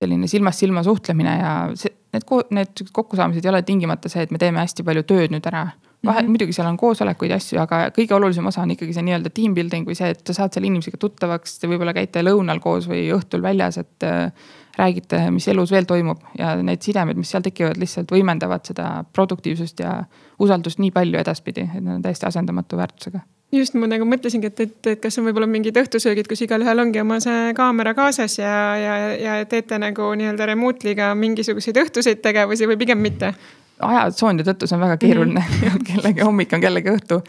selline 0.00 0.30
silmast 0.32 0.62
silma 0.62 0.82
suhtlemine 0.82 1.36
ja 1.36 1.52
see, 1.76 1.92
need, 2.14 2.26
need 2.56 2.82
kokkusaamised 2.96 3.44
ei 3.44 3.52
ole 3.52 3.62
tingimata 3.66 4.10
see, 4.12 4.24
et 4.24 4.32
me 4.34 4.40
teeme 4.40 4.62
hästi 4.62 4.84
palju 4.86 5.04
tööd 5.08 5.34
nüüd 5.34 5.46
ära. 5.46 5.68
vahel 6.00 6.22
mm 6.22 6.26
-hmm. 6.26 6.30
muidugi 6.32 6.52
seal 6.56 6.66
on 6.66 6.76
koosolekuid 6.80 7.30
ja 7.30 7.36
asju, 7.36 7.58
aga 7.60 7.90
kõige 7.96 8.14
olulisem 8.16 8.46
osa 8.46 8.62
on 8.62 8.70
ikkagi 8.70 8.94
see 8.96 9.02
nii-öelda 9.04 9.30
team 9.30 9.54
building 9.54 9.86
või 9.86 9.94
see, 9.94 10.10
et 10.10 10.26
sa 10.26 10.32
saad 10.32 10.54
selle 10.54 10.66
inimesega 10.66 10.96
tuttavaks, 10.96 11.58
te 11.58 11.68
võib-olla 11.68 11.92
käite 11.92 12.22
lõunal 12.24 12.60
koos 12.60 12.88
või 12.88 13.04
õhtul 13.12 13.42
väljas, 13.42 13.78
et 13.78 14.08
äh, 14.08 14.32
räägite, 14.78 15.22
mis 15.34 15.48
elus 15.48 15.72
veel 15.74 15.88
toimub 15.88 16.22
ja 16.38 16.54
need 16.62 16.82
sidemed, 16.84 17.18
mis 17.18 17.32
seal 17.32 17.44
tekivad, 17.44 17.80
lihtsalt 17.80 18.12
võimendavad 18.12 18.64
seda 18.66 19.04
produktiivsust 19.12 19.82
ja 19.82 20.00
usaldust 20.38 20.80
nii 20.82 20.92
palju 20.94 21.20
edaspidi, 21.20 21.66
et 21.66 21.82
need 21.82 21.98
on 21.98 22.06
täiesti 22.06 22.28
asendamatu 22.30 22.80
väärtusega 22.80 23.22
just, 23.54 23.74
ma 23.78 23.88
nagu 23.90 24.06
mõtlesingi, 24.08 24.50
et, 24.50 24.60
et, 24.66 24.90
et 24.92 25.00
kas 25.02 25.18
on 25.18 25.26
võib-olla 25.26 25.48
mingid 25.50 25.76
õhtusöögid, 25.80 26.28
kus 26.30 26.44
igalühel 26.46 26.84
ongi 26.84 27.02
oma 27.02 27.18
see 27.22 27.54
kaamera 27.58 27.94
kaasas 27.98 28.38
ja, 28.38 28.52
ja, 28.78 28.98
ja 29.18 29.38
teete 29.50 29.78
nagu 29.82 30.12
nii-öelda 30.18 30.46
remotely'ga 30.52 31.10
mingisuguseid 31.18 31.80
õhtuseid 31.84 32.22
tegevusi 32.24 32.70
või 32.70 32.78
pigem 32.80 33.02
mitte? 33.02 33.34
ajatsoonide 33.80 34.44
tõttu 34.44 34.66
see 34.68 34.76
on 34.76 34.82
väga 34.84 34.98
keeruline 35.00 35.40
mm, 35.40 35.60
-hmm. 35.62 35.84
kellegi 35.88 36.20
hommik 36.20 36.50
on 36.52 36.60
kellegi 36.60 36.92
õhtu. 36.92 37.22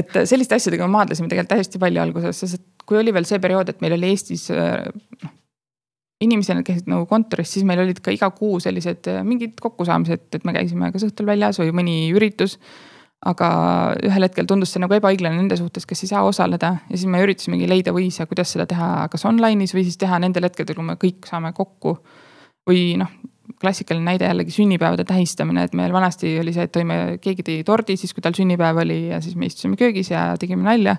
et 0.00 0.14
selliste 0.24 0.56
asjadega 0.56 0.88
me 0.88 0.96
maadlesime 0.96 1.28
tegelikult 1.28 1.60
hästi 1.60 1.80
palju 1.82 2.00
alguses, 2.00 2.40
sest 2.40 2.64
kui 2.88 2.96
oli 2.96 3.12
veel 3.12 3.28
see 3.28 3.38
periood, 3.38 3.68
et 3.68 3.84
meil 3.84 3.98
oli 3.98 4.14
Eestis 4.14 4.48
noh 4.48 5.36
inimesena 6.22 6.62
käisid 6.66 6.88
nagu 6.90 7.06
kontoris, 7.10 7.50
siis 7.54 7.66
meil 7.68 7.82
olid 7.82 8.00
ka 8.04 8.14
iga 8.14 8.30
kuu 8.34 8.60
sellised 8.62 9.10
äh, 9.10 9.20
mingid 9.26 9.58
kokkusaamised, 9.62 10.28
et 10.38 10.48
me 10.48 10.54
käisime 10.56 10.92
kas 10.94 11.06
õhtul 11.08 11.28
väljas 11.28 11.60
või 11.62 11.74
mõni 11.82 11.96
üritus. 12.14 12.58
aga 13.22 13.48
ühel 14.02 14.24
hetkel 14.26 14.48
tundus 14.50 14.72
see 14.74 14.80
nagu 14.82 14.96
ebaõiglane 14.96 15.36
nende 15.36 15.54
suhtes, 15.54 15.84
kes 15.86 16.00
ei 16.02 16.08
saa 16.10 16.24
osaleda 16.26 16.72
ja 16.88 16.96
siis 16.96 17.06
me 17.06 17.20
üritasimegi 17.22 17.68
leida 17.70 17.92
viise, 17.94 18.26
kuidas 18.26 18.50
seda 18.50 18.66
teha, 18.66 19.06
kas 19.12 19.22
online'is 19.30 19.76
või 19.76 19.84
siis 19.86 20.00
teha 20.00 20.18
nendel 20.18 20.48
hetkedel, 20.48 20.74
kui 20.74 20.88
me 20.88 20.96
kõik 20.98 21.28
saame 21.30 21.52
kokku. 21.54 22.00
või 22.66 22.96
noh, 22.98 23.10
klassikaline 23.62 24.04
näide 24.04 24.26
jällegi 24.26 24.54
sünnipäevade 24.54 25.04
tähistamine, 25.06 25.64
et 25.66 25.74
meil 25.78 25.92
vanasti 25.94 26.34
oli 26.40 26.54
see, 26.54 26.66
et 26.66 26.74
tõime, 26.74 26.96
keegi 27.22 27.46
tõi 27.46 27.60
tordi 27.66 27.96
siis, 27.98 28.14
kui 28.14 28.24
tal 28.24 28.34
sünnipäev 28.34 28.82
oli 28.82 28.98
ja 29.12 29.20
siis 29.22 29.36
me 29.38 29.46
istusime 29.46 29.78
köögis 29.78 30.10
ja 30.10 30.32
tegime 30.40 30.66
nalja 30.66 30.96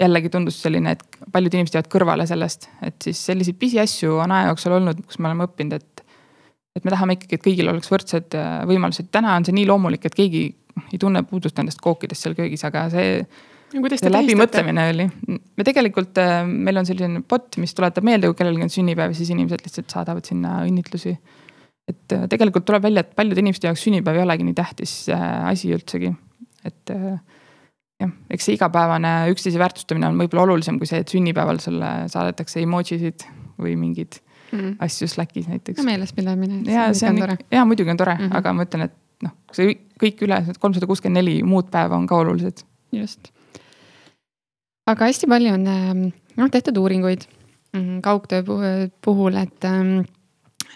jällegi 0.00 0.30
tundus 0.32 0.58
selline, 0.62 0.94
et 0.96 1.18
paljud 1.32 1.54
inimesed 1.54 1.78
jäävad 1.78 1.90
kõrvale 1.92 2.26
sellest, 2.28 2.68
et 2.84 2.96
siis 3.04 3.20
selliseid 3.28 3.58
pisiasju 3.60 4.18
on 4.24 4.34
aja 4.34 4.50
jooksul 4.50 4.76
olnud, 4.78 5.04
kus 5.06 5.20
me 5.20 5.30
oleme 5.30 5.46
õppinud, 5.48 5.78
et. 5.78 6.04
et 6.74 6.84
me 6.84 6.90
tahame 6.90 7.14
ikkagi, 7.14 7.38
et 7.38 7.44
kõigil 7.44 7.70
oleks 7.70 7.90
võrdsed 7.92 8.34
äh, 8.38 8.54
võimalused, 8.70 9.10
täna 9.14 9.36
on 9.38 9.46
see 9.46 9.54
nii 9.54 9.66
loomulik, 9.70 10.06
et 10.08 10.16
keegi 10.16 10.44
ei 10.90 10.98
tunne 10.98 11.22
puudust 11.28 11.58
nendest 11.60 11.78
kookidest 11.82 12.26
seal 12.26 12.34
köögis, 12.34 12.64
aga 12.66 12.88
see. 12.90 13.20
see 13.70 14.10
läbimõtlemine 14.10 14.88
oli, 14.90 15.06
me 15.30 15.66
tegelikult, 15.66 16.18
äh, 16.18 16.42
meil 16.48 16.82
on 16.82 16.88
selline 16.88 17.22
bot, 17.30 17.60
mis 17.62 17.74
tuletab 17.78 18.06
meelde, 18.06 18.30
kui 18.30 18.40
kellelgi 18.42 18.66
on 18.66 18.74
sünnipäev, 18.74 19.14
siis 19.14 19.30
inimesed 19.34 19.62
lihtsalt 19.62 19.94
saadavad 19.94 20.26
sinna 20.26 20.58
õnnitlusi. 20.66 21.14
et 21.86 22.16
äh, 22.16 22.26
tegelikult 22.32 22.66
tuleb 22.66 22.82
välja, 22.82 23.06
et 23.06 23.14
paljude 23.14 23.44
inimeste 23.44 23.70
jaoks 23.70 23.86
sünnipäev 23.86 24.18
ei 24.18 24.26
olegi 24.26 24.50
nii 24.50 24.58
tähtis 24.58 24.98
asi 25.14 25.70
üldsegi, 25.76 26.10
et 26.64 26.90
jah, 28.02 28.12
eks 28.34 28.48
see 28.48 28.56
igapäevane 28.58 29.14
üksteise 29.32 29.60
väärtustamine 29.62 30.10
on 30.10 30.18
võib-olla 30.20 30.48
olulisem 30.48 30.78
kui 30.80 30.90
see, 30.90 31.02
et 31.04 31.12
sünnipäeval 31.12 31.60
sulle 31.62 31.90
saadetakse 32.12 32.62
emojisid 32.64 33.26
või 33.60 33.76
mingeid 33.78 34.18
mm. 34.52 34.76
asju 34.84 35.08
Slackis 35.10 35.48
näiteks. 35.50 35.82
meelespidamine. 35.86 36.62
ja 36.72 36.88
see 36.96 37.10
on, 37.10 37.36
ja 37.50 37.64
muidugi 37.68 37.90
on 37.90 38.00
tore 38.00 38.14
mm, 38.14 38.26
-hmm. 38.26 38.36
aga 38.40 38.52
ma 38.52 38.66
ütlen, 38.66 38.88
et 38.88 38.96
noh, 39.26 39.36
see 39.52 39.78
kõik 40.00 40.24
üle 40.26 40.40
kolmsada 40.58 40.88
kuuskümmend 40.90 41.22
neli 41.22 41.38
muud 41.46 41.70
päeva 41.70 41.96
on 41.96 42.06
ka 42.10 42.18
olulised. 42.22 42.64
just. 42.92 43.30
aga 44.86 45.10
hästi 45.10 45.30
palju 45.30 45.54
on 45.54 45.66
ähm, 45.66 46.04
noh 46.36 46.50
tehtud 46.50 46.76
uuringuid 46.76 47.26
mm, 47.72 48.00
kaugtöö 48.02 48.42
puhul, 49.02 49.36
et, 49.36 49.64
ähm, 49.64 49.98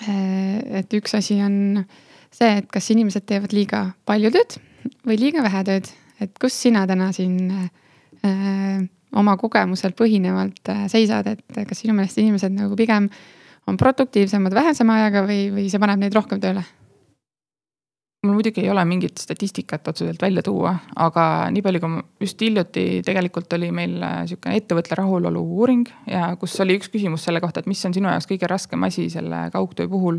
äh, 0.08 0.58
et 0.80 0.94
üks 0.94 1.14
asi 1.18 1.42
on 1.42 1.84
see, 2.30 2.58
et 2.58 2.70
kas 2.70 2.90
inimesed 2.90 3.26
teevad 3.26 3.52
liiga 3.52 3.90
palju 4.06 4.30
tööd 4.34 4.60
või 5.06 5.18
liiga 5.18 5.42
vähe 5.42 5.64
tööd 5.64 5.90
et 6.20 6.38
kus 6.40 6.56
sina 6.62 6.84
täna 6.86 7.10
siin 7.14 7.50
äh, 7.52 8.80
oma 9.16 9.36
kogemusel 9.40 9.94
põhinevalt 9.96 10.72
äh, 10.72 10.86
seisad, 10.90 11.28
et 11.30 11.60
kas 11.68 11.84
sinu 11.84 11.96
meelest 11.96 12.18
inimesed 12.20 12.54
nagu 12.54 12.76
pigem 12.78 13.08
on 13.68 13.76
produktiivsemad 13.76 14.54
vähesema 14.56 14.98
ajaga 15.02 15.24
või, 15.28 15.46
või 15.54 15.68
see 15.70 15.80
paneb 15.82 16.02
neid 16.02 16.16
rohkem 16.16 16.42
tööle? 16.42 16.64
mul 18.26 18.34
muidugi 18.34 18.64
ei 18.64 18.70
ole 18.72 18.82
mingit 18.84 19.20
statistikat 19.22 19.86
otseselt 19.88 20.18
välja 20.20 20.42
tuua, 20.42 20.72
aga 20.98 21.22
nii 21.54 21.62
palju, 21.62 21.80
kui 21.84 21.92
ma 21.92 22.00
just 22.20 22.40
hiljuti 22.42 22.82
tegelikult 23.06 23.54
oli 23.54 23.70
meil 23.72 23.94
äh, 24.02 24.24
sihuke 24.28 24.56
ettevõtte 24.58 24.98
rahulolu 24.98 25.42
uuring 25.60 25.86
ja 26.10 26.32
kus 26.40 26.58
oli 26.64 26.76
üks 26.80 26.90
küsimus 26.92 27.28
selle 27.28 27.40
kohta, 27.44 27.62
et 27.62 27.70
mis 27.70 27.84
on 27.86 27.94
sinu 27.94 28.10
jaoks 28.10 28.26
kõige 28.28 28.50
raskem 28.50 28.82
asi 28.88 29.06
selle 29.12 29.46
kaugtöö 29.54 29.88
puhul. 29.88 30.18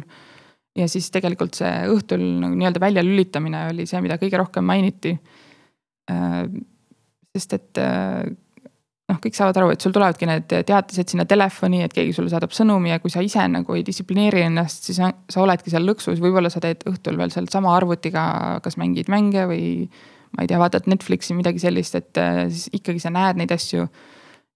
ja 0.79 0.87
siis 0.87 1.11
tegelikult 1.11 1.59
see 1.59 1.73
õhtul 1.91 2.23
nagu 2.39 2.55
nii-öelda 2.55 2.79
väljalülitamine 2.79 3.67
oli 3.73 3.85
see, 3.89 3.99
mida 4.05 4.15
kõige 4.21 4.39
rohkem 4.39 4.63
mainiti 4.63 5.17
Äh, 5.19 5.45
sest 6.09 7.55
et 7.57 7.81
äh, 7.81 8.23
noh, 9.09 9.19
kõik 9.21 9.37
saavad 9.37 9.57
aru, 9.59 9.71
et 9.73 9.83
sul 9.83 9.93
tulevadki 9.95 10.27
need 10.29 10.47
teatised 10.67 11.13
sinna 11.13 11.25
telefoni, 11.29 11.81
et 11.85 11.95
keegi 11.95 12.13
sulle 12.15 12.31
saadab 12.31 12.53
sõnumi 12.55 12.93
ja 12.93 12.99
kui 13.01 13.13
sa 13.13 13.23
ise 13.25 13.45
nagu 13.51 13.77
ei 13.77 13.83
distsiplineeri 13.85 14.45
ennast, 14.47 14.89
siis 14.89 14.99
sa 14.99 15.41
oledki 15.43 15.73
seal 15.73 15.85
lõksus, 15.87 16.21
võib-olla 16.23 16.51
sa 16.53 16.61
teed 16.63 16.85
õhtul 16.89 17.17
veel 17.19 17.33
sealsama 17.33 17.73
arvutiga, 17.75 18.23
kas 18.65 18.79
mängid 18.81 19.11
mänge 19.11 19.47
või. 19.49 19.65
ma 20.37 20.43
ei 20.45 20.49
tea, 20.49 20.59
vaatad 20.61 20.85
Netflixi, 20.85 21.33
midagi 21.33 21.57
sellist, 21.57 21.95
et 21.97 22.17
äh, 22.21 22.43
siis 22.53 22.69
ikkagi 22.77 23.01
sa 23.01 23.09
näed 23.09 23.39
neid 23.39 23.51
asju. 23.51 23.87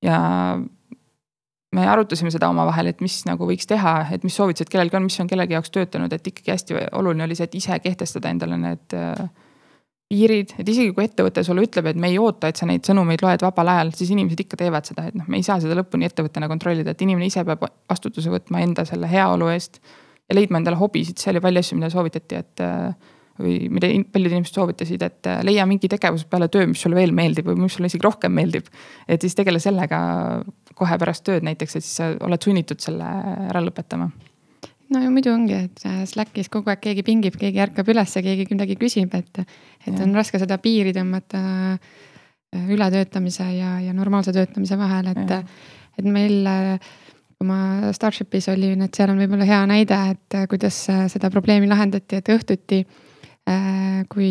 ja 0.05 0.17
me 1.73 1.87
arutasime 1.89 2.29
seda 2.29 2.51
omavahel, 2.53 2.91
et 2.91 3.01
mis 3.01 3.23
nagu 3.25 3.47
võiks 3.49 3.65
teha, 3.65 3.95
et 4.13 4.21
mis 4.23 4.35
soovitused 4.37 4.69
kellelgi 4.69 4.99
on, 4.99 5.07
mis 5.07 5.17
on 5.23 5.29
kellegi 5.31 5.55
jaoks 5.55 5.73
töötanud, 5.73 6.13
et 6.13 6.27
ikkagi 6.29 6.53
hästi 6.53 6.77
oluline 6.99 7.25
oli 7.25 7.37
see, 7.39 7.47
et 7.49 7.57
ise 7.57 7.79
kehtestada 7.81 8.29
endale 8.29 8.59
need 8.61 8.93
äh, 8.93 9.25
piirid, 10.13 10.53
et 10.61 10.69
isegi 10.69 10.93
kui 10.93 11.07
ettevõte 11.07 11.43
sulle 11.45 11.65
ütleb, 11.65 11.89
et 11.89 11.99
me 11.99 12.11
ei 12.11 12.19
oota, 12.21 12.51
et 12.51 12.59
sa 12.59 12.67
neid 12.69 12.85
sõnumeid 12.87 13.23
loed 13.25 13.45
vabal 13.45 13.73
ajal, 13.73 13.93
siis 13.97 14.13
inimesed 14.13 14.45
ikka 14.45 14.59
teevad 14.61 14.89
seda, 14.89 15.07
et 15.09 15.17
noh, 15.17 15.25
me 15.31 15.39
ei 15.41 15.45
saa 15.45 15.57
seda 15.63 15.77
lõpuni 15.79 16.07
ettevõttena 16.09 16.49
kontrollida, 16.51 16.93
et 16.93 17.03
inimene 17.05 17.31
ise 17.31 17.45
peab 17.47 17.65
vastutuse 17.89 18.31
võtma 18.33 18.61
enda 18.65 18.85
selle 18.89 19.09
heaolu 19.09 19.49
eest. 19.55 19.81
ja 20.29 20.37
leidma 20.37 20.61
endale 20.61 20.79
hobisid, 20.79 21.17
seal 21.19 21.35
oli 21.35 21.43
palju 21.43 21.63
asju, 21.63 21.77
mida 21.79 21.89
soovitati, 21.91 22.39
et 22.39 22.63
või 23.43 23.55
mida 23.73 23.89
paljud 24.13 24.35
inimesed 24.35 24.55
soovitasid, 24.55 25.01
et 25.03 25.29
leia 25.43 25.65
mingi 25.65 25.89
tegevus 25.89 26.27
peale 26.29 26.47
töö, 26.53 26.67
mis 26.69 26.83
sulle 26.85 26.99
veel 26.99 27.15
meeldib 27.17 27.49
või 27.49 27.63
mis 27.63 27.73
sulle 27.73 27.89
isegi 27.89 28.05
rohkem 28.05 28.31
meeldib. 28.31 28.69
et 29.07 29.21
siis 29.21 29.35
tegele 29.35 29.59
sellega 29.59 29.99
kohe 30.77 30.99
pärast 31.01 31.25
tööd 31.25 31.43
näiteks, 31.43 31.75
et 31.75 31.83
siis 31.83 31.97
sa 31.97 32.11
oled 32.21 32.45
sunnitud 32.45 32.79
selle 32.79 33.09
ära 33.49 33.63
lõpetama 33.65 34.11
no 34.91 35.01
ju 35.03 35.11
muidu 35.13 35.33
ongi, 35.33 35.57
et 35.67 35.85
äh, 35.87 36.01
Slackis 36.09 36.49
kogu 36.53 36.71
aeg 36.73 36.81
keegi 36.83 37.05
pingib, 37.05 37.37
keegi 37.39 37.61
ärkab 37.63 37.89
üles, 37.93 38.15
keegi 38.25 38.47
midagi 38.51 38.77
küsib, 38.79 39.13
et, 39.17 39.43
et 39.85 39.93
ja. 39.93 40.01
on 40.05 40.15
raske 40.17 40.41
seda 40.41 40.59
piiri 40.61 40.93
tõmmata 40.95 41.43
äh, 41.75 42.67
ületöötamise 42.73 43.47
ja, 43.55 43.77
ja 43.83 43.95
normaalse 43.95 44.33
töötamise 44.35 44.77
vahel, 44.79 45.13
et, 45.13 45.55
et 45.99 46.09
meil 46.09 46.49
äh, 46.49 46.91
kui 47.37 47.49
ma 47.49 47.93
Starshipis 47.95 48.49
olin, 48.53 48.85
et 48.85 48.93
seal 48.95 49.13
on 49.13 49.23
võib-olla 49.23 49.47
hea 49.47 49.63
näide, 49.69 49.97
et 50.13 50.37
kuidas 50.51 50.85
seda 51.11 51.31
probleemi 51.33 51.67
lahendati, 51.67 52.21
et 52.21 52.29
õhtuti 52.31 52.83
kui 54.07 54.29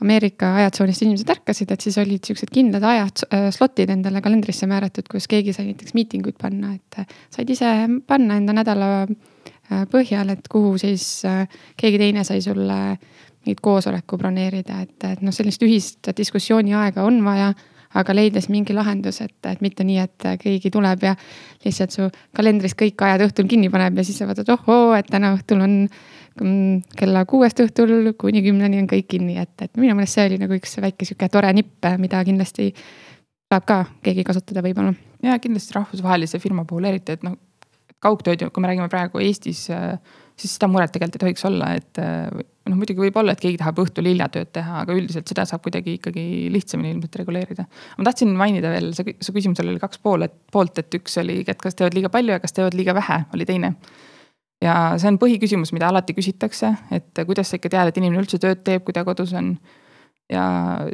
Ameerika 0.00 0.48
ajatsoonist 0.58 1.04
inimesed 1.04 1.28
ärkasid, 1.30 1.70
et 1.70 1.84
siis 1.84 1.98
olid 2.00 2.24
siuksed 2.26 2.50
kindlad 2.50 2.82
ajad, 2.88 3.22
slot'id 3.54 3.92
endale 3.94 4.18
kalendrisse 4.24 4.66
määratud, 4.66 5.06
kus 5.12 5.28
keegi 5.30 5.54
sai 5.54 5.68
näiteks 5.68 5.94
miitinguid 5.94 6.40
panna, 6.40 6.72
et 6.74 7.14
said 7.30 7.52
ise 7.54 7.70
panna 8.08 8.40
enda 8.40 8.56
nädala 8.56 8.90
Äh, 9.06 9.39
põhjal, 9.90 10.34
et 10.34 10.48
kuhu 10.50 10.76
siis 10.80 11.24
äh, 11.28 11.44
keegi 11.78 11.98
teine 12.00 12.24
sai 12.26 12.42
sulle 12.42 12.78
mingit 13.40 13.60
koosoleku 13.64 14.18
broneerida, 14.20 14.82
et, 14.84 14.96
et 15.08 15.20
noh, 15.24 15.32
sellist 15.32 15.62
ühist 15.64 16.10
diskussiooni 16.16 16.74
aega 16.76 17.06
on 17.06 17.22
vaja. 17.24 17.52
aga 17.90 18.14
leides 18.14 18.46
mingi 18.46 18.70
lahendus, 18.70 19.16
et, 19.18 19.46
et 19.50 19.62
mitte 19.64 19.82
nii, 19.82 19.96
et 19.98 20.26
keegi 20.38 20.70
tuleb 20.70 21.00
ja 21.02 21.16
lihtsalt 21.64 21.90
su 21.90 22.04
kalendris 22.38 22.76
kõik 22.78 23.02
ajad 23.02 23.24
õhtul 23.24 23.48
kinni 23.50 23.66
paneb 23.66 23.98
ja 23.98 24.04
siis 24.06 24.20
sa 24.20 24.28
vaatad, 24.28 24.52
ohoo, 24.54 24.92
et 24.94 25.10
täna 25.10 25.32
õhtul 25.34 25.64
on 25.64 25.74
mm, 25.88 26.84
kella 27.00 27.24
kuuest 27.26 27.64
õhtul 27.64 28.12
kuni 28.14 28.44
kümneni 28.46 28.78
on 28.78 28.86
kõik 28.92 29.08
kinni, 29.10 29.40
et, 29.42 29.56
et 29.58 29.74
minu 29.74 29.98
meelest 29.98 30.20
see 30.20 30.28
oli 30.30 30.38
nagu 30.38 30.54
üks 30.54 30.78
väike 30.84 31.08
sihuke 31.08 31.26
tore 31.34 31.50
nipp, 31.56 31.90
mida 31.98 32.22
kindlasti 32.28 32.70
saab 33.50 33.66
ka 33.66 33.82
keegi 34.06 34.22
kasutada 34.28 34.62
võib-olla. 34.62 34.94
ja 35.26 35.40
kindlasti 35.42 35.74
rahvusvahelise 35.74 36.38
firma 36.38 36.62
puhul 36.70 36.86
eriti, 36.92 37.18
et 37.18 37.26
noh 37.26 37.34
kaugtööd, 38.00 38.46
kui 38.50 38.62
me 38.64 38.70
räägime 38.70 38.88
praegu 38.92 39.20
Eestis, 39.22 39.66
siis 40.40 40.54
seda 40.56 40.68
muret 40.72 40.92
tegelikult 40.94 41.18
ei 41.18 41.24
tohiks 41.26 41.44
olla, 41.48 41.74
et 41.76 42.00
noh, 42.00 42.78
muidugi 42.78 43.02
võib 43.02 43.16
olla, 43.20 43.34
et 43.34 43.42
keegi 43.42 43.58
tahab 43.60 43.80
õhtul 43.82 44.08
hilja 44.10 44.28
tööd 44.32 44.50
teha, 44.54 44.84
aga 44.84 44.94
üldiselt 44.96 45.30
seda 45.30 45.44
saab 45.48 45.64
kuidagi 45.64 45.96
ikkagi 45.98 46.22
lihtsamini 46.54 46.94
ilmselt 46.94 47.18
reguleerida. 47.20 47.66
ma 47.98 48.06
tahtsin 48.06 48.32
mainida 48.38 48.72
veel, 48.72 48.92
see, 48.96 49.16
su 49.24 49.34
küsimusel 49.36 49.72
oli 49.72 49.82
kaks 49.82 50.00
pool, 50.04 50.24
et 50.26 50.36
poolt, 50.52 50.78
et 50.82 51.00
üks 51.00 51.18
oli, 51.22 51.40
et 51.46 51.60
kas 51.60 51.76
teevad 51.78 51.96
liiga 51.96 52.12
palju 52.12 52.36
ja 52.36 52.40
kas 52.42 52.56
teevad 52.56 52.76
liiga 52.78 52.94
vähe, 52.96 53.20
oli 53.34 53.48
teine. 53.48 53.74
ja 54.64 54.76
see 55.00 55.10
on 55.10 55.20
põhiküsimus, 55.20 55.74
mida 55.76 55.88
alati 55.90 56.16
küsitakse, 56.16 56.74
et 56.94 57.24
kuidas 57.26 57.52
sa 57.52 57.60
ikka 57.60 57.72
tead, 57.72 57.92
et 57.92 58.00
inimene 58.02 58.24
üldse 58.24 58.40
tööd 58.42 58.64
teeb, 58.64 58.84
kui 58.86 58.96
ta 58.96 59.04
kodus 59.08 59.34
on 59.36 59.54
ja 60.30 60.44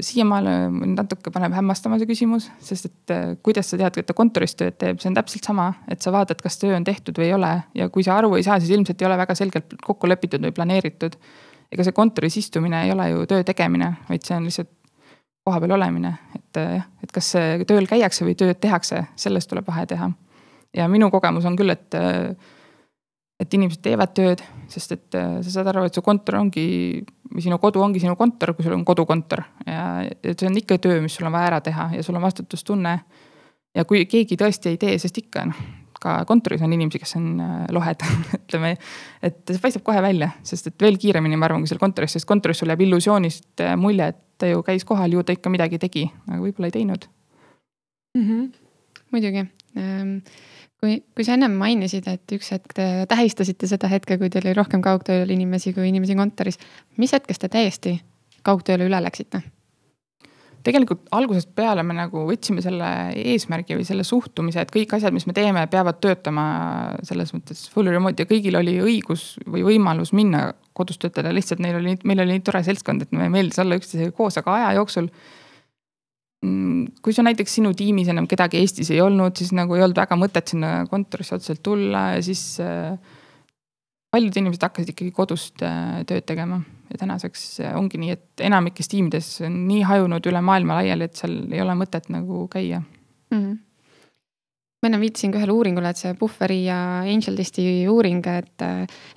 siiamaale 0.01 0.53
natuke 0.95 1.31
paneb 1.33 1.55
hämmastama 1.57 1.99
see 2.01 2.09
küsimus, 2.09 2.49
sest 2.63 2.89
et 2.89 3.13
äh, 3.13 3.25
kuidas 3.45 3.69
sa 3.71 3.79
tead, 3.81 3.99
et 4.01 4.09
ta 4.09 4.17
kontoris 4.17 4.57
tööd 4.57 4.79
teeb, 4.81 5.01
see 5.03 5.11
on 5.11 5.19
täpselt 5.19 5.49
sama, 5.49 5.69
et 5.93 6.05
sa 6.05 6.13
vaatad, 6.15 6.41
kas 6.43 6.57
töö 6.63 6.77
on 6.77 6.87
tehtud 6.87 7.19
või 7.21 7.29
ei 7.29 7.35
ole 7.37 7.53
ja 7.77 7.91
kui 7.93 8.07
sa 8.07 8.17
aru 8.17 8.33
ei 8.39 8.47
saa, 8.47 8.59
siis 8.63 8.73
ilmselt 8.73 9.03
ei 9.03 9.09
ole 9.09 9.19
väga 9.21 9.37
selgelt 9.39 9.77
kokku 9.85 10.09
lepitud 10.09 10.45
või 10.47 10.57
planeeritud. 10.57 11.19
ega 11.73 11.85
see 11.85 11.93
kontoris 11.93 12.37
istumine 12.41 12.85
ei 12.87 12.93
ole 12.95 13.11
ju 13.11 13.27
töö 13.27 13.45
tegemine, 13.45 13.93
vaid 14.09 14.25
see 14.25 14.37
on 14.37 14.49
lihtsalt 14.49 14.73
kohapeal 15.47 15.77
olemine, 15.77 16.15
et 16.35 16.63
äh, 16.63 16.77
jah, 16.79 16.87
et 17.05 17.13
kas 17.13 17.33
tööl 17.69 17.87
käiakse 17.87 18.25
või 18.25 18.37
tööd 18.39 18.61
tehakse, 18.61 19.05
sellest 19.17 19.53
tuleb 19.53 19.67
vahe 19.69 19.87
teha. 19.87 20.11
ja 20.77 20.89
minu 20.89 21.11
kogemus 21.11 21.45
on 21.45 21.57
küll, 21.57 21.77
et 21.77 21.95
äh, 21.95 22.33
et 23.41 23.55
inimesed 23.55 23.83
teevad 23.85 24.15
tööd, 24.17 24.43
sest 24.73 24.95
et 24.97 25.17
sa 25.17 25.51
saad 25.51 25.69
aru, 25.73 25.85
et 25.87 25.97
su 25.97 26.03
kontor 26.05 26.39
ongi 26.41 26.67
või 27.33 27.45
sinu 27.45 27.59
kodu 27.61 27.83
ongi 27.85 28.01
sinu 28.01 28.17
kontor, 28.17 28.55
kui 28.57 28.65
sul 28.65 28.77
on 28.77 28.85
kodukontor 28.87 29.43
ja 29.67 29.87
et 30.09 30.39
see 30.39 30.49
on 30.49 30.57
ikka 30.57 30.79
töö, 30.83 31.01
mis 31.05 31.17
sul 31.19 31.29
on 31.29 31.35
vaja 31.35 31.51
ära 31.51 31.63
teha 31.65 31.91
ja 31.97 32.05
sul 32.07 32.17
on 32.17 32.25
vastutustunne. 32.25 32.95
ja 33.77 33.85
kui 33.85 34.07
keegi 34.09 34.39
tõesti 34.41 34.73
ei 34.73 34.79
tee, 34.81 34.97
sest 34.99 35.19
ikka 35.21 35.45
noh, 35.51 35.61
ka 36.01 36.17
kontoris 36.29 36.63
on 36.65 36.73
inimesi, 36.73 37.01
kes 37.03 37.17
on 37.19 37.29
äh, 37.41 37.55
lohed 37.77 38.05
ütleme, 38.41 38.75
et 39.25 39.43
see 39.51 39.61
paistab 39.61 39.85
kohe 39.85 40.01
välja, 40.05 40.31
sest 40.47 40.73
et 40.73 40.83
veel 40.83 40.97
kiiremini, 41.01 41.37
ma 41.37 41.51
arvan, 41.51 41.65
kui 41.65 41.73
seal 41.73 41.83
kontoris, 41.83 42.17
sest 42.17 42.29
kontoris 42.29 42.63
sul 42.63 42.73
jääb 42.73 42.85
illusioonist 42.87 43.65
äh, 43.65 43.77
mulje, 43.81 44.13
et 44.15 44.23
ta 44.41 44.49
ju 44.49 44.65
käis 44.65 44.85
kohal, 44.89 45.13
ju 45.13 45.25
ta 45.25 45.37
ikka 45.37 45.53
midagi 45.53 45.81
tegi, 45.83 46.07
aga 46.29 46.41
võib-olla 46.41 46.71
ei 46.71 46.77
teinud 46.79 47.09
mm. 48.17 48.29
-hmm. 48.29 48.53
muidugi 49.13 49.49
ähm 49.77 50.21
kui, 50.87 51.01
kui 51.17 51.27
sa 51.27 51.35
ennem 51.35 51.57
mainisid, 51.59 52.07
et 52.11 52.37
üks 52.37 52.53
hetk 52.55 52.77
te 52.77 52.87
tähistasite 53.11 53.69
seda 53.71 53.91
hetke, 53.91 54.19
kui 54.21 54.31
teil 54.33 54.47
oli 54.47 54.57
rohkem 54.57 54.85
kaugtööl 54.85 55.31
inimesi 55.35 55.75
kui 55.77 55.91
inimesi 55.91 56.17
kontoris. 56.19 56.61
mis 56.97 57.13
hetkest 57.17 57.43
te 57.43 57.53
täiesti 57.53 57.99
kaugtööle 58.47 58.87
üle 58.87 59.03
läksite? 59.03 59.43
tegelikult 60.67 61.05
algusest 61.15 61.53
peale 61.55 61.85
me 61.87 61.95
nagu 61.95 62.25
võtsime 62.27 62.63
selle 62.65 62.89
eesmärgi 63.15 63.77
või 63.79 63.85
selle 63.87 64.03
suhtumise, 64.03 64.65
et 64.65 64.73
kõik 64.75 64.97
asjad, 64.97 65.15
mis 65.15 65.29
me 65.29 65.35
teeme, 65.37 65.63
peavad 65.71 66.01
töötama 66.03 66.47
selles 67.07 67.31
mõttes 67.37 67.69
full 67.71 67.87
remote 67.93 68.25
ja 68.25 68.27
kõigil 68.27 68.59
oli 68.59 68.75
õigus 68.83 69.37
või 69.47 69.63
võimalus 69.69 70.11
minna 70.17 70.49
kodus 70.75 70.99
töötada, 70.99 71.31
lihtsalt 71.31 71.63
neil 71.63 71.79
oli, 71.79 71.95
meil 72.03 72.25
oli 72.25 72.35
nii 72.35 72.43
tore 72.49 72.65
seltskond, 72.67 73.07
et 73.07 73.15
meile 73.15 73.31
meeldis 73.31 73.63
olla 73.63 73.79
üksteisega 73.79 74.11
koos, 74.17 74.41
aga 74.43 74.57
aja 74.59 74.75
jooksul 74.81 75.07
kui 77.03 77.15
sul 77.15 77.27
näiteks 77.27 77.59
sinu 77.59 77.73
tiimis 77.77 78.11
enam 78.13 78.27
kedagi 78.31 78.61
Eestis 78.61 78.91
ei 78.95 79.03
olnud, 79.05 79.37
siis 79.39 79.53
nagu 79.57 79.77
ei 79.77 79.85
olnud 79.85 79.99
väga 79.99 80.19
mõtet 80.19 80.53
sinna 80.53 80.73
kontorisse 80.91 81.37
otseselt 81.37 81.63
tulla 81.65 82.11
ja 82.17 82.23
siis 82.25 82.43
äh, 82.63 82.97
paljud 84.13 84.41
inimesed 84.41 84.65
hakkasid 84.67 84.95
ikkagi 84.95 85.13
kodust 85.17 85.63
äh, 85.67 86.03
tööd 86.09 86.27
tegema. 86.29 86.63
ja 86.91 86.99
tänaseks 87.01 87.45
äh, 87.65 87.77
ongi 87.79 87.99
nii, 87.99 88.17
et 88.17 88.45
enamikes 88.47 88.91
tiimides 88.93 89.31
on 89.47 89.63
nii 89.69 89.85
hajunud 89.89 90.27
üle 90.31 90.43
maailma 90.45 90.81
laiali, 90.81 91.09
et 91.09 91.17
seal 91.19 91.39
ei 91.51 91.63
ole 91.63 91.75
mõtet 91.79 92.11
nagu 92.15 92.47
käia 92.53 92.83
mm. 92.83 93.39
-hmm 93.39 93.63
ma 94.77 94.91
enne 94.91 95.01
viitasin 95.01 95.33
ka 95.33 95.41
ühele 95.41 95.55
uuringule, 95.57 95.89
et 95.89 95.99
see 95.99 96.13
Puhveri 96.15 96.59
ja 96.67 96.77
AngelListi 97.01 97.63
uuring, 97.91 98.27
et, 98.29 98.63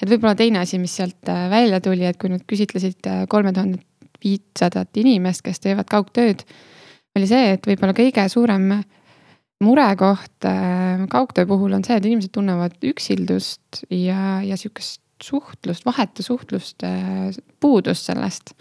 et 0.02 0.08
võib-olla 0.08 0.32
teine 0.40 0.64
asi, 0.64 0.80
mis 0.80 0.96
sealt 0.96 1.30
välja 1.52 1.82
tuli, 1.84 2.08
et 2.08 2.18
kui 2.18 2.32
nad 2.32 2.42
küsitlesid 2.48 3.06
kolme 3.30 3.52
tuhandet 3.54 3.84
viitsadat 4.24 4.98
inimest, 4.98 5.44
kes 5.46 5.60
teevad 5.60 5.90
kaugtööd 5.92 6.46
oli 7.18 7.28
see, 7.30 7.54
et 7.56 7.68
võib-olla 7.68 7.96
kõige 7.98 8.26
suurem 8.32 8.70
murekoht 9.64 10.48
äh, 10.48 11.06
kaugtöö 11.12 11.48
puhul 11.50 11.76
on 11.76 11.84
see, 11.84 11.98
et 12.00 12.08
inimesed 12.08 12.32
tunnevad 12.36 12.78
üksildust 12.86 13.84
ja, 13.92 14.40
ja 14.46 14.58
sihukest 14.60 15.02
suhtlust, 15.24 15.84
vahetu 15.88 16.24
suhtlust, 16.24 16.86
äh, 16.88 17.30
puudust 17.60 18.08
sellest. 18.08 18.54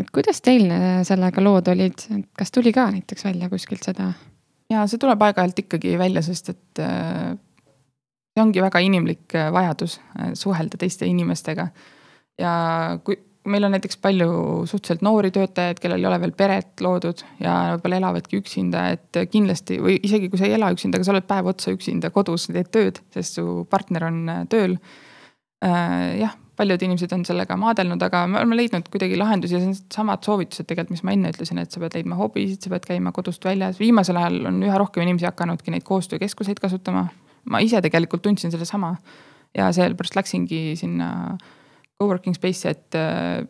et 0.00 0.10
kuidas 0.10 0.40
teil 0.42 0.66
sellega 1.06 1.42
lood 1.44 1.68
olid, 1.70 2.00
kas 2.38 2.50
tuli 2.50 2.72
ka 2.74 2.88
näiteks 2.90 3.24
välja 3.24 3.48
kuskilt 3.52 3.86
seda? 3.86 4.12
ja 4.72 4.86
see 4.90 4.98
tuleb 4.98 5.22
aeg-ajalt 5.22 5.62
ikkagi 5.62 5.94
välja, 6.00 6.24
sest 6.26 6.54
et 6.56 6.82
äh, 6.82 7.34
see 8.32 8.42
ongi 8.42 8.64
väga 8.64 8.80
inimlik 8.82 9.36
vajadus 9.52 10.00
suhelda 10.34 10.80
teiste 10.80 11.06
inimestega. 11.06 11.68
ja 12.40 12.54
kui 13.04 13.20
meil 13.44 13.64
on 13.66 13.74
näiteks 13.74 13.98
palju 14.02 14.28
suhteliselt 14.70 15.02
noori 15.02 15.30
töötajaid, 15.34 15.80
kellel 15.82 16.02
ei 16.02 16.08
ole 16.10 16.18
veel 16.22 16.34
peret 16.38 16.82
loodud 16.84 17.24
ja 17.42 17.54
võib-olla 17.74 17.98
elavadki 17.98 18.38
üksinda, 18.38 18.84
et 18.94 19.22
kindlasti 19.32 19.80
või 19.82 19.96
isegi 20.06 20.30
kui 20.30 20.38
sa 20.38 20.46
ei 20.46 20.54
ela 20.58 20.70
üksinda, 20.74 20.98
aga 20.98 21.08
sa 21.08 21.14
oled 21.14 21.26
päev 21.28 21.48
otsa 21.50 21.74
üksinda 21.74 22.12
kodus, 22.14 22.46
teed 22.52 22.70
tööd, 22.74 23.02
sest 23.14 23.40
su 23.40 23.64
partner 23.70 24.06
on 24.10 24.20
äh, 24.30 24.44
tööl. 24.52 24.76
Äh, 25.62 26.20
jah, 26.20 26.36
paljud 26.58 26.84
inimesed 26.86 27.14
on 27.16 27.24
sellega 27.26 27.56
maadelnud, 27.58 28.02
aga 28.06 28.22
me 28.30 28.38
oleme 28.38 28.58
leidnud 28.60 28.86
kuidagi 28.92 29.18
lahendusi 29.18 29.56
ja 29.56 29.72
samad 29.94 30.22
soovitused 30.26 30.68
tegelikult, 30.68 30.94
mis 30.94 31.02
ma 31.06 31.16
enne 31.16 31.32
ütlesin, 31.34 31.58
et 31.62 31.74
sa 31.74 31.82
pead 31.82 31.96
leidma 31.98 32.18
hobisid, 32.20 32.60
sa 32.62 32.70
pead 32.74 32.86
käima 32.92 33.14
kodust 33.16 33.44
väljas. 33.46 33.80
viimasel 33.82 34.20
ajal 34.20 34.52
on 34.52 34.62
üha 34.62 34.78
rohkem 34.78 35.06
inimesi 35.06 35.26
hakanudki 35.26 35.74
neid 35.74 35.86
koostöökeskuseid 35.88 36.62
kasutama. 36.62 37.08
ma 37.44 37.58
ise 37.58 37.80
tegelikult 37.82 38.22
tundsin 38.22 38.52
sedasama 38.52 38.94
ja 39.56 39.72
sellepärast 39.74 40.14
läksingi 40.14 40.76
sinna 40.78 41.08
co-working 42.02 42.36
space'i, 42.36 42.74
et 42.74 42.98
äh, 42.98 43.42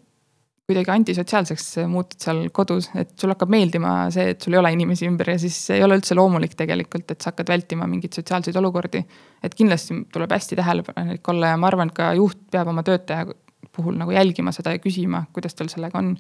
kuidagi 0.73 0.93
antisotsiaalseks 0.95 1.67
muutud 1.91 2.23
seal 2.23 2.43
kodus, 2.55 2.89
et 2.99 3.13
sul 3.19 3.33
hakkab 3.33 3.51
meeldima 3.53 3.95
see, 4.15 4.31
et 4.33 4.45
sul 4.45 4.55
ei 4.55 4.61
ole 4.61 4.73
inimesi 4.77 5.09
ümber 5.09 5.33
ja 5.35 5.39
siis 5.43 5.57
ei 5.75 5.83
ole 5.85 5.99
üldse 5.99 6.17
loomulik 6.17 6.55
tegelikult, 6.59 7.11
et 7.11 7.21
sa 7.21 7.33
hakkad 7.33 7.51
vältima 7.51 7.89
mingeid 7.91 8.15
sotsiaalseid 8.19 8.57
olukordi. 8.61 9.03
et 9.43 9.55
kindlasti 9.59 9.99
tuleb 10.13 10.33
hästi 10.33 10.59
tähelepanelik 10.61 11.29
olla 11.29 11.53
ja 11.53 11.59
ma 11.59 11.67
arvan, 11.67 11.91
et 11.91 11.99
ka 11.99 12.13
juht 12.19 12.39
peab 12.55 12.71
oma 12.71 12.85
töötaja 12.87 13.27
puhul 13.75 13.99
nagu 13.99 14.15
jälgima 14.15 14.53
seda 14.53 14.77
ja 14.77 14.83
küsima, 14.83 15.25
kuidas 15.33 15.55
tal 15.59 15.71
sellega 15.73 15.99
on. 15.99 16.15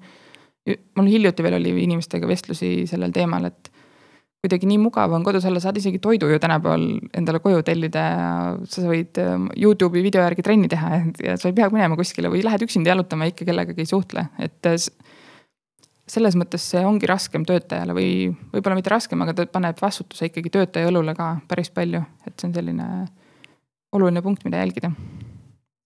mul 0.97 1.09
hiljuti 1.11 1.43
veel 1.43 1.59
oli 1.59 1.73
inimestega 1.85 2.29
vestlusi 2.29 2.87
sellel 2.87 3.13
teemal, 3.15 3.47
et 3.51 3.71
kuidagi 4.43 4.67
nii 4.67 4.81
mugav 4.83 5.13
on 5.15 5.23
kodus 5.23 5.45
olla, 5.47 5.61
saad 5.63 5.77
isegi 5.79 6.01
toidu 6.03 6.27
ju 6.31 6.39
tänapäeval 6.43 6.87
endale 7.15 7.39
koju 7.45 7.63
tellida 7.67 8.03
ja 8.03 8.29
sa 8.67 8.83
võid 8.89 9.19
ähm, 9.23 9.47
Youtube'i 9.55 10.03
video 10.03 10.25
järgi 10.25 10.43
trenni 10.43 10.71
teha 10.71 10.99
ja 11.23 11.37
sa 11.39 11.51
ei 11.51 11.57
pea 11.57 11.69
minema 11.71 11.99
kuskile 11.99 12.31
või 12.33 12.43
lähed 12.43 12.65
üksinda 12.67 12.91
jalutama, 12.91 13.31
ikka 13.31 13.47
kellegagi 13.47 13.85
ei 13.85 13.91
suhtle, 13.91 14.27
et 14.43 14.71
äh, 14.71 14.79
selles 16.11 16.37
mõttes 16.39 16.65
see 16.73 16.83
ongi 16.85 17.07
raskem 17.07 17.47
töötajale 17.47 17.95
või 17.97 18.09
võib-olla 18.53 18.79
mitte 18.79 18.91
raskem, 18.93 19.23
aga 19.23 19.37
ta 19.37 19.47
paneb 19.47 19.79
vastutuse 19.81 20.29
ikkagi 20.29 20.51
töötaja 20.53 20.91
õlule 20.91 21.15
ka 21.19 21.37
päris 21.49 21.71
palju, 21.71 22.03
et 22.27 22.35
see 22.35 22.51
on 22.51 22.57
selline 22.57 22.89
oluline 23.95 24.25
punkt, 24.25 24.43
mida 24.49 24.63
jälgida. 24.65 24.91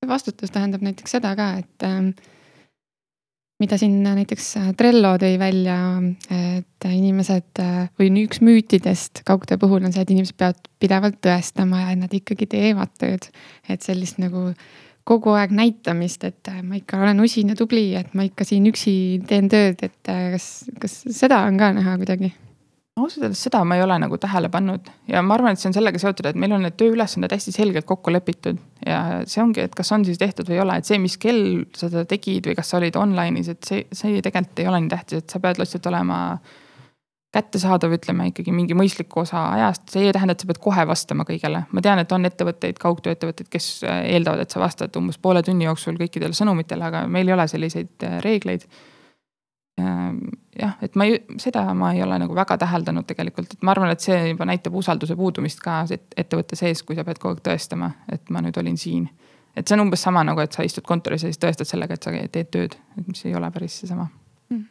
vastutus 0.07 0.51
tähendab 0.55 0.81
näiteks 0.87 1.19
seda 1.19 1.35
ka, 1.37 1.51
et 1.61 1.85
ähm, 1.85 2.14
mida 3.62 3.79
siin 3.81 4.01
näiteks 4.05 4.49
äh, 4.61 4.71
Trello 4.77 5.14
tõi 5.21 5.37
välja, 5.40 5.77
et 6.33 6.88
inimesed 6.88 7.62
äh, 7.62 7.87
või 8.01 8.11
üks 8.25 8.42
müütidest 8.45 9.23
kaugtöö 9.29 9.61
puhul 9.61 9.87
on 9.87 9.95
see, 9.95 10.05
et 10.05 10.12
inimesed 10.12 10.37
peavad 10.38 10.61
pidevalt 10.83 11.21
tõestama 11.25 11.87
ja 11.87 11.95
et 11.95 12.03
nad 12.03 12.16
ikkagi 12.16 12.49
teevad 12.53 12.92
tööd. 13.01 13.31
et 13.69 13.83
sellist 13.83 14.21
nagu 14.23 14.51
kogu 15.07 15.37
aeg 15.38 15.55
näitamist, 15.55 16.25
et 16.25 16.51
äh, 16.53 16.62
ma 16.62 16.81
ikka 16.81 17.01
olen 17.01 17.23
usin 17.25 17.53
ja 17.53 17.59
tubli, 17.59 17.95
et 17.97 18.12
ma 18.14 18.27
ikka 18.29 18.45
siin 18.45 18.66
üksi 18.69 18.97
teen 19.29 19.49
tööd, 19.49 19.81
et 19.83 20.03
kas, 20.05 20.66
kas 20.81 21.05
seda 21.09 21.45
on 21.49 21.57
ka 21.61 21.73
näha 21.79 21.97
kuidagi? 22.03 22.35
Ausalt 22.96 23.26
öeldes 23.26 23.42
seda 23.44 23.61
ma 23.68 23.76
ei 23.76 23.82
ole 23.85 23.96
nagu 24.00 24.16
tähele 24.20 24.48
pannud 24.52 24.88
ja 25.11 25.20
ma 25.24 25.37
arvan, 25.37 25.52
et 25.52 25.61
see 25.61 25.68
on 25.68 25.76
sellega 25.76 26.00
seotud, 26.00 26.28
et 26.30 26.38
meil 26.40 26.54
on 26.56 26.62
need 26.64 26.78
tööülesanded 26.80 27.32
hästi 27.35 27.52
selgelt 27.52 27.88
kokku 27.88 28.12
lepitud. 28.14 28.61
ja 28.87 29.00
see 29.28 29.42
ongi, 29.42 29.66
et 29.66 29.74
kas 29.76 29.92
on 29.92 30.04
siis 30.09 30.20
tehtud 30.20 30.48
või 30.48 30.56
ei 30.56 30.62
ole, 30.64 30.78
et 30.80 30.88
see, 30.88 30.98
mis 31.02 31.18
kell 31.20 31.66
sa 31.76 31.90
seda 31.90 32.06
tegid 32.09 32.48
või 32.48 32.56
kas 32.56 32.72
sa 32.72 32.80
olid 32.80 32.96
online'is, 32.96 33.52
et 33.52 33.68
see, 33.68 33.85
see 33.92 34.22
tegelikult 34.24 34.64
ei 34.64 34.70
ole 34.72 34.80
nii 34.85 34.94
tähtis, 34.94 35.24
et 35.24 35.37
sa 35.37 35.42
pead 35.44 35.61
lihtsalt 35.61 35.90
olema 35.92 36.20
kättesaadav, 37.37 37.92
ütleme 37.92 38.30
ikkagi 38.30 38.52
mingi 38.54 38.72
mõistliku 38.78 39.20
osa 39.26 39.42
ajast, 39.59 39.90
see 39.92 40.09
ei 40.09 40.16
tähenda, 40.16 40.32
et 40.32 40.40
sa 40.40 40.48
pead 40.48 40.62
kohe 40.64 40.88
vastama 40.88 41.28
kõigele. 41.28 41.66
ma 41.68 41.85
tean, 41.85 42.00
et 42.00 42.16
on 42.16 42.24
ettevõtteid, 42.24 42.80
kaugtööettevõtteid, 42.80 43.52
kes 43.52 43.70
eeldavad, 43.85 44.46
et 44.46 44.56
sa 44.56 44.62
vastad 44.62 44.96
umbes 44.96 45.20
poole 45.20 45.44
tunni 45.44 45.68
jooksul 45.68 46.00
kõikidele 46.00 46.32
sõnumitele, 46.38 46.88
aga 46.88 47.04
meil 47.12 47.28
ei 47.28 47.37
ole 47.37 47.48
selliseid 47.52 48.09
reegleid 48.24 48.64
Ehm, 48.64 48.94
jah, 49.77 50.77
et 50.81 50.95
ma 50.97 51.05
ei, 51.05 51.19
seda 51.41 51.62
ma 51.77 51.91
ei 51.93 52.03
ole 52.05 52.17
nagu 52.23 52.35
väga 52.37 52.57
täheldanud 52.62 53.07
tegelikult, 53.09 53.57
et 53.57 53.65
ma 53.67 53.75
arvan, 53.75 53.93
et 53.93 54.05
see 54.05 54.17
juba 54.31 54.47
näitab 54.49 54.77
usalduse 54.79 55.17
puudumist 55.19 55.61
ka 55.65 55.83
ettevõtte 55.93 56.57
sees, 56.57 56.83
kui 56.87 56.97
sa 56.97 57.05
pead 57.05 57.21
kogu 57.21 57.37
aeg 57.37 57.43
tõestama, 57.45 57.91
et 58.12 58.31
ma 58.33 58.41
nüüd 58.45 58.57
olin 58.62 58.79
siin. 58.81 59.09
et 59.57 59.69
see 59.69 59.77
on 59.77 59.87
umbes 59.87 60.03
sama 60.05 60.25
nagu, 60.25 60.41
et 60.41 60.53
sa 60.53 60.65
istud 60.65 60.85
kontoris 60.85 61.25
ja 61.25 61.33
siis 61.33 61.41
tõestad 61.41 61.69
sellega, 61.69 61.97
et 61.97 62.09
sa 62.09 62.12
teed 62.12 62.51
tööd, 62.53 62.77
et 62.97 63.09
mis 63.09 63.25
ei 63.25 63.35
ole 63.37 63.51
päris 63.53 63.79
seesama 63.81 64.09
mm. 64.49 64.65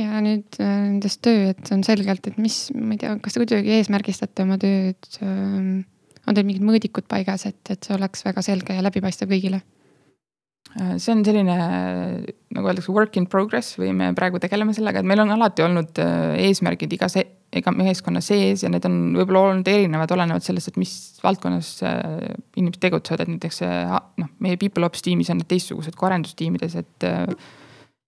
ja 0.00 0.20
nüüd 0.24 0.60
äh, 0.60 0.74
nendest 0.84 1.22
töö, 1.24 1.48
et 1.54 1.72
on 1.72 1.84
selgelt, 1.84 2.28
et 2.28 2.38
mis, 2.40 2.66
ma 2.76 2.92
ei 2.96 3.00
tea, 3.00 3.16
kas 3.24 3.36
te 3.36 3.44
kuidagi 3.44 3.76
eesmärgistate 3.78 4.44
oma 4.44 4.60
tööd? 4.60 5.10
Ähm, 5.24 5.86
on 6.28 6.36
teil 6.36 6.44
mingid 6.44 6.64
mõõdikud 6.68 7.08
paigas, 7.08 7.46
et, 7.48 7.60
et 7.72 7.80
see 7.84 7.96
oleks 7.96 8.24
väga 8.26 8.44
selge 8.44 8.76
ja 8.76 8.84
läbipaistev 8.84 9.32
kõigile? 9.32 9.62
See 10.78 11.12
on 11.12 11.22
selline, 11.26 11.56
nagu 12.54 12.70
öeldakse, 12.70 12.92
work 12.94 13.16
in 13.18 13.26
progress 13.30 13.76
või 13.78 13.90
me 13.96 14.10
praegu 14.16 14.40
tegeleme 14.42 14.74
sellega, 14.76 15.02
et 15.02 15.08
meil 15.08 15.22
on 15.22 15.32
alati 15.34 15.64
olnud 15.64 15.98
äh, 16.02 16.36
eesmärgid 16.46 16.94
iga 16.94 17.72
meeskonna 17.74 18.22
sees 18.24 18.62
ja 18.64 18.70
need 18.72 18.86
on 18.86 18.98
võib-olla 19.16 19.48
olnud 19.48 19.70
erinevad, 19.70 20.12
olenevalt 20.14 20.46
sellest, 20.46 20.72
et 20.72 20.80
mis 20.80 20.92
valdkonnas 21.24 21.72
äh, 21.88 22.28
inimesed 22.60 22.82
tegutsevad, 22.84 23.24
et 23.24 23.32
näiteks 23.34 23.62
noh, 24.22 24.30
meie 24.44 24.60
people 24.60 24.86
ops 24.86 25.02
tiimis 25.06 25.32
on 25.34 25.40
need 25.42 25.50
teistsugused 25.50 25.98
kui 25.98 26.10
arendustiimides, 26.10 26.78
et 26.78 27.08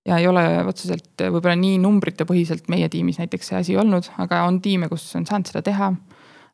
ja 0.09 0.17
ei 0.21 0.31
ole 0.31 0.45
otseselt 0.69 1.27
võib-olla 1.27 1.59
nii 1.59 1.81
numbrite 1.83 2.27
põhiselt 2.29 2.71
meie 2.73 2.89
tiimis 2.93 3.21
näiteks 3.21 3.53
see 3.53 3.61
asi 3.61 3.79
olnud, 3.81 4.13
aga 4.23 4.45
on 4.49 4.63
tiime, 4.65 4.89
kus 4.93 5.09
on 5.19 5.27
saanud 5.29 5.51
seda 5.51 5.65
teha. 5.67 5.93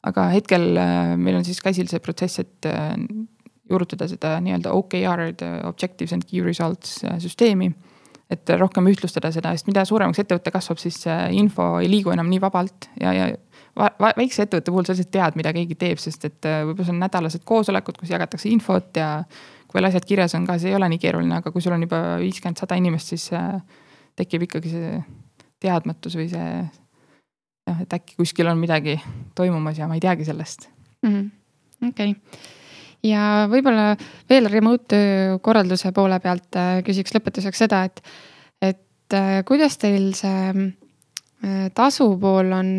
aga 0.07 0.29
hetkel 0.31 0.77
meil 1.19 1.41
on 1.41 1.45
siis 1.45 1.59
käsil 1.63 1.89
see 1.91 1.99
protsess, 2.03 2.39
et 2.43 2.69
juurutada 3.71 4.09
seda 4.09 4.37
nii-öelda 4.45 4.73
OKR-d, 4.77 5.51
Objectives 5.69 6.15
and 6.17 6.27
Key 6.29 6.45
Results 6.45 7.03
äh, 7.05 7.19
süsteemi. 7.23 7.73
et 8.31 8.51
rohkem 8.59 8.89
ühtlustada 8.91 9.31
seda, 9.31 9.53
sest 9.55 9.69
mida 9.69 9.85
suuremaks 9.87 10.19
ettevõte 10.19 10.51
kasvab, 10.51 10.81
siis 10.83 10.97
info 11.31 11.77
ei 11.79 11.87
liigu 11.87 12.11
enam 12.11 12.27
nii 12.27 12.41
vabalt 12.43 12.89
ja, 12.99 13.13
ja 13.15 13.29
väikse 13.77 14.47
ettevõtte 14.47 14.73
puhul 14.73 14.87
sa 14.87 14.95
lihtsalt 14.95 15.13
tead, 15.13 15.37
mida 15.39 15.53
keegi 15.55 15.77
teeb, 15.79 16.01
sest 16.01 16.25
et 16.29 16.49
äh, 16.49 16.63
võib-olla 16.65 16.89
sul 16.89 16.97
on 16.97 17.03
nädalased 17.05 17.45
koosolekud, 17.49 17.99
kus 18.01 18.13
jagatakse 18.13 18.49
infot 18.49 18.97
ja 18.97 19.11
kui 19.67 19.79
veel 19.79 19.91
asjad 19.91 20.07
kirjas 20.09 20.35
on 20.39 20.47
ka, 20.49 20.57
see 20.63 20.73
ei 20.73 20.79
ole 20.79 20.89
nii 20.93 21.03
keeruline, 21.03 21.41
aga 21.41 21.53
kui 21.53 21.65
sul 21.65 21.77
on 21.77 21.85
juba 21.85 22.01
viiskümmend, 22.23 22.61
sada 22.63 22.79
inimest, 22.81 23.13
siis 23.13 23.29
äh, 23.37 23.61
tekib 24.17 24.47
ikkagi 24.49 24.73
see 24.73 24.93
teadmatus 25.63 26.17
või 26.17 26.29
see 26.33 26.51
jah, 26.57 27.81
et 27.83 27.97
äkki 27.99 28.17
kuskil 28.21 28.49
on 28.49 28.61
midagi 28.61 28.97
toimumas 29.37 29.81
ja 29.81 29.89
ma 29.91 29.99
ei 29.99 30.05
teagi 30.05 30.25
sellest 30.29 30.71
-hmm.. 31.05 31.91
okei 31.91 32.17
ja 33.07 33.47
võib-olla 33.51 33.95
veel 34.31 34.49
remote 34.53 34.89
töö 34.93 35.39
korralduse 35.45 35.93
poole 35.97 36.19
pealt 36.23 36.59
äh, 36.59 36.81
küsiks 36.87 37.15
lõpetuseks 37.17 37.65
seda, 37.67 37.85
et, 37.89 38.03
et 38.65 39.17
äh, 39.17 39.41
kuidas 39.49 39.79
teil 39.83 40.13
see 40.19 40.53
äh, 40.53 41.67
tasu 41.77 42.09
pool 42.21 42.55
on 42.57 42.71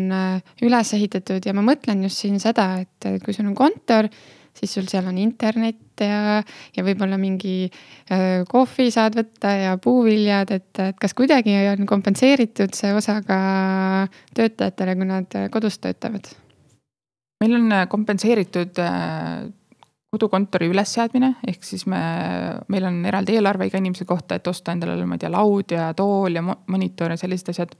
üles 0.64 0.96
ehitatud 0.96 1.44
ja 1.46 1.54
ma 1.56 1.64
mõtlen 1.66 2.02
just 2.06 2.24
siin 2.24 2.40
seda, 2.42 2.74
et 2.82 3.24
kui 3.24 3.36
sul 3.36 3.48
on 3.48 3.56
kontor, 3.58 4.10
siis 4.58 4.72
sul 4.74 4.88
seal 4.90 5.06
on 5.06 5.20
internet 5.22 6.02
ja, 6.02 6.40
ja 6.74 6.82
võib-olla 6.82 7.14
mingi 7.20 7.68
kohvi 8.50 8.88
saad 8.90 9.14
võtta 9.14 9.52
ja 9.54 9.76
puuviljad, 9.78 10.50
et, 10.56 10.72
et 10.82 10.98
kas 10.98 11.14
kuidagi 11.14 11.54
on 11.70 11.86
kompenseeritud 11.86 12.74
see 12.74 12.90
osa 12.96 13.20
ka 13.22 13.38
töötajatele, 14.34 14.96
kui 14.98 15.08
nad 15.08 15.38
kodus 15.54 15.78
töötavad? 15.78 16.26
meil 17.38 17.54
on 17.54 17.70
kompenseeritud 17.86 18.82
kodukontori 20.14 20.70
ülesseadmine, 20.72 21.34
ehk 21.50 21.64
siis 21.66 21.84
me, 21.90 22.00
meil 22.72 22.86
on 22.88 23.02
eraldi 23.08 23.34
eelarve 23.36 23.68
iga 23.68 23.80
inimese 23.80 24.06
kohta, 24.08 24.38
et 24.38 24.46
osta 24.48 24.72
endale, 24.72 24.96
ma 25.04 25.18
ei 25.18 25.24
tea, 25.24 25.32
laud 25.32 25.74
ja 25.74 25.90
tool 25.96 26.38
ja 26.38 26.44
monitor 26.44 27.12
ja 27.12 27.18
sellised 27.20 27.52
asjad, 27.52 27.74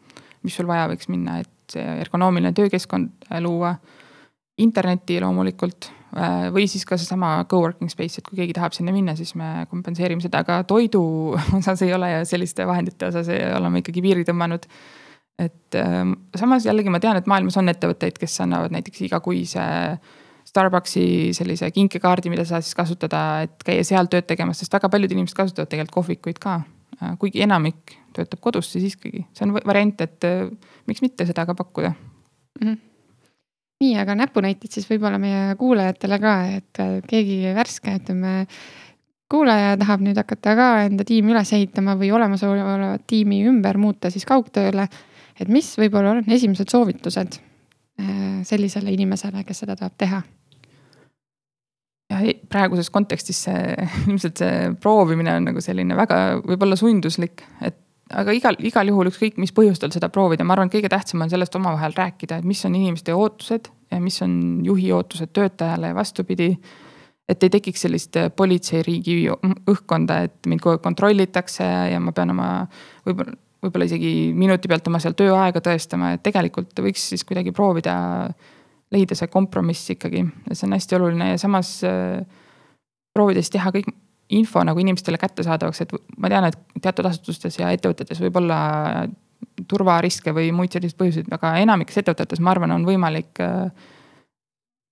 mis 0.44 0.58
sul 0.58 0.68
vaja 0.68 0.90
võiks 0.90 1.08
minna, 1.08 1.38
et 1.40 1.78
ergonoomiline 1.78 2.52
töökeskkond 2.56 3.30
luua. 3.44 3.76
internetti 4.58 5.20
loomulikult 5.22 5.86
äh, 6.18 6.48
või 6.50 6.64
siis 6.66 6.82
ka 6.84 6.96
seesama 6.98 7.44
co-working 7.46 7.90
space, 7.92 8.18
et 8.18 8.26
kui 8.26 8.40
keegi 8.40 8.56
tahab 8.56 8.74
sinna 8.74 8.90
minna, 8.92 9.14
siis 9.16 9.36
me 9.38 9.66
kompenseerime 9.70 10.20
seda, 10.20 10.40
aga 10.42 10.64
toidu 10.66 11.02
osas 11.60 11.82
ei 11.86 11.94
ole 11.94 12.10
ja 12.10 12.24
selliste 12.26 12.66
vahendite 12.66 13.06
osas 13.06 13.30
oleme 13.30 13.84
ikkagi 13.84 14.02
piiri 14.02 14.26
tõmmanud 14.26 14.66
et 15.38 15.76
ähm, 15.78 16.16
samas 16.34 16.66
jällegi 16.66 16.90
ma 16.90 16.98
tean, 16.98 17.16
et 17.16 17.28
maailmas 17.30 17.56
on 17.60 17.70
ettevõtteid, 17.70 18.18
kes 18.18 18.40
annavad 18.42 18.74
näiteks 18.74 19.04
igakuise 19.06 19.62
äh, 19.62 20.16
Starbucksi 20.48 21.04
sellise 21.36 21.68
kinkekaardi, 21.74 22.30
mida 22.32 22.44
sa 22.48 22.62
siis 22.64 22.76
kasutada, 22.78 23.44
et 23.44 23.64
käia 23.66 23.84
seal 23.84 24.08
tööd 24.08 24.24
tegemas, 24.28 24.62
sest 24.62 24.72
väga 24.72 24.88
paljud 24.92 25.12
inimesed 25.12 25.36
kasutavad 25.36 25.68
tegelikult 25.68 26.00
kohvikuid 26.00 26.42
ka. 26.42 26.60
kuigi 27.20 27.44
enamik 27.44 27.94
töötab 28.16 28.40
kodus, 28.42 28.72
siis 28.72 28.96
ikkagi 28.96 29.26
see 29.36 29.44
on 29.46 29.54
variant, 29.54 30.00
et 30.00 30.24
äh, 30.26 30.48
miks 30.88 31.04
mitte 31.04 31.26
seda 31.28 31.44
ka 31.46 31.54
pakkuda 31.54 31.92
mm. 31.94 32.66
-hmm 32.66 32.78
nii, 33.78 33.94
aga 33.98 34.14
näpunäiteid 34.18 34.74
siis 34.74 34.88
võib-olla 34.90 35.20
meie 35.22 35.54
kuulajatele 35.58 36.18
ka, 36.18 36.34
et 36.58 36.80
äh, 36.82 36.94
keegi 37.06 37.52
värske, 37.54 37.94
ütleme 38.00 38.46
kuulaja 39.30 39.76
tahab 39.78 40.02
nüüd 40.04 40.18
hakata 40.18 40.54
ka 40.56 40.68
enda 40.86 41.04
tiimi 41.06 41.34
üles 41.34 41.52
ehitama 41.52 41.94
või 42.00 42.10
olemasolevat 42.16 43.04
tiimi 43.06 43.42
ümber 43.48 43.78
muuta 43.78 44.10
siis 44.10 44.26
kaugtööle. 44.28 44.88
et 45.40 45.48
mis 45.48 45.68
võib-olla 45.78 46.16
on 46.16 46.24
esimesed 46.26 46.68
soovitused 46.68 47.38
äh, 47.38 48.42
sellisele 48.42 48.92
inimesele, 48.92 49.44
kes 49.44 49.64
seda 49.64 49.76
tahab 49.76 49.94
teha? 49.98 50.22
Jah, 52.18 52.40
praeguses 52.50 52.90
kontekstis 52.94 53.44
see 53.46 53.74
ilmselt 54.08 54.42
see 54.42 54.72
proovimine 54.82 55.36
on 55.38 55.50
nagu 55.50 55.62
selline 55.64 55.96
väga 55.98 56.22
võib-olla 56.42 56.78
sunduslik, 56.78 57.44
et 57.62 57.78
aga 58.16 58.32
igal, 58.36 58.56
igal 58.64 58.88
juhul 58.88 59.10
ükskõik 59.10 59.38
mis 59.40 59.52
põhjustel 59.54 59.92
seda 59.94 60.08
proovida, 60.12 60.46
ma 60.46 60.54
arvan, 60.56 60.70
et 60.70 60.78
kõige 60.78 60.90
tähtsam 60.92 61.24
on 61.24 61.32
sellest 61.32 61.56
omavahel 61.58 61.96
rääkida, 61.96 62.40
et 62.40 62.48
mis 62.48 62.62
on 62.64 62.76
inimeste 62.78 63.14
ootused 63.14 63.68
ja 63.92 64.00
mis 64.00 64.20
on 64.24 64.34
juhi 64.64 64.90
ootused 64.96 65.32
töötajale 65.36 65.92
ja 65.92 65.96
vastupidi. 65.96 66.54
et 67.28 67.42
ei 67.44 67.50
tekiks 67.52 67.82
sellist 67.84 68.16
politseiriigi 68.36 69.18
õhkkonda, 69.68 70.22
et 70.24 70.46
mind 70.48 70.62
kogu 70.64 70.78
aeg 70.78 70.82
kontrollitakse 70.82 71.64
ja 71.92 72.00
ma 72.00 72.12
pean 72.16 72.30
oma 72.32 72.48
võib-olla, 73.04 73.34
võib-olla 73.62 73.84
isegi 73.84 74.32
minuti 74.34 74.68
pealt 74.68 74.86
oma 74.88 75.00
seal 75.02 75.16
tööaega 75.18 75.60
tõestama, 75.60 76.14
et 76.14 76.22
tegelikult 76.24 76.80
võiks 76.80 77.10
siis 77.10 77.24
kuidagi 77.28 77.52
proovida 77.52 77.98
leida 78.94 79.16
see 79.18 79.30
kompromiss 79.32 79.90
ikkagi, 79.94 80.24
see 80.52 80.66
on 80.68 80.76
hästi 80.76 80.98
oluline 80.98 81.32
ja 81.34 81.40
samas 81.40 81.72
äh, 81.86 82.22
proovides 83.16 83.50
teha 83.52 83.72
kõik 83.74 83.90
info 84.38 84.62
nagu 84.64 84.80
inimestele 84.80 85.18
kättesaadavaks, 85.20 85.84
et 85.84 85.94
ma 86.20 86.28
tean, 86.28 86.48
et 86.48 86.82
teatud 86.82 87.06
asutustes 87.08 87.58
ja 87.60 87.70
ettevõtetes 87.72 88.20
võib 88.20 88.36
olla 88.40 88.58
turvariske 89.68 90.34
või 90.34 90.50
muid 90.54 90.74
selliseid 90.74 90.98
põhjuseid, 90.98 91.30
aga 91.34 91.54
enamikes 91.62 92.00
ettevõtetes, 92.02 92.42
ma 92.44 92.52
arvan, 92.52 92.74
on 92.76 92.84
võimalik 92.86 93.40
äh, 93.44 93.70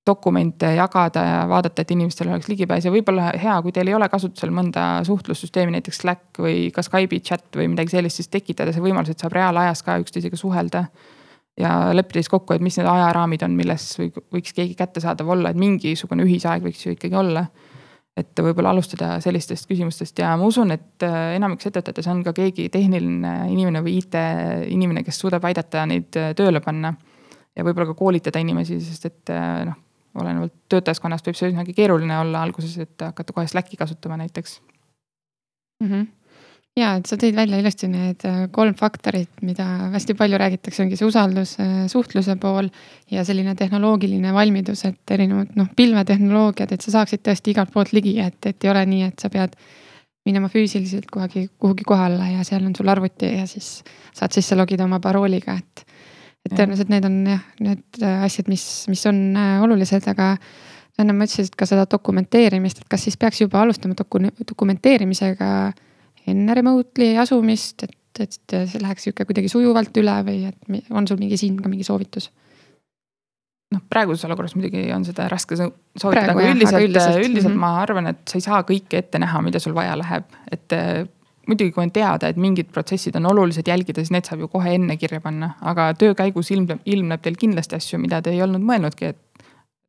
dokumente 0.07 0.71
jagada 0.75 1.23
ja 1.27 1.39
vaadata, 1.51 1.83
et 1.83 1.91
inimestel 1.91 2.31
oleks 2.31 2.49
ligipääs. 2.49 2.87
Ja 2.87 2.93
võib-olla 2.95 3.33
hea, 3.43 3.57
kui 3.63 3.75
teil 3.75 3.91
ei 3.91 3.97
ole 3.97 4.09
kasutusel 4.09 4.53
mõnda 4.55 4.87
suhtlussüsteemi, 5.07 5.75
näiteks 5.75 6.03
Slack 6.03 6.41
või 6.43 6.69
ka 6.75 6.85
Skype'i 6.87 7.21
chat 7.27 7.59
või 7.59 7.69
midagi 7.73 7.97
sellist, 7.97 8.21
siis 8.21 8.31
tekitada 8.31 8.75
see 8.75 8.85
võimalus, 8.85 9.11
et 9.13 9.23
saab 9.23 9.35
reaalajas 9.35 9.83
ka 9.87 9.99
üksteisega 10.03 10.39
suhelda 10.39 10.87
ja 11.61 11.71
leppida 11.97 12.21
siis 12.21 12.33
kokku, 12.33 12.57
et 12.57 12.65
mis 12.65 12.77
need 12.79 12.89
ajaraamid 12.91 13.45
on, 13.47 13.55
milles 13.57 13.87
või 14.01 14.11
võiks 14.37 14.53
keegi 14.57 14.77
kättesaadav 14.79 15.31
olla, 15.37 15.53
et 15.53 15.61
mingisugune 15.61 16.27
ühisaeg 16.27 16.65
võiks 16.67 16.85
ju 16.85 16.95
ikkagi 16.97 17.17
olla. 17.17 17.47
et 18.17 18.41
võib-olla 18.41 18.71
alustada 18.73 19.19
sellistest 19.21 19.69
küsimustest 19.69 20.19
ja 20.19 20.31
ma 20.41 20.47
usun, 20.49 20.71
et 20.73 21.05
äh, 21.05 21.35
enamikes 21.37 21.69
ettevõtetes 21.69 22.07
on 22.09 22.23
ka 22.25 22.33
keegi 22.37 22.71
tehniline 22.73 23.33
inimene 23.53 23.83
või 23.85 23.99
IT-inimene, 24.01 25.03
kes 25.05 25.19
suudab 25.21 25.45
aidata 25.45 25.85
neid 25.87 26.17
äh, 26.17 26.31
tööle 26.37 26.63
panna. 26.65 26.95
ja 27.57 27.65
võib-olla 27.65 27.91
ka 27.91 27.99
koolitada 27.99 28.41
inimesi, 28.41 28.81
sest 28.81 29.11
et 29.11 29.33
äh, 29.33 29.67
noh, 29.69 29.77
olenevalt 30.17 30.55
töötajaskonnast 30.73 31.29
võib 31.29 31.37
see 31.37 31.51
üsnagi 31.53 31.77
keeruline 31.77 32.19
olla 32.19 32.43
alguses, 32.43 32.79
et 32.81 33.05
hakata 33.05 33.37
kohe 33.37 33.47
Slacki 33.47 33.77
kasutama 33.77 34.17
näiteks 34.17 34.61
mm. 35.81 35.89
-hmm 35.91 36.16
ja, 36.77 36.93
et 36.99 37.09
sa 37.09 37.17
tõid 37.21 37.37
välja 37.37 37.59
ilusti 37.61 37.89
need 37.91 38.25
äh, 38.29 38.43
kolm 38.53 38.77
faktorit, 38.79 39.31
mida 39.47 39.65
hästi 39.95 40.17
palju 40.19 40.41
räägitakse, 40.41 40.83
ongi 40.85 40.99
see 40.99 41.09
usaldus, 41.09 41.57
äh, 41.63 41.87
suhtluse 41.91 42.37
pool 42.41 42.69
ja 43.13 43.25
selline 43.27 43.57
tehnoloogiline 43.59 44.35
valmidus, 44.37 44.85
et 44.89 45.17
erinevad 45.17 45.57
noh, 45.57 45.71
pilvetehnoloogiad, 45.77 46.75
et 46.77 46.85
sa 46.85 46.99
saaksid 46.99 47.25
tõesti 47.25 47.55
igalt 47.55 47.73
poolt 47.73 47.95
ligi, 47.97 48.19
et, 48.23 48.39
et 48.45 48.69
ei 48.69 48.73
ole 48.73 48.85
nii, 48.93 49.09
et 49.09 49.25
sa 49.25 49.33
pead 49.33 49.57
minema 50.27 50.51
füüsiliselt 50.53 51.09
kuhugi, 51.13 51.47
kuhugi 51.63 51.87
kohale 51.87 52.33
ja 52.35 52.45
seal 52.45 52.65
on 52.67 52.75
sul 52.77 52.91
arvuti 52.91 53.31
ja 53.39 53.47
siis 53.49 53.81
saad 54.17 54.35
sisse 54.35 54.59
logida 54.59 54.85
oma 54.85 55.01
parooliga, 55.01 55.57
et. 55.57 55.87
et 56.45 56.53
tõenäoliselt 56.53 56.93
need 56.93 57.07
on 57.09 57.19
jah, 57.31 57.43
need 57.63 58.03
äh, 58.03 58.23
asjad, 58.27 58.51
mis, 58.53 58.67
mis 58.93 59.07
on 59.09 59.23
olulised, 59.65 60.05
aga 60.13 60.35
enne 61.01 61.13
ma 61.17 61.25
ütlesin, 61.25 61.49
et 61.49 61.57
ka 61.57 61.69
seda 61.69 61.89
dokumenteerimist, 61.89 62.85
et 62.85 62.89
kas 62.93 63.09
siis 63.09 63.17
peaks 63.21 63.41
juba 63.41 63.65
alustama 63.65 63.97
doku-, 63.97 64.29
dokumenteerimisega 64.49 65.49
enne 66.27 66.57
remotely 66.59 67.15
asumist, 67.23 67.87
et, 67.87 68.23
et 68.25 68.57
see 68.71 68.83
läheks 68.83 69.07
sihuke 69.07 69.27
kuidagi 69.29 69.51
sujuvalt 69.53 69.97
üle 70.01 70.17
või 70.27 70.43
et 70.51 70.91
on 70.91 71.07
sul 71.09 71.21
mingi 71.21 71.39
siin 71.41 71.61
ka 71.63 71.73
mingi 71.73 71.87
soovitus? 71.87 72.31
noh, 73.75 73.83
praeguses 73.91 74.25
olukorras 74.29 74.55
muidugi 74.55 74.85
on 74.95 75.05
seda 75.07 75.27
raske 75.31 75.57
soovitada, 75.59 76.33
aga 76.37 76.53
üldiselt, 76.53 76.85
üldiselt, 76.87 77.19
üldiselt 77.19 77.51
mm 77.51 77.57
-hmm. 77.57 77.65
ma 77.65 77.83
arvan, 77.83 78.13
et 78.13 78.23
sa 78.31 78.39
ei 78.39 78.45
saa 78.45 78.63
kõike 78.63 79.01
ette 79.01 79.19
näha, 79.19 79.43
mida 79.43 79.59
sul 79.63 79.75
vaja 79.75 79.97
läheb, 79.99 80.29
et 80.53 80.73
äh, 80.77 81.03
muidugi, 81.47 81.73
kui 81.73 81.83
on 81.83 81.93
teada, 81.95 82.29
et 82.29 82.39
mingid 82.41 82.71
protsessid 82.75 83.17
on 83.19 83.27
olulised 83.27 83.69
jälgida, 83.69 84.03
siis 84.03 84.13
need 84.15 84.29
saab 84.29 84.43
ju 84.45 84.49
kohe 84.53 84.75
enne 84.75 84.97
kirja 84.97 85.21
panna, 85.21 85.55
aga 85.61 85.93
töö 85.99 86.15
käigus 86.15 86.51
ilmneb, 86.51 86.83
ilmneb 86.85 87.23
teil 87.23 87.39
kindlasti 87.39 87.79
asju, 87.79 88.01
mida 88.03 88.23
te 88.23 88.35
ei 88.35 88.43
olnud 88.43 88.65
mõelnudki, 88.67 89.13
et. 89.15 89.23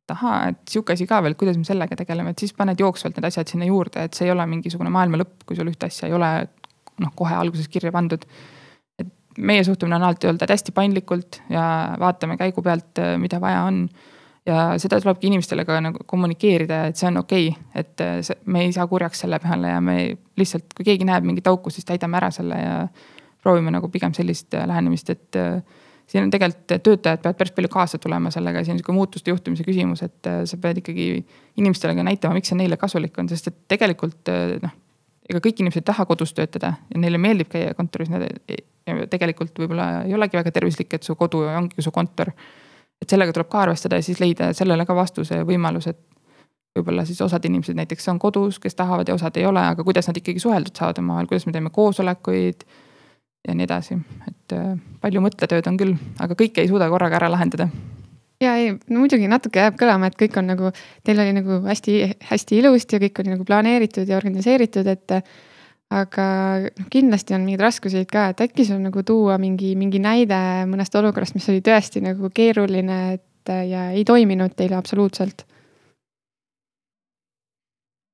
Et 0.08 0.14
ahaa, 0.16 0.52
et 0.52 0.60
sihuke 0.72 0.94
asi 0.96 1.06
ka 1.06 1.20
veel, 1.24 1.36
kuidas 1.36 1.58
me 1.60 1.66
sellega 1.68 1.96
tegeleme, 2.00 2.32
et 2.32 2.40
siis 2.40 2.54
paned 2.56 2.80
jooksvalt 2.80 3.18
need 3.18 3.28
asjad 3.28 3.50
sinna 3.52 3.68
juurde, 3.68 4.08
et 4.08 4.16
see 4.16 4.24
ei 4.28 4.32
ole 4.32 4.46
mingisugune 4.48 4.92
maailma 4.92 5.20
lõpp, 5.20 5.42
kui 5.44 5.58
sul 5.58 5.68
ühte 5.68 5.90
asja 5.90 6.08
ei 6.08 6.16
ole 6.16 6.30
noh, 6.98 7.12
kohe 7.18 7.36
alguses 7.36 7.68
kirja 7.68 7.92
pandud 7.94 8.24
meie 9.38 9.64
suhtumine 9.64 9.96
on 9.96 10.02
alati 10.02 10.26
olnud, 10.26 10.42
et 10.42 10.50
hästi 10.50 10.72
paindlikult 10.74 11.42
ja 11.52 11.64
vaatame 12.00 12.36
käigu 12.40 12.62
pealt, 12.62 12.98
mida 13.22 13.40
vaja 13.40 13.66
on. 13.68 13.84
ja 14.48 14.78
seda 14.80 14.96
tulebki 15.00 15.28
inimestele 15.28 15.64
ka 15.68 15.76
nagu 15.84 16.04
kommunikeerida, 16.08 16.86
et 16.88 16.96
see 16.96 17.08
on 17.10 17.20
okei 17.20 17.50
okay,, 17.50 17.64
et 17.76 18.00
äh, 18.00 18.14
see, 18.24 18.38
me 18.48 18.62
ei 18.64 18.72
saa 18.72 18.86
kurjaks 18.88 19.20
selle 19.20 19.36
peale 19.42 19.74
ja 19.74 19.80
me 19.84 19.96
lihtsalt, 20.40 20.72
kui 20.76 20.86
keegi 20.88 21.04
näeb 21.04 21.26
mingit 21.28 21.46
auku, 21.50 21.70
siis 21.70 21.84
täidame 21.84 22.16
ära 22.16 22.30
selle 22.32 22.56
ja 22.56 22.78
proovime 23.44 23.74
nagu 23.74 23.90
pigem 23.92 24.14
sellist 24.16 24.56
äh, 24.56 24.64
lähenemist, 24.66 25.10
et 25.12 25.36
äh, 25.36 25.60
siin 26.08 26.24
on 26.24 26.32
tegelikult 26.32 26.74
töötajad 26.82 27.22
peavad 27.22 27.38
päris 27.38 27.54
palju 27.56 27.70
kaasa 27.72 28.00
tulema 28.02 28.32
sellega, 28.34 28.64
see 28.64 28.74
on 28.74 28.80
sihuke 28.80 28.96
muutuste 28.96 29.32
juhtimise 29.32 29.66
küsimus, 29.66 30.02
et 30.06 30.30
sa 30.48 30.60
pead 30.60 30.82
ikkagi 30.82 31.08
inimestele 31.60 31.96
ka 31.98 32.06
näitama, 32.06 32.38
miks 32.38 32.52
see 32.52 32.58
neile 32.58 32.78
kasulik 32.80 33.18
on, 33.20 33.28
sest 33.28 33.50
et 33.52 33.58
tegelikult 33.76 34.32
noh. 34.62 34.76
ega 35.28 35.42
kõik 35.44 35.60
inimesed 35.60 35.84
ei 35.84 35.90
taha 35.90 36.08
kodus 36.08 36.32
töötada 36.36 36.72
ja 36.88 37.02
neile 37.02 37.20
meeldib 37.20 37.52
käia 37.52 37.76
kontoris, 37.76 38.08
nad 38.08 38.24
tegelikult 39.12 39.60
võib-olla 39.60 40.06
ei 40.08 40.16
olegi 40.16 40.40
väga 40.40 40.54
tervislik, 40.56 40.96
et 40.96 41.04
su 41.04 41.16
kodu 41.16 41.44
ongi 41.52 41.84
su 41.84 41.92
kontor 41.92 42.32
et 43.02 43.10
sellega 43.10 43.34
tuleb 43.34 43.50
ka 43.50 43.64
arvestada 43.66 43.98
ja 43.98 44.04
siis 44.04 44.20
leida 44.22 44.52
sellele 44.56 44.86
ka 44.86 44.96
vastuse 44.96 45.42
võimalus, 45.46 45.88
et 45.90 46.00
võib-olla 46.76 47.04
siis 47.06 47.20
osad 47.24 47.44
inimesed 47.48 47.78
näiteks 47.78 48.10
on 48.12 48.18
kodus, 48.22 48.58
kes 48.62 48.76
tahavad 48.78 49.08
ja 49.08 49.16
osad 49.16 49.36
ei 49.38 49.46
ole, 49.46 49.62
aga 49.72 49.84
kuidas 49.86 50.10
nad 50.10 50.18
ikkagi 50.18 50.42
suheldud 50.42 50.76
saavad 50.78 51.00
omavahel, 51.02 51.30
kuidas 51.30 51.46
me 51.46 51.54
teeme 51.54 51.72
koosolekuid 51.74 52.66
ja 53.46 53.54
nii 53.54 53.68
edasi, 53.68 53.98
et 54.28 54.56
äh, 54.56 54.72
palju 55.02 55.22
mõttetööd 55.24 55.68
on 55.70 55.78
küll, 55.80 55.94
aga 56.18 56.36
kõike 56.38 56.64
ei 56.64 56.70
suuda 56.70 56.90
korraga 56.90 57.20
ära 57.20 57.30
lahendada 57.32 57.68
ja 58.42 58.54
ei, 58.58 58.72
no 58.88 59.02
muidugi 59.02 59.28
natuke 59.30 59.62
jääb 59.62 59.76
kõlama, 59.80 60.10
et 60.10 60.18
kõik 60.18 60.38
on 60.40 60.50
nagu, 60.52 60.72
teil 61.06 61.22
oli 61.22 61.34
nagu 61.36 61.60
hästi-hästi 61.66 62.58
ilusti 62.60 62.96
ja 62.96 63.02
kõik 63.06 63.22
oli 63.22 63.34
nagu 63.34 63.46
planeeritud 63.46 64.08
ja 64.08 64.18
organiseeritud, 64.20 64.86
et 64.90 65.16
aga 65.94 66.26
noh, 66.66 66.88
kindlasti 66.92 67.34
on 67.34 67.46
mingeid 67.46 67.64
raskuseid 67.64 68.10
ka, 68.12 68.28
et 68.32 68.44
äkki 68.44 68.66
sul 68.68 68.80
nagu 68.82 69.02
tuua 69.06 69.38
mingi, 69.42 69.74
mingi 69.78 70.00
näide 70.02 70.38
mõnest 70.70 70.94
olukorrast, 71.00 71.36
mis 71.38 71.48
oli 71.50 71.64
tõesti 71.64 72.04
nagu 72.04 72.30
keeruline, 72.34 73.00
et 73.18 73.24
ja 73.48 73.88
ei 73.96 74.04
toiminud 74.04 74.54
teile 74.56 74.76
absoluutselt? 74.78 75.46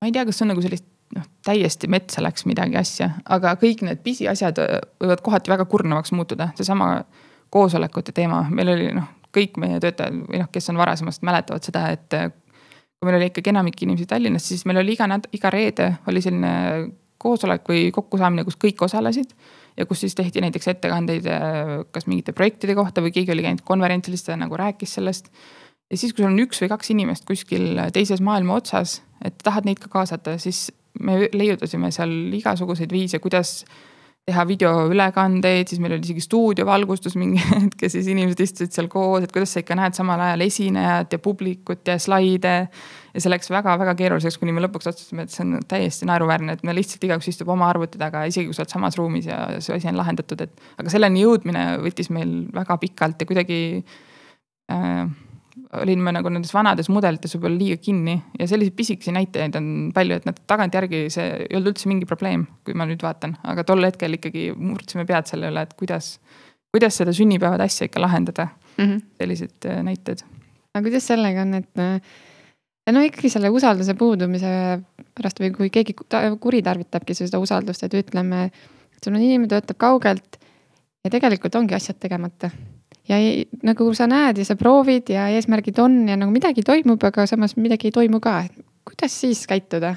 ma 0.00 0.08
ei 0.08 0.12
tea, 0.12 0.26
kas 0.28 0.42
on 0.44 0.52
nagu 0.52 0.60
sellist 0.60 0.84
noh, 1.14 1.26
täiesti 1.46 1.90
metsa 1.90 2.22
läks 2.24 2.46
midagi 2.48 2.78
asja, 2.80 3.10
aga 3.28 3.54
kõik 3.60 3.84
need 3.86 4.00
pisiasjad 4.06 4.58
võivad 5.02 5.22
kohati 5.24 5.52
väga 5.52 5.66
kurnavaks 5.70 6.14
muutuda, 6.16 6.50
seesama 6.58 7.04
koosolekute 7.54 8.14
teema, 8.16 8.44
meil 8.50 8.72
oli 8.72 8.90
noh, 8.96 9.10
kõik 9.34 9.58
meie 9.62 9.80
töötajad 9.82 10.16
või 10.28 10.40
noh, 10.42 10.50
kes 10.52 10.70
on 10.72 10.80
varasemast 10.80 11.24
mäletavad 11.26 11.66
seda, 11.66 11.88
et 11.94 12.18
kui 13.04 13.08
meil 13.08 13.18
oli 13.18 13.30
ikkagi 13.30 13.52
enamik 13.52 13.82
inimesi 13.84 14.06
Tallinnas, 14.10 14.46
siis 14.48 14.64
meil 14.68 14.80
oli 14.80 14.94
iga 14.96 15.08
nädal, 15.10 15.32
iga 15.36 15.50
reede 15.52 15.90
oli 16.10 16.22
selline 16.24 16.52
koosolek 17.24 17.68
või 17.68 17.88
kokkusaamine, 17.94 18.44
kus 18.46 18.58
kõik 18.60 18.82
osalesid. 18.84 19.34
ja 19.76 19.86
kus 19.90 20.04
siis 20.04 20.14
tehti 20.14 20.38
näiteks 20.40 20.68
ettekandeid 20.70 21.24
äh, 21.26 21.82
kas 21.90 22.06
mingite 22.06 22.32
projektide 22.32 22.76
kohta 22.78 23.02
või 23.02 23.10
keegi 23.10 23.32
oli 23.34 23.42
käinud 23.42 23.64
konverentsil, 23.66 24.14
siis 24.14 24.26
ta 24.28 24.36
nagu 24.38 24.56
rääkis 24.56 24.94
sellest. 24.98 25.30
ja 25.90 25.98
siis, 25.98 26.12
kui 26.12 26.22
sul 26.22 26.30
on 26.30 26.38
üks 26.44 26.62
või 26.62 26.70
kaks 26.70 26.90
inimest 26.94 27.26
kuskil 27.26 27.80
teises 27.92 28.22
maailma 28.22 28.60
otsas, 28.60 29.02
et 29.24 29.38
tahad 29.42 29.66
neid 29.66 29.82
ka 29.82 29.90
kaasata, 29.90 30.38
siis 30.38 30.68
me 31.00 31.28
leiutasime 31.32 31.90
seal 31.94 32.14
igasuguseid 32.38 32.92
viise, 32.92 33.18
kuidas 33.22 33.62
teha 34.24 34.44
videoülekandeid, 34.48 35.68
siis 35.68 35.80
meil 35.84 35.98
oli 35.98 36.06
isegi 36.06 36.22
stuudiovalgustus 36.24 37.16
mingi 37.20 37.42
hetk 37.50 37.82
ja 37.84 37.90
siis 37.92 38.06
inimesed 38.08 38.40
istusid 38.40 38.72
seal 38.72 38.88
koos, 38.92 39.26
et 39.26 39.32
kuidas 39.34 39.52
sa 39.52 39.60
ikka 39.60 39.76
näed 39.76 39.96
samal 39.96 40.22
ajal 40.24 40.44
esinejat 40.46 41.12
ja 41.12 41.20
publikut 41.20 41.84
ja 41.90 41.98
slaide. 42.00 42.54
ja 43.12 43.20
see 43.20 43.32
läks 43.32 43.52
väga-väga 43.52 43.92
keeruliseks, 43.98 44.38
kuni 44.40 44.54
me 44.56 44.64
lõpuks 44.64 44.88
otsustasime, 44.90 45.26
et 45.26 45.34
see 45.34 45.44
on 45.44 45.58
täiesti 45.68 46.08
naeruväärne, 46.08 46.56
et 46.56 46.64
me 46.64 46.72
lihtsalt 46.74 47.04
igaüks 47.04 47.28
istub 47.34 47.52
oma 47.52 47.68
arvuti 47.68 48.00
taga, 48.00 48.24
isegi 48.30 48.48
kui 48.48 48.56
sa 48.56 48.64
oled 48.64 48.72
samas 48.72 48.96
ruumis 48.98 49.28
ja 49.28 49.42
see 49.58 49.76
asi 49.76 49.92
on 49.92 50.00
lahendatud, 50.00 50.40
et. 50.46 50.64
aga 50.80 50.96
selleni 50.96 51.26
jõudmine 51.26 51.66
võttis 51.84 52.08
meil 52.14 52.34
väga 52.54 52.80
pikalt 52.80 53.20
ja 53.20 53.28
kuidagi 53.28 53.60
äh, 54.72 55.04
olime 55.78 56.12
nagu 56.14 56.30
nendes 56.32 56.52
vanades 56.54 56.88
mudelites 56.92 57.34
võib-olla 57.36 57.58
liiga 57.58 57.78
kinni 57.82 58.14
ja 58.38 58.46
selliseid 58.50 58.74
pisikesi 58.76 59.14
näitajaid 59.14 59.54
on 59.58 59.68
palju, 59.94 60.18
et 60.18 60.26
nad 60.28 60.38
tagantjärgi 60.50 61.04
see 61.14 61.26
ei 61.44 61.56
olnud 61.56 61.72
üldse 61.72 61.90
mingi 61.90 62.08
probleem, 62.10 62.46
kui 62.66 62.76
ma 62.78 62.86
nüüd 62.88 63.02
vaatan, 63.04 63.36
aga 63.46 63.64
tol 63.66 63.86
hetkel 63.86 64.18
ikkagi 64.18 64.48
murdsime 64.58 65.06
pead 65.08 65.30
selle 65.30 65.52
üle, 65.52 65.64
et 65.66 65.74
kuidas, 65.78 66.16
kuidas 66.74 66.98
seda 67.00 67.14
sünnipäevade 67.14 67.66
asja 67.66 67.88
ikka 67.88 68.02
lahendada 68.02 68.48
mm. 68.50 68.84
-hmm. 68.84 69.02
sellised 69.22 69.70
äh, 69.70 69.82
näited. 69.86 70.24
aga 70.74 70.84
kuidas 70.88 71.06
sellega 71.06 71.42
on, 71.46 71.54
et 71.62 71.82
äh, 71.82 72.94
no 72.94 73.04
ikkagi 73.06 73.30
selle 73.30 73.50
usalduse 73.54 73.94
puudumise 73.94 74.80
pärast 75.14 75.40
või 75.40 75.52
kui 75.54 75.70
keegi 75.70 75.94
kuritarvitabki 76.40 77.14
seda 77.14 77.38
usaldust, 77.38 77.86
et 77.86 77.94
ütleme, 77.94 78.50
sul 79.04 79.14
on 79.14 79.22
inimene 79.22 79.48
töötab 79.48 79.78
kaugelt 79.78 80.40
ja 81.04 81.10
tegelikult 81.10 81.54
ongi 81.54 81.74
asjad 81.74 82.00
tegemata 82.00 82.50
ja 83.08 83.18
ei, 83.20 83.44
nagu 83.66 83.90
sa 83.96 84.08
näed 84.10 84.40
ja 84.40 84.48
sa 84.48 84.56
proovid 84.56 85.12
ja 85.12 85.28
eesmärgid 85.34 85.78
on 85.82 86.02
ja 86.08 86.16
nagu 86.20 86.32
midagi 86.34 86.64
toimub, 86.66 87.02
aga 87.04 87.26
samas 87.30 87.56
midagi 87.60 87.90
ei 87.90 87.96
toimu 87.96 88.20
ka, 88.24 88.40
et 88.48 88.66
kuidas 88.88 89.20
siis 89.24 89.46
käituda? 89.50 89.94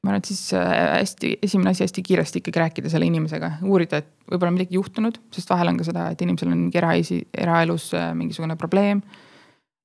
ma 0.00 0.14
arvan, 0.14 0.22
et 0.22 0.30
siis 0.30 0.54
äh, 0.56 0.68
hästi, 0.96 1.34
esimene 1.44 1.74
asi 1.74 1.84
hästi 1.84 2.02
kiiresti 2.02 2.40
ikkagi 2.40 2.60
rääkida 2.62 2.88
selle 2.88 3.04
inimesega, 3.04 3.50
uurida, 3.68 3.98
et 4.00 4.06
võib-olla 4.32 4.54
midagi 4.54 4.78
juhtunud, 4.78 5.18
sest 5.34 5.50
vahel 5.52 5.68
on 5.68 5.76
ka 5.76 5.84
seda, 5.84 6.06
et 6.14 6.22
inimesel 6.24 6.48
on 6.48 6.56
mingi 6.56 6.80
eraisi, 6.80 7.18
eraelus 7.36 7.90
äh, 7.92 8.06
mingisugune 8.16 8.56
probleem 8.56 9.02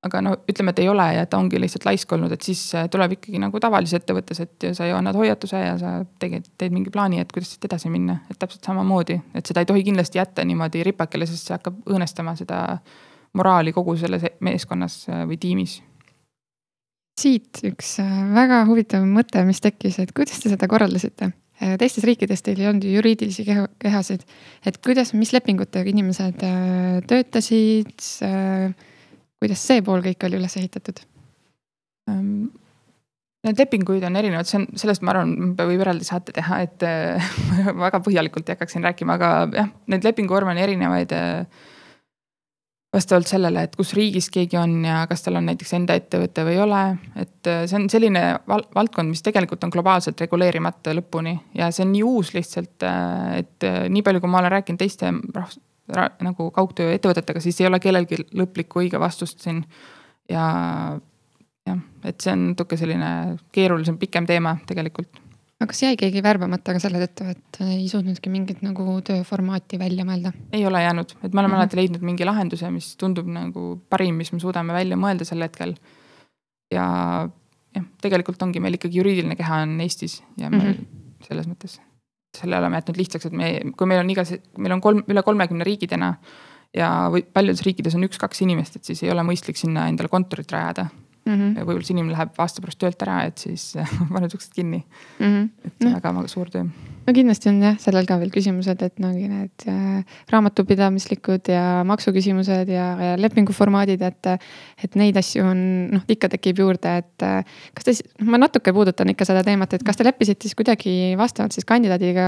aga 0.06 0.22
no 0.22 0.34
ütleme, 0.50 0.74
et 0.74 0.82
ei 0.84 0.90
ole 0.90 1.06
ja 1.18 1.26
ta 1.30 1.40
ongi 1.42 1.60
lihtsalt 1.62 1.88
laisk 1.88 2.12
olnud, 2.16 2.34
et 2.36 2.46
siis 2.46 2.62
äh, 2.78 2.88
tuleb 2.92 3.18
ikkagi 3.18 3.42
nagu 3.42 3.60
tavalises 3.62 4.00
ettevõttes, 4.00 4.42
et 4.44 4.68
sa 4.78 4.90
ju 4.90 4.98
annad 4.98 5.18
hoiatuse 5.18 5.62
ja 5.62 5.74
sa 5.82 5.96
tegid, 6.22 6.48
teed 6.60 6.76
mingi 6.76 6.94
plaani, 6.94 7.22
et 7.24 7.34
kuidas 7.34 7.54
siit 7.54 7.66
edasi 7.70 7.92
minna, 7.94 8.20
et 8.30 8.40
täpselt 8.42 8.66
samamoodi, 8.68 9.18
et 9.36 9.50
seda 9.50 9.64
ei 9.64 9.70
tohi 9.70 9.86
kindlasti 9.88 10.22
jätta 10.22 10.46
niimoodi 10.46 10.84
ripakile, 10.86 11.28
sest 11.30 11.50
see 11.50 11.58
hakkab 11.58 11.82
õõnestama 11.90 12.36
seda 12.40 12.62
moraali 13.36 13.74
kogu 13.76 13.98
selles 14.00 14.28
meeskonnas 14.46 15.02
äh, 15.10 15.26
või 15.30 15.40
tiimis. 15.42 15.80
Siit 17.20 17.64
üks 17.66 17.96
äh, 18.04 18.20
väga 18.36 18.66
huvitav 18.70 19.06
mõte, 19.08 19.42
mis 19.48 19.64
tekkis, 19.64 20.02
et 20.04 20.14
kuidas 20.16 20.44
te 20.44 20.54
seda 20.54 20.70
korraldasite? 20.72 21.34
teistes 21.80 22.04
riikides 22.04 22.42
teil 22.44 22.58
ei 22.60 22.66
olnud 22.68 22.84
ju 22.84 22.98
juriidilisi 22.98 23.46
kehasid, 23.80 24.26
et 24.68 24.76
kuidas, 24.84 25.14
mis 25.16 25.30
lepingutega 25.32 25.88
inimesed 25.88 26.44
töötasid 27.08 28.04
kuidas 29.46 29.66
see 29.70 29.84
pool 29.86 30.04
kõik 30.06 30.26
oli 30.28 30.40
üles 30.40 30.58
ehitatud? 30.60 31.02
Ehm, 32.10 32.48
need 33.46 33.62
lepinguid 33.62 34.06
on 34.08 34.18
erinevad, 34.18 34.50
see 34.50 34.60
on, 34.62 34.68
sellest 34.80 35.06
ma 35.06 35.14
arvan, 35.14 35.54
võib 35.60 35.86
eraldi 35.86 36.08
saate 36.08 36.34
teha, 36.36 36.64
et 36.66 36.86
väga 37.86 38.02
põhjalikult 38.06 38.50
ei 38.50 38.58
hakkaks 38.58 38.78
siin 38.78 38.86
rääkima, 38.88 39.20
aga 39.20 39.32
jah, 39.54 39.72
neid 39.92 40.06
lepinguvorme 40.08 40.56
on 40.56 40.62
erinevaid. 40.66 41.16
Äh, 41.16 41.72
vastavalt 42.96 43.28
sellele, 43.28 43.66
et 43.66 43.74
kus 43.76 43.90
riigis 43.92 44.30
keegi 44.32 44.56
on 44.56 44.78
ja 44.88 45.02
kas 45.10 45.26
tal 45.26 45.36
on 45.36 45.50
näiteks 45.50 45.74
enda 45.76 45.98
ettevõte 46.00 46.46
või 46.48 46.54
ei 46.56 46.62
ole, 46.64 46.84
et 47.20 47.50
äh, 47.52 47.66
see 47.68 47.76
on 47.76 47.90
selline 47.92 48.22
val 48.48 48.64
valdkond, 48.72 49.12
mis 49.12 49.26
tegelikult 49.26 49.66
on 49.68 49.74
globaalselt 49.74 50.24
reguleerimata 50.24 50.94
lõpuni 50.96 51.34
ja 51.60 51.68
see 51.76 51.84
on 51.84 51.92
nii 51.92 52.06
uus 52.08 52.32
lihtsalt, 52.38 52.86
äh, 52.88 53.42
et 53.42 53.68
nii 53.92 54.06
palju, 54.06 54.24
kui 54.24 54.32
ma 54.32 54.40
olen 54.40 54.56
rääkinud 54.56 54.80
teiste 54.80 55.12
rahvus 55.12 55.60
nagu 55.94 56.50
kaugtööettevõtetega, 56.52 57.42
siis 57.44 57.60
ei 57.62 57.68
ole 57.70 57.80
kellelgi 57.80 58.24
lõplikku 58.34 58.82
õige 58.82 59.00
vastust 59.02 59.44
siin. 59.46 59.64
ja 60.30 60.46
jah, 61.66 61.84
et 62.04 62.18
see 62.22 62.34
on 62.34 62.50
natuke 62.52 62.78
selline 62.80 63.12
keerulisem, 63.56 64.00
pikem 64.02 64.26
teema 64.30 64.56
tegelikult. 64.68 65.22
aga 65.60 65.70
kas 65.72 65.84
jäi 65.86 65.96
keegi 66.00 66.24
värbamata 66.26 66.76
ka 66.76 66.82
selle 66.84 67.00
tõttu, 67.06 67.30
et 67.32 67.62
ei 67.68 67.88
suutnudki 67.92 68.34
mingit 68.34 68.62
nagu 68.66 68.98
tööformaati 69.06 69.80
välja 69.82 70.06
mõelda? 70.08 70.34
ei 70.52 70.66
ole 70.66 70.82
jäänud, 70.82 71.16
et 71.22 71.32
me 71.34 71.40
oleme 71.40 71.48
mm 71.48 71.54
-hmm. 71.54 71.62
alati 71.62 71.82
leidnud 71.82 72.06
mingi 72.12 72.26
lahenduse, 72.26 72.72
mis 72.72 72.96
tundub 72.98 73.30
nagu 73.30 73.80
parim, 73.90 74.16
mis 74.16 74.34
me 74.34 74.40
suudame 74.40 74.74
välja 74.74 74.98
mõelda 74.98 75.26
sel 75.26 75.42
hetkel. 75.42 75.76
ja 76.72 76.86
jah, 77.76 77.90
tegelikult 78.02 78.42
ongi 78.42 78.60
meil 78.60 78.74
ikkagi 78.74 78.98
juriidiline 78.98 79.36
keha 79.36 79.66
on 79.66 79.82
Eestis 79.82 80.24
ja 80.38 80.50
me 80.50 80.58
mm 80.58 80.72
-hmm. 80.72 81.28
selles 81.28 81.48
mõttes 81.48 81.82
selle 82.36 82.60
oleme 82.60 82.82
jätnud 82.82 83.00
lihtsaks, 83.00 83.30
et 83.30 83.38
me, 83.38 83.54
kui 83.78 83.90
meil 83.90 84.04
on 84.04 84.12
igas, 84.14 84.34
meil 84.58 84.76
on 84.76 84.84
kolm, 84.84 85.06
üle 85.12 85.24
kolmekümne 85.26 85.68
riigi 85.68 85.90
täna. 85.92 86.16
ja 86.76 87.08
või 87.12 87.24
paljudes 87.24 87.64
riikides 87.64 87.96
on 87.96 88.04
üks-kaks 88.04 88.42
inimest, 88.44 88.76
et 88.76 88.84
siis 88.88 89.04
ei 89.06 89.12
ole 89.12 89.24
mõistlik 89.24 89.56
sinna 89.60 89.88
endale 89.88 90.12
kontorit 90.12 90.52
rajada 90.52 90.90
mm 90.90 91.34
-hmm.. 91.34 91.56
võib-olla 91.62 91.88
see 91.88 91.96
inimene 91.96 92.18
läheb 92.18 92.36
aasta 92.38 92.62
pärast 92.62 92.80
töölt 92.82 93.02
ära, 93.08 93.24
et 93.30 93.38
siis 93.38 93.74
paned 94.14 94.36
uksed 94.36 94.54
kinni 94.54 94.84
mm. 94.84 95.26
-hmm. 95.26 95.50
et 95.66 95.74
see 95.80 95.94
on 95.94 95.96
väga 96.02 96.28
suur 96.28 96.52
töö 96.52 96.68
no 97.06 97.14
kindlasti 97.16 97.50
on 97.52 97.62
jah, 97.64 97.78
sellel 97.82 98.08
ka 98.10 98.18
veel 98.22 98.32
küsimused, 98.34 98.82
et 98.86 99.02
no 99.04 99.12
need 99.14 99.66
äh, 99.70 100.18
raamatupidamislikud 100.34 101.52
ja 101.54 101.64
maksuküsimused 101.88 102.72
ja, 102.72 102.88
ja 103.10 103.16
lepinguformaadid, 103.22 104.02
et. 104.06 104.32
et 104.84 104.98
neid 105.00 105.18
asju 105.20 105.44
on 105.46 105.60
noh, 105.94 106.04
ikka 106.12 106.30
tekib 106.34 106.60
juurde, 106.62 106.92
et 107.02 107.26
äh, 107.26 107.58
kas 107.78 107.88
te, 107.88 107.96
noh 108.22 108.34
ma 108.36 108.42
natuke 108.42 108.74
puudutan 108.76 109.12
ikka 109.14 109.28
seda 109.28 109.44
teemat, 109.46 109.78
et 109.78 109.86
kas 109.86 110.00
te 110.00 110.06
leppisite 110.08 110.48
siis 110.48 110.58
kuidagi 110.58 111.16
vastavalt 111.20 111.56
siis 111.56 111.68
kandidaadiga 111.68 112.26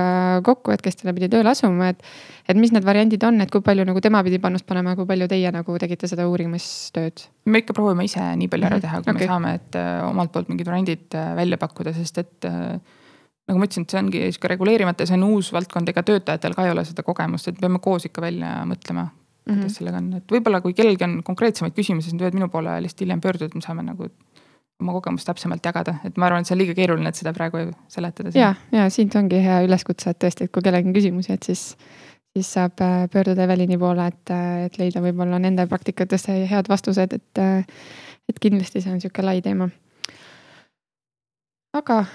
kokku, 0.48 0.74
et 0.76 0.84
kes 0.86 1.00
teile 1.00 1.16
pidi 1.18 1.32
tööle 1.34 1.52
asuma, 1.52 1.92
et. 1.94 2.04
et 2.48 2.60
mis 2.60 2.72
need 2.74 2.86
variandid 2.88 3.24
on, 3.28 3.42
et 3.44 3.52
kui 3.52 3.64
palju 3.66 3.86
nagu 3.88 4.04
tema 4.04 4.24
pidi 4.26 4.40
panust 4.44 4.68
panema, 4.70 4.96
kui 5.00 5.10
palju 5.10 5.30
teie 5.32 5.52
nagu 5.54 5.80
tegite 5.82 6.10
seda 6.10 6.30
uurimistööd? 6.30 7.28
me 7.48 7.62
ikka 7.64 7.74
proovime 7.76 8.04
ise 8.04 8.20
nii 8.20 8.50
palju 8.52 8.68
ära 8.68 8.78
mhm. 8.78 8.84
teha, 8.86 9.02
kui 9.02 9.14
okay. 9.14 9.24
me 9.24 9.32
saame, 9.32 9.58
et 9.58 9.80
äh, 9.80 9.92
omalt 10.08 10.34
poolt 10.34 10.50
mingid 10.52 10.68
variandid 10.68 11.16
äh, 11.16 11.34
välja 11.38 11.60
pakkuda, 11.62 11.94
sest 11.96 12.20
et 12.24 12.48
äh, 12.50 13.04
nagu 13.48 13.60
ma 13.60 13.68
ütlesin, 13.68 13.86
et 13.88 13.94
see 13.94 14.02
ongi 14.02 14.24
sihuke 14.32 14.52
reguleerimata, 14.52 15.06
see 15.08 15.16
on 15.16 15.24
uus 15.30 15.54
valdkond, 15.56 15.90
ega 15.90 16.04
töötajatel 16.04 16.56
ka 16.58 16.66
ei 16.68 16.74
ole 16.74 16.84
seda 16.88 17.04
kogemust, 17.08 17.48
et 17.48 17.60
peame 17.62 17.80
koos 17.84 18.06
ikka 18.10 18.22
välja 18.22 18.58
mõtlema, 18.68 19.08
kuidas 19.48 19.64
Mhm. 19.64 19.76
sellega 19.78 19.98
on, 19.98 20.14
et 20.20 20.32
võib-olla 20.32 20.62
kui 20.62 20.74
kellelgi 20.76 21.04
on 21.08 21.22
konkreetsemaid 21.24 21.74
küsimusi, 21.74 22.10
siis 22.10 22.14
nad 22.18 22.26
võivad 22.26 22.36
minu 22.42 22.50
poole 22.52 22.74
lihtsalt 22.84 23.06
hiljem 23.06 23.22
pöörduda, 23.24 23.46
et 23.46 23.56
me 23.56 23.62
saame 23.64 23.86
nagu 23.88 24.10
oma 24.82 24.94
kogemust 24.94 25.26
täpsemalt 25.26 25.66
jagada, 25.66 25.96
et 26.06 26.18
ma 26.18 26.28
arvan, 26.28 26.44
et 26.44 26.50
see 26.50 26.54
on 26.54 26.60
liiga 26.62 26.76
keeruline, 26.78 27.10
et 27.10 27.16
seda 27.16 27.34
praegu 27.34 27.64
seletada. 27.90 28.34
ja, 28.38 28.54
ja 28.72 28.90
siit 28.94 29.16
ongi 29.16 29.40
hea 29.42 29.62
üleskutse, 29.66 30.12
et 30.12 30.20
tõesti, 30.22 30.46
et 30.46 30.52
kui 30.54 30.62
kellelgi 30.62 30.92
on 30.92 30.94
küsimusi, 30.94 31.34
et 31.34 31.48
siis, 31.48 31.64
siis 32.36 32.52
saab 32.54 32.84
äh, 32.86 33.08
pöörduda 33.10 33.48
Evelini 33.48 33.78
poole, 33.82 34.08
et, 34.12 34.30
äh, 34.30 34.66
et 34.68 34.78
leida 34.78 35.02
võib-olla 35.02 35.40
nende 35.42 35.66
praktikatesse 35.68 36.36
head 36.52 36.70
vastused, 36.70 37.14
et, 37.14 37.42
äh, 37.42 37.66
et 38.30 38.40
kindlasti 38.44 38.84
see 38.84 38.94
on 38.94 39.02
sihuke 39.02 39.26
lai 39.26 39.42
teema. 39.42 39.70
aga 41.74 42.06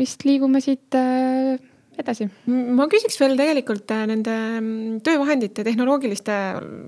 vist 0.00 0.24
liigume 0.26 0.62
siit 0.64 0.96
äh, 0.98 1.58
edasi. 2.00 2.28
ma 2.48 2.86
küsiks 2.90 3.18
veel 3.20 3.36
tegelikult 3.38 3.92
äh, 3.94 4.06
nende 4.10 4.34
mm, 4.60 4.98
töövahendite 5.06 5.64
tehnoloogiliste 5.66 6.40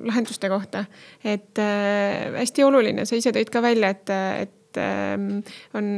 lahenduste 0.09 0.51
kohta. 0.53 0.87
et 1.25 1.61
äh, 1.61 2.33
hästi 2.39 2.67
oluline, 2.67 3.07
sa 3.09 3.19
ise 3.19 3.35
tõid 3.35 3.53
ka 3.53 3.65
välja, 3.65 3.93
et, 3.95 4.13
et 4.47 4.59
on, 5.77 5.89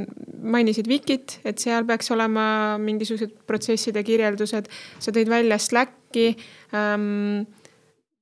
mainisid 0.51 0.89
Wikit, 0.91 1.37
et 1.47 1.63
seal 1.63 1.85
peaks 1.87 2.09
olema 2.11 2.75
mingisugused 2.83 3.37
protsesside 3.47 4.03
kirjeldused. 4.03 4.67
sa 4.99 5.15
tõid 5.15 5.31
välja 5.31 5.61
Slacki 5.63 6.33
ähm, 6.75 7.45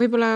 võib-olla 0.02 0.34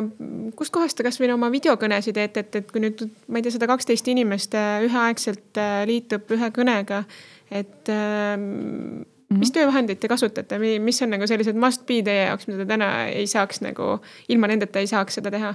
kustkohast 0.57 0.97
te 0.97 1.05
kasvõi 1.05 1.29
oma 1.35 1.51
videokõnesid 1.53 2.17
teete, 2.17 2.47
et, 2.47 2.59
et 2.63 2.73
kui 2.73 2.81
nüüd, 2.81 3.05
ma 3.29 3.41
ei 3.41 3.45
tea, 3.45 3.53
sada 3.59 3.69
kaksteist 3.69 4.09
inimest 4.09 4.57
üheaegselt 4.57 5.61
liitub 5.91 6.33
ühe 6.37 6.51
kõnega, 6.55 7.03
et 7.51 7.91
ähm, 7.93 9.05
mis 9.35 9.53
töövahendeid 9.55 10.01
te 10.03 10.11
kasutate, 10.11 10.59
mis 10.83 11.01
on 11.03 11.13
nagu 11.15 11.27
sellised 11.29 11.59
must 11.59 11.87
be 11.89 12.01
teie 12.07 12.29
jaoks, 12.29 12.49
mida 12.51 12.63
te 12.63 12.69
täna 12.75 12.91
ei 13.11 13.27
saaks 13.31 13.63
nagu, 13.65 13.97
ilma 14.33 14.51
nendeta 14.51 14.83
ei 14.83 14.91
saaks 14.91 15.21
seda 15.21 15.33
teha? 15.35 15.55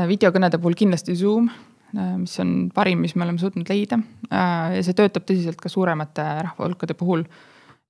videokõnede 0.00 0.56
puhul 0.62 0.76
kindlasti 0.78 1.12
Zoom, 1.18 1.48
mis 1.92 2.36
on 2.40 2.52
parim, 2.72 3.02
mis 3.04 3.16
me 3.18 3.26
oleme 3.26 3.42
suutnud 3.42 3.68
leida. 3.68 3.98
ja 4.30 4.84
see 4.86 4.96
töötab 4.96 5.26
tõsiselt 5.28 5.58
ka 5.60 5.68
suuremate 5.68 6.24
rahvahulkade 6.46 6.94
puhul. 6.96 7.26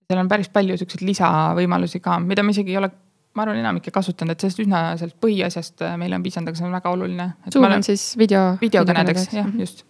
seal 0.08 0.18
on 0.18 0.28
päris 0.28 0.48
palju 0.50 0.78
siukseid 0.80 1.04
lisavõimalusi 1.06 2.00
ka, 2.02 2.18
mida 2.24 2.42
me 2.42 2.56
isegi 2.56 2.74
ei 2.74 2.80
ole, 2.80 2.90
ma 3.36 3.44
arvan, 3.44 3.60
enamik 3.60 3.86
ei 3.86 3.94
kasutanud, 3.94 4.34
et 4.34 4.42
sellest 4.42 4.64
üsna 4.64 4.82
sellest 4.98 5.20
põhiasjast 5.22 5.84
meile 6.00 6.18
on 6.18 6.24
piisanud, 6.24 6.50
aga 6.50 6.58
see 6.58 6.66
on 6.66 6.74
väga 6.74 6.96
oluline. 6.96 7.28
Zoom 7.52 7.68
on 7.68 7.86
siis 7.86 8.08
video. 8.18 8.56
videokõnedeks, 8.64 9.30
jah, 9.36 9.54
just. 9.60 9.84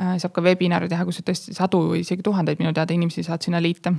Saab 0.00 0.32
ka 0.32 0.44
webinare 0.44 0.88
teha, 0.88 1.04
kus 1.04 1.20
sa 1.20 1.26
tõesti 1.26 1.54
sadu 1.56 1.82
või 1.92 2.00
isegi 2.04 2.24
tuhandeid 2.24 2.60
minu 2.62 2.72
teada 2.76 2.96
inimesi 2.96 3.24
saad 3.26 3.44
sinna 3.44 3.60
liita 3.60 3.92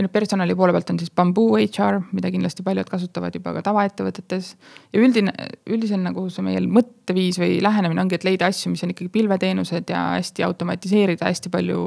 või 0.00 0.06
noh, 0.06 0.12
personali 0.12 0.54
poole 0.56 0.72
pealt 0.74 0.92
on 0.92 1.00
siis 1.00 1.10
Bamboo 1.14 1.58
HR, 1.58 1.98
mida 2.16 2.30
kindlasti 2.32 2.64
paljud 2.66 2.88
kasutavad 2.88 3.34
juba 3.34 3.52
ka 3.56 3.62
tavaettevõtetes. 3.66 4.54
ja 4.92 5.02
üldine, 5.02 5.34
üldisel 5.66 6.00
nagu 6.04 6.28
see 6.30 6.44
meie 6.46 6.62
mõtteviis 6.62 7.40
või 7.42 7.58
lähenemine 7.62 8.04
ongi, 8.04 8.16
et 8.20 8.24
leida 8.24 8.48
asju, 8.50 8.70
mis 8.72 8.84
on 8.86 8.94
ikkagi 8.94 9.10
pilveteenused 9.12 9.90
ja 9.90 10.06
hästi 10.16 10.46
automatiseerida 10.46 11.26
hästi 11.26 11.52
palju 11.52 11.82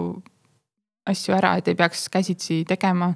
asju 1.09 1.35
ära, 1.35 1.55
et 1.57 1.67
ei 1.67 1.79
peaks 1.79 2.07
käsitsi 2.11 2.63
tegema 2.67 3.13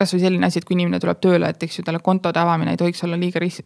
kasvõi 0.00 0.22
selline 0.22 0.48
asi, 0.48 0.60
et 0.60 0.66
kui 0.68 0.76
inimene 0.76 1.00
tuleb 1.02 1.20
tööle, 1.22 1.50
et 1.52 1.66
eks 1.66 1.80
ju 1.80 1.84
talle 1.86 2.00
kontode 2.04 2.40
avamine 2.40 2.72
ei 2.74 2.80
tohiks 2.80 3.04
olla 3.06 3.18
liiga 3.20 3.42
ris-, 3.42 3.60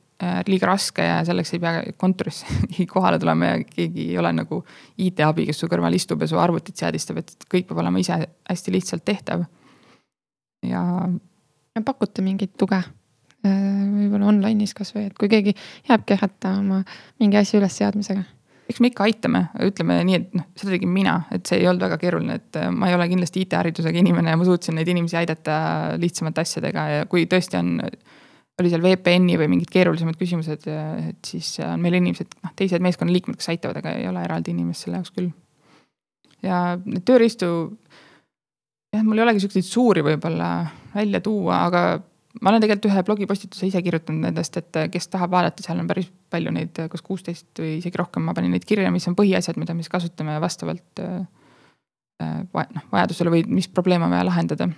liiga 0.51 0.69
raske 0.71 1.07
ja 1.07 1.21
selleks 1.27 1.55
ei 1.55 1.63
pea 1.63 1.85
kontorisse 2.01 2.59
kohale 2.95 3.21
tulema 3.23 3.53
ja 3.53 3.61
keegi 3.69 4.09
ei 4.11 4.19
ole 4.19 4.35
nagu 4.35 4.61
IT-abi, 5.07 5.47
kes 5.51 5.63
su 5.63 5.71
kõrval 5.71 5.95
istub 5.95 6.25
ja 6.25 6.31
su 6.31 6.41
arvutit 6.41 6.81
seadistab, 6.81 7.23
et 7.23 7.49
kõik 7.51 7.71
peab 7.71 7.85
olema 7.85 8.03
ise 8.03 8.19
hästi 8.51 8.75
lihtsalt 8.75 9.07
tehtav. 9.07 9.47
ja. 10.67 10.85
pakute 11.85 12.23
mingit 12.23 12.57
tuge? 12.59 12.83
võib-olla 13.45 14.31
online'is 14.31 14.73
kasvõi, 14.73 15.11
et 15.11 15.19
kui 15.21 15.29
keegi 15.29 15.53
jääbki 15.89 16.17
hätta 16.17 16.55
oma 16.63 16.79
mingi 17.21 17.37
asja 17.37 17.61
ülesseadmisega 17.61 18.25
eks 18.71 18.81
me 18.81 18.91
ikka 18.91 19.05
aitame, 19.09 19.45
ütleme 19.67 19.99
nii, 20.09 20.19
et 20.19 20.37
noh, 20.39 20.47
seda 20.59 20.73
tegin 20.75 20.91
mina, 20.93 21.19
et 21.35 21.45
see 21.49 21.61
ei 21.61 21.69
olnud 21.69 21.85
väga 21.85 21.99
keeruline, 22.01 22.39
et 22.41 22.59
äh, 22.61 22.71
ma 22.73 22.89
ei 22.89 22.97
ole 22.97 23.07
kindlasti 23.11 23.45
IT-haridusega 23.45 24.01
inimene 24.01 24.33
ja 24.33 24.41
ma 24.41 24.47
suutsin 24.49 24.79
neid 24.79 24.89
inimesi 24.91 25.19
aidata 25.21 25.57
lihtsamate 26.01 26.45
asjadega 26.45 26.87
ja 26.93 27.09
kui 27.11 27.27
tõesti 27.31 27.61
on. 27.61 27.77
oli 28.61 28.71
seal 28.71 28.85
VPN-i 28.85 29.37
või 29.41 29.49
mingid 29.51 29.71
keerulisemad 29.75 30.17
küsimused, 30.17 30.69
et 30.71 31.27
siis 31.27 31.57
on 31.67 31.81
meil 31.83 31.99
inimesed, 31.99 32.37
noh 32.45 32.53
teised 32.57 32.85
meeskonnaliikmed, 32.87 33.37
kes 33.41 33.51
aitavad, 33.51 33.81
aga 33.83 33.97
ei 33.99 34.07
ole 34.09 34.23
eraldi 34.25 34.55
inimest 34.55 34.87
selle 34.87 35.01
jaoks 35.01 35.13
küll. 35.17 35.33
ja 36.43 36.79
tööriistu. 37.05 37.51
jah, 38.95 39.03
mul 39.03 39.19
ei 39.19 39.27
olegi 39.27 39.45
siukseid 39.45 39.69
suuri 39.69 40.07
võib-olla 40.07 40.51
välja 40.95 41.21
tuua, 41.21 41.65
aga 41.67 41.85
ma 42.43 42.51
olen 42.51 42.63
tegelikult 42.65 42.91
ühe 42.91 43.03
blogipostituse 43.07 43.69
ise 43.69 43.83
kirjutanud 43.85 44.27
nendest, 44.27 44.57
et 44.59 44.79
kes 44.93 45.07
tahab 45.13 45.35
vaadata, 45.35 45.63
seal 45.63 45.79
on 45.83 45.91
päris 45.91 46.09
palju 46.33 46.53
neid, 46.55 46.81
kas 46.91 47.05
kuusteist 47.05 47.63
või 47.63 47.77
isegi 47.79 48.01
rohkem, 48.01 48.25
ma 48.27 48.35
panin 48.35 48.55
neid 48.55 48.67
kirja, 48.67 48.91
mis 48.95 49.07
on 49.11 49.17
põhiasjad, 49.19 49.59
mida 49.61 49.77
me 49.77 49.85
siis 49.85 49.93
kasutame 49.93 50.37
vastavalt 50.43 51.03
noh, 52.25 52.89
vajadusele 52.93 53.33
või 53.33 53.45
mis 53.61 53.69
probleeme 53.71 54.09
on 54.09 54.17
vaja 54.17 54.27
lahendada. 54.27 54.69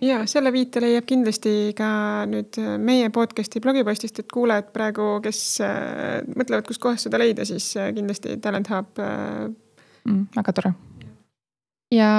ja 0.00 0.22
selle 0.26 0.52
viite 0.52 0.80
leiab 0.80 1.06
kindlasti 1.08 1.72
ka 1.76 1.88
nüüd 2.28 2.60
meie 2.78 3.08
podcast'i 3.14 3.60
blogipostist, 3.60 4.20
et 4.20 4.32
kuulajad 4.32 4.72
praegu, 4.74 5.14
kes 5.24 5.42
mõtlevad, 6.36 6.66
kustkohast 6.68 7.08
seda 7.08 7.20
leida, 7.20 7.46
siis 7.48 7.72
kindlasti 7.94 8.36
Talent 8.42 8.68
Hub 8.72 9.00
mm,. 9.00 10.26
väga 10.36 10.56
tore. 10.60 10.74
ja 11.92 12.12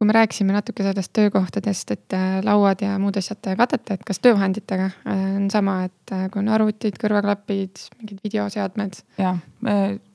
kui 0.00 0.08
me 0.08 0.14
rääkisime 0.16 0.54
natuke 0.56 0.80
sellest 0.80 1.12
töökohtadest, 1.12 1.90
et 1.92 2.14
äh, 2.16 2.38
lauad 2.40 2.80
ja 2.80 2.94
muud 2.98 3.18
asjad 3.20 3.50
katate, 3.56 3.98
et 3.98 4.04
kas 4.08 4.22
töövahenditega 4.24 4.86
äh, 4.88 5.24
on 5.36 5.50
sama, 5.52 5.74
et 5.90 6.12
äh, 6.16 6.22
kui 6.32 6.40
on 6.40 6.46
arvutid, 6.48 6.96
kõrvaklapid, 7.02 7.82
mingid 7.98 8.22
videoseadmed? 8.24 8.96
ja, 9.20 9.34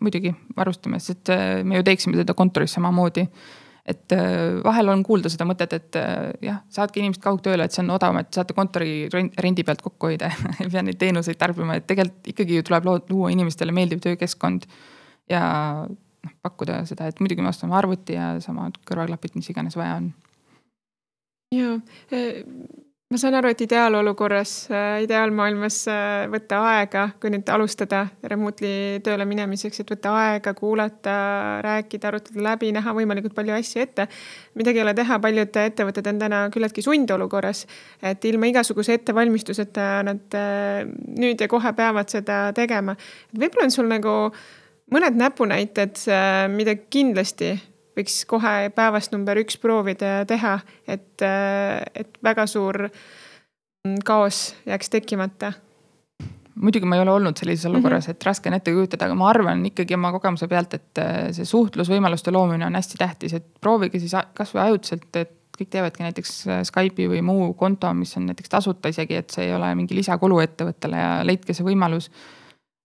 muidugi 0.02 0.32
varustame, 0.58 0.98
sest 1.04 1.30
me 1.62 1.78
ju 1.78 1.86
teeksime 1.86 2.18
seda 2.18 2.34
kontoris 2.34 2.74
samamoodi. 2.74 3.28
et 3.86 4.16
vahel 4.66 4.90
on 4.90 5.04
kuulda 5.06 5.30
seda 5.30 5.46
mõtet, 5.46 5.76
et 5.78 6.00
jah, 6.42 6.64
saatke 6.74 6.98
inimesed 7.04 7.22
kaugtööle, 7.22 7.68
et 7.68 7.76
see 7.76 7.84
on 7.84 7.92
odavam, 7.94 8.18
et 8.24 8.34
saate 8.34 8.56
kontori 8.58 9.06
rendi 9.14 9.64
pealt 9.68 9.86
kokku 9.86 10.10
hoida 10.10 10.32
ei 10.64 10.72
pea 10.72 10.82
neid 10.82 10.98
teenuseid 10.98 11.38
tarbima, 11.38 11.78
et 11.78 11.86
tegelikult 11.86 12.34
ikkagi 12.34 12.58
ju 12.58 12.66
tuleb 12.66 12.90
luua 12.90 13.30
inimestele 13.38 13.76
meeldiv 13.76 14.02
töökeskkond. 14.02 14.66
ja 15.30 15.46
noh, 16.26 16.34
pakkuda 16.46 16.82
seda, 16.90 17.10
et 17.10 17.22
muidugi 17.24 17.46
me 17.46 17.52
ostame 17.54 17.78
arvuti 17.78 18.18
ja 18.18 18.34
samad 18.44 18.80
kõrvaklapid, 18.90 19.38
mis 19.40 19.52
iganes 19.54 19.78
vaja 19.80 20.00
on. 20.02 20.12
ja 21.56 21.76
ma 23.12 23.20
saan 23.22 23.36
aru, 23.38 23.52
et 23.54 23.62
ideaalolukorras, 23.62 24.52
ideaalmaailmas 25.06 25.76
võtta 26.34 26.58
aega, 26.72 27.04
kui 27.22 27.30
nüüd 27.32 27.48
alustada 27.54 28.02
remotely 28.32 28.98
tööle 29.06 29.28
minemiseks, 29.30 29.84
et 29.84 29.94
võtta 29.94 30.14
aega, 30.20 30.56
kuulata, 30.58 31.14
rääkida, 31.64 32.10
arutada 32.10 32.44
läbi, 32.48 32.72
näha 32.76 32.96
võimalikult 32.98 33.38
palju 33.38 33.54
asju 33.56 33.84
ette. 33.86 34.08
midagi 34.58 34.82
ei 34.82 34.88
ole 34.88 34.96
teha, 34.98 35.20
paljud 35.22 35.62
ettevõtted 35.62 36.12
on 36.12 36.20
täna 36.26 36.42
küllaltki 36.52 36.82
sundolukorras, 36.82 37.66
et 38.02 38.26
ilma 38.26 38.50
igasuguse 38.50 38.98
ettevalmistuseta 38.98 39.88
nad 40.10 40.42
nüüd 41.16 41.40
ja 41.40 41.48
kohe 41.48 41.74
peavad 41.78 42.10
seda 42.10 42.50
tegema. 42.58 42.98
võib-olla 43.38 43.70
on 43.70 43.76
sul 43.80 43.92
nagu 43.92 44.18
mõned 44.94 45.18
näpunäited, 45.18 45.98
mida 46.54 46.76
kindlasti 46.90 47.54
võiks 47.96 48.24
kohe 48.30 48.70
päevast 48.76 49.14
number 49.16 49.40
üks 49.42 49.58
proovida 49.62 50.20
ja 50.20 50.26
teha, 50.30 50.58
et, 50.88 51.22
et 51.22 52.18
väga 52.24 52.48
suur 52.50 52.88
kaos 54.06 54.50
jääks 54.66 54.92
tekkimata? 54.98 55.54
muidugi 56.56 56.88
ma 56.88 56.96
ei 56.96 57.02
ole 57.04 57.12
olnud 57.12 57.36
sellises 57.36 57.68
olukorras 57.68 58.06
mm, 58.06 58.12
-hmm. 58.12 58.16
et 58.16 58.26
raske 58.26 58.50
on 58.50 58.56
ette 58.56 58.72
kujutada, 58.72 59.06
aga 59.06 59.16
ma 59.20 59.28
arvan 59.30 59.66
ikkagi 59.68 59.94
oma 59.98 60.12
kogemuse 60.16 60.48
pealt, 60.48 60.74
et 60.74 61.02
see 61.36 61.46
suhtlusvõimaluste 61.46 62.32
loomine 62.32 62.66
on 62.66 62.78
hästi 62.80 62.98
tähtis, 62.98 63.34
et 63.36 63.50
proovige 63.62 64.00
siis 64.00 64.16
kasvõi 64.34 64.62
ajutiselt, 64.64 65.10
et 65.20 65.34
kõik 65.60 65.70
teevadki 65.72 66.04
näiteks 66.04 66.32
Skype'i 66.70 67.10
või 67.12 67.22
muu 67.28 67.54
konto, 67.60 67.92
mis 67.94 68.16
on 68.18 68.30
näiteks 68.32 68.50
tasuta 68.50 68.92
isegi, 68.92 69.20
et 69.20 69.36
see 69.36 69.50
ei 69.50 69.54
ole 69.56 69.74
mingi 69.76 69.96
lisakulu 69.96 70.40
ettevõttele 70.44 71.00
ja 71.00 71.12
leidke 71.28 71.54
see 71.54 71.68
võimalus. 71.68 72.10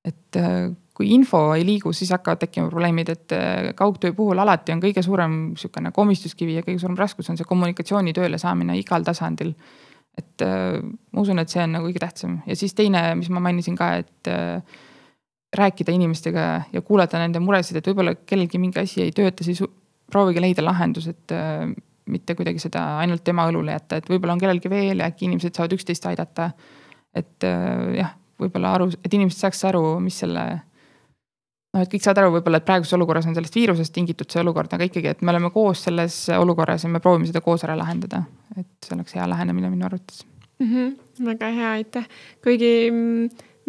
et 0.05 0.36
kui 1.01 1.14
info 1.16 1.38
ei 1.57 1.64
liigu, 1.64 1.94
siis 1.96 2.11
hakkavad 2.12 2.42
tekkima 2.42 2.68
probleemid, 2.68 3.09
et 3.14 3.34
kaugtöö 3.78 4.12
puhul 4.16 4.42
alati 4.42 4.74
on 4.74 4.82
kõige 4.82 5.01
suurem 5.05 5.38
sihukene 5.57 5.94
komistuskivi 5.96 6.59
ja 6.59 6.64
kõige 6.66 6.82
suurem 6.82 6.98
raskus 7.01 7.30
on 7.32 7.40
see 7.40 7.48
kommunikatsiooni 7.48 8.12
tööle 8.16 8.40
saamine 8.42 8.76
igal 8.76 9.07
tasandil. 9.07 9.55
et 10.18 10.42
ma 10.44 11.22
usun, 11.22 11.38
et 11.38 11.48
see 11.48 11.62
on 11.62 11.72
nagu 11.72 11.86
kõige 11.88 12.03
tähtsam 12.03 12.40
ja 12.44 12.57
siis 12.59 12.74
teine, 12.76 13.14
mis 13.16 13.30
ma 13.32 13.40
mainisin 13.40 13.76
ka, 13.78 13.94
et 14.03 14.28
rääkida 15.57 15.94
inimestega 15.94 16.46
ja 16.72 16.82
kuulata 16.84 17.18
nende 17.18 17.40
muresid, 17.40 17.78
et 17.80 17.86
võib-olla 17.88 18.14
kellelgi 18.26 18.59
mingi 18.61 18.82
asi 18.82 19.07
ei 19.07 19.14
tööta, 19.16 19.46
siis 19.46 19.62
proovige 20.11 20.42
leida 20.42 20.64
lahendus, 20.66 21.09
et 21.09 21.34
mitte 22.11 22.34
kuidagi 22.36 22.61
seda 22.61 22.82
ainult 23.01 23.24
tema 23.24 23.46
õlule 23.48 23.72
jätta, 23.72 24.03
et 24.03 24.11
võib-olla 24.11 24.36
on 24.36 24.42
kellelgi 24.42 24.70
veel 24.70 25.01
ja 25.01 25.09
äkki 25.09 25.30
inimesed 25.30 25.57
saavad 25.57 25.78
üksteist 25.78 26.07
aidata. 26.11 26.51
et 27.14 27.46
jah, 27.96 28.12
võib-olla 28.38 28.74
aru, 28.76 28.90
et 29.05 29.14
inimesed 29.14 29.40
saaks 29.40 29.64
aru, 29.70 29.98
mis 30.03 30.18
selle 30.22 30.44
noh, 31.74 31.82
et 31.84 31.92
kõik 31.92 32.04
saavad 32.04 32.22
aru 32.22 32.34
võib-olla, 32.38 32.60
et 32.60 32.66
praeguses 32.66 32.96
olukorras 32.98 33.28
on 33.30 33.36
sellest 33.36 33.56
viirusest 33.58 33.94
tingitud 33.94 34.30
see 34.30 34.42
olukord, 34.42 34.72
aga 34.74 34.88
ikkagi, 34.88 35.12
et 35.14 35.22
me 35.22 35.34
oleme 35.34 35.52
koos 35.54 35.84
selles 35.86 36.22
olukorras 36.36 36.86
ja 36.86 36.90
me 36.92 37.02
proovime 37.02 37.30
seda 37.30 37.42
koos 37.44 37.64
ära 37.66 37.78
lahendada. 37.78 38.24
et 38.56 38.66
see 38.84 38.96
oleks 38.96 39.14
hea 39.14 39.28
lähenemine 39.30 39.70
minu 39.70 39.86
arvates. 39.86 40.24
mm. 40.58 40.66
-hmm, 40.66 41.24
väga 41.30 41.52
hea, 41.58 41.70
aitäh, 41.78 42.08
kuigi 42.42 42.72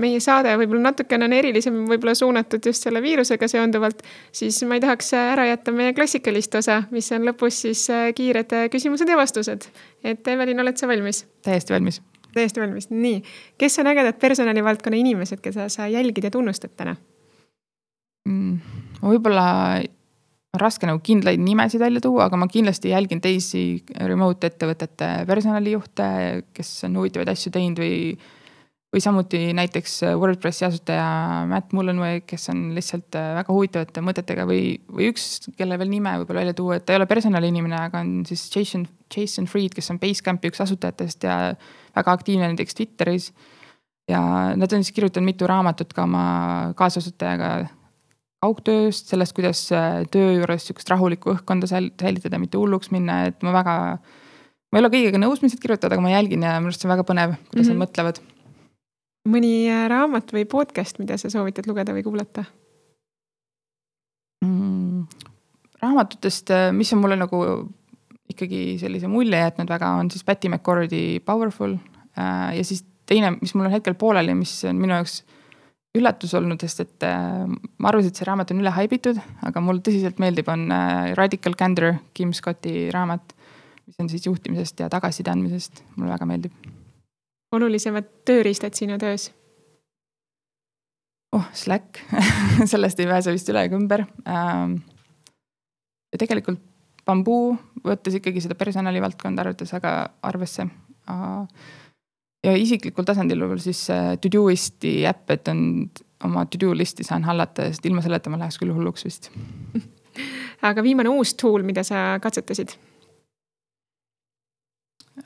meie 0.01 0.19
saade 0.23 0.53
võib-olla 0.59 0.89
natukene 0.89 1.27
on 1.27 1.35
erilisem, 1.35 1.81
võib-olla 1.89 2.15
suunatud 2.17 2.65
just 2.65 2.85
selle 2.85 3.01
viirusega 3.03 3.47
seonduvalt, 3.51 4.01
siis 4.31 4.61
ma 4.67 4.77
ei 4.77 4.83
tahaks 4.83 5.13
ära 5.17 5.45
jätta 5.51 5.73
meie 5.75 5.93
klassikalist 5.97 6.55
osa, 6.55 6.83
mis 6.91 7.11
on 7.11 7.27
lõpus 7.27 7.61
siis 7.67 7.83
äh, 7.93 8.09
kiired 8.17 8.55
äh, 8.57 8.69
küsimused 8.73 9.09
ja 9.09 9.17
vastused. 9.19 9.67
et 10.03 10.27
Evelin, 10.27 10.59
oled 10.59 10.77
sa 10.77 10.87
valmis? 10.87 11.25
täiesti 11.43 11.73
valmis. 11.73 12.01
täiesti 12.33 12.63
valmis, 12.63 12.89
nii. 12.89 13.23
kes 13.57 13.79
on 13.79 13.87
ägedad 13.93 14.19
personalivaldkonna 14.19 14.97
inimesed, 14.97 15.41
keda 15.43 15.69
sa 15.69 15.87
jälgid 15.87 16.23
ja 16.23 16.31
tunnustad 16.31 16.73
täna? 16.77 16.95
Võib-olla 19.01 19.81
raske 20.59 20.87
nagu 20.87 20.99
kindlaid 21.03 21.39
nimesid 21.39 21.79
välja 21.79 22.01
tuua, 22.03 22.27
aga 22.27 22.37
ma 22.39 22.49
kindlasti 22.51 22.91
jälgin 22.91 23.21
teisi 23.23 23.63
remote 23.95 24.51
ettevõtete 24.51 25.23
personalijuhte, 25.29 26.05
kes 26.53 26.73
on 26.89 26.99
huvitavaid 26.99 27.31
asju 27.31 27.53
teinud 27.55 27.79
või 27.81 27.97
või 28.91 28.99
samuti 28.99 29.39
näiteks 29.55 30.01
Wordpressi 30.19 30.65
asutaja 30.67 31.45
Matt 31.47 31.71
Mullenweg, 31.71 32.25
kes 32.27 32.49
on 32.51 32.73
lihtsalt 32.75 33.15
äh, 33.15 33.29
väga 33.37 33.53
huvitavate 33.55 34.03
mõtetega 34.03 34.43
või, 34.47 34.73
või 34.91 35.07
üks, 35.13 35.47
kelle 35.55 35.77
veel 35.79 35.91
nime 35.93 36.17
võib-olla 36.19 36.43
välja 36.43 36.55
tuua, 36.57 36.75
et 36.75 36.85
ta 36.85 36.91
ei 36.91 36.99
ole 36.99 37.07
personaliinimene, 37.07 37.77
aga 37.87 38.01
on 38.03 38.25
siis 38.27 38.43
Jason, 38.51 38.83
Jason 39.07 39.47
Fried, 39.47 39.71
kes 39.77 39.93
on 39.93 39.99
Basecampi 40.01 40.51
üks 40.51 40.63
asutajatest 40.65 41.23
ja 41.23 41.37
väga 41.95 42.17
aktiivne 42.19 42.51
näiteks 42.51 42.75
Twitteris. 42.75 43.31
ja 44.11 44.19
nad 44.59 44.73
on 44.73 44.83
siis 44.83 44.91
kirjutanud 44.91 45.29
mitu 45.29 45.47
raamatut 45.47 45.93
ka 45.95 46.03
oma 46.03 46.25
kaasasutajaga 46.75 47.69
kaugtööst, 48.41 49.11
sellest, 49.11 49.35
kuidas 49.37 49.61
äh, 49.75 50.01
töö 50.11 50.33
juures 50.39 50.65
sihukest 50.65 50.89
rahulikku 50.89 51.35
õhkkonda 51.35 51.69
säilitada, 51.69 52.39
mitte 52.41 52.57
hulluks 52.57 52.89
minna, 52.93 53.25
et 53.29 53.43
ma 53.45 53.53
väga. 53.53 53.75
ma 54.71 54.79
ei 54.79 54.83
ole 54.83 54.91
kõigega 54.93 55.19
nõus, 55.21 55.43
mis 55.43 55.53
nad 55.53 55.61
kirjutavad, 55.61 55.97
aga 55.97 56.05
ma 56.05 56.13
jälgin 56.15 56.45
ja 56.47 56.55
minu 56.59 56.71
arust 56.71 56.81
see 56.81 56.89
on 56.89 56.95
väga 56.95 57.05
põnev, 57.07 57.35
kuidas 57.51 57.67
mm 57.67 57.73
-hmm. 57.73 57.77
nad 57.77 57.77
mhm. 57.77 57.83
mõtlevad. 57.85 58.21
mõni 59.29 59.53
äh, 59.69 59.85
raamat 59.91 60.33
või 60.33 60.45
podcast, 60.49 60.99
mida 60.99 61.17
sa 61.17 61.29
soovitad 61.29 61.67
lugeda 61.69 61.93
või 61.93 62.03
kuulata 62.03 62.45
mm,? 64.45 65.05
raamatutest, 65.81 66.49
äh, 66.49 66.71
mis 66.73 66.93
on 66.93 67.01
mulle 67.01 67.15
nagu 67.15 67.69
ikkagi 68.29 68.79
sellise 68.79 69.07
mulje 69.07 69.37
jätnud 69.37 69.69
väga, 69.69 69.89
on 69.99 70.09
siis 70.11 70.23
Patty 70.23 70.49
McCordy 70.49 71.19
Powerful 71.19 71.77
ja 72.55 72.63
siis 72.63 72.85
teine, 73.05 73.31
mis 73.41 73.53
mul 73.55 73.65
on 73.65 73.71
hetkel 73.71 73.93
pooleli, 73.93 74.33
mis 74.35 74.63
on 74.63 74.75
minu 74.79 74.93
jaoks 74.93 75.23
üllatus 75.97 76.33
olnud, 76.37 76.61
sest 76.63 76.85
et 76.85 77.05
äh, 77.07 77.43
ma 77.47 77.91
arvasin, 77.91 78.13
et 78.13 78.19
see 78.19 78.27
raamat 78.27 78.53
on 78.53 78.61
üle 78.63 78.71
haibitud, 78.75 79.19
aga 79.43 79.63
mulle 79.63 79.83
tõsiselt 79.83 80.21
meeldib, 80.23 80.47
on 80.51 80.69
äh, 80.71 81.11
Radical 81.19 81.57
Candor, 81.59 81.97
Kim 82.15 82.31
Scotti 82.35 82.89
raamat. 82.93 83.35
mis 83.87 83.99
on 83.99 84.07
siis 84.09 84.25
juhtimisest 84.25 84.79
ja 84.79 84.89
tagasiside 84.89 85.33
andmisest, 85.33 85.83
mulle 85.97 86.13
väga 86.13 86.25
meeldib. 86.29 86.53
olulisemad 87.51 88.07
tööriistad 88.25 88.77
sinu 88.77 88.97
töös? 88.97 89.31
oh, 91.35 91.47
Slack 91.53 91.99
sellest 92.71 92.99
ei 92.99 93.07
pääse 93.07 93.31
vist 93.35 93.49
üle 93.51 93.65
ega 93.67 93.75
ümber 93.75 94.05
ähm,. 94.27 94.79
ja 96.11 96.19
tegelikult 96.23 96.61
bambuu, 97.05 97.57
võttes 97.83 98.15
ikkagi 98.19 98.43
seda 98.43 98.55
personalivaldkonda 98.55 99.43
arvates 99.43 99.73
väga 99.73 99.93
arvesse 100.23 100.67
äh, 101.09 101.67
ja 102.45 102.55
isiklikul 102.57 103.05
tasandil 103.07 103.43
võib-olla 103.43 103.63
siis 103.63 103.83
Todoisti 104.21 105.01
äpp, 105.09 105.29
et 105.35 105.51
on 105.51 105.65
oma 106.25 106.45
to 106.49 106.59
do 106.61 106.71
list'i 106.77 107.05
saan 107.05 107.25
hallata, 107.25 107.67
sest 107.69 107.85
ilma 107.89 108.03
selleta 108.05 108.31
ma 108.31 108.39
läheks 108.41 108.59
küll 108.61 108.73
hulluks 108.75 109.05
vist. 109.07 109.31
aga 110.69 110.83
viimane 110.85 111.11
uus 111.11 111.35
tool, 111.39 111.65
mida 111.67 111.83
sa 111.87 112.19
katsetasid? 112.23 112.75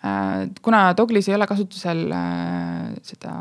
Äh, 0.03 0.49
kuna 0.65 0.89
Doglis 0.97 1.29
ei 1.29 1.35
ole 1.37 1.47
kasutusel 1.47 2.07
äh, 2.11 2.95
seda 3.05 3.33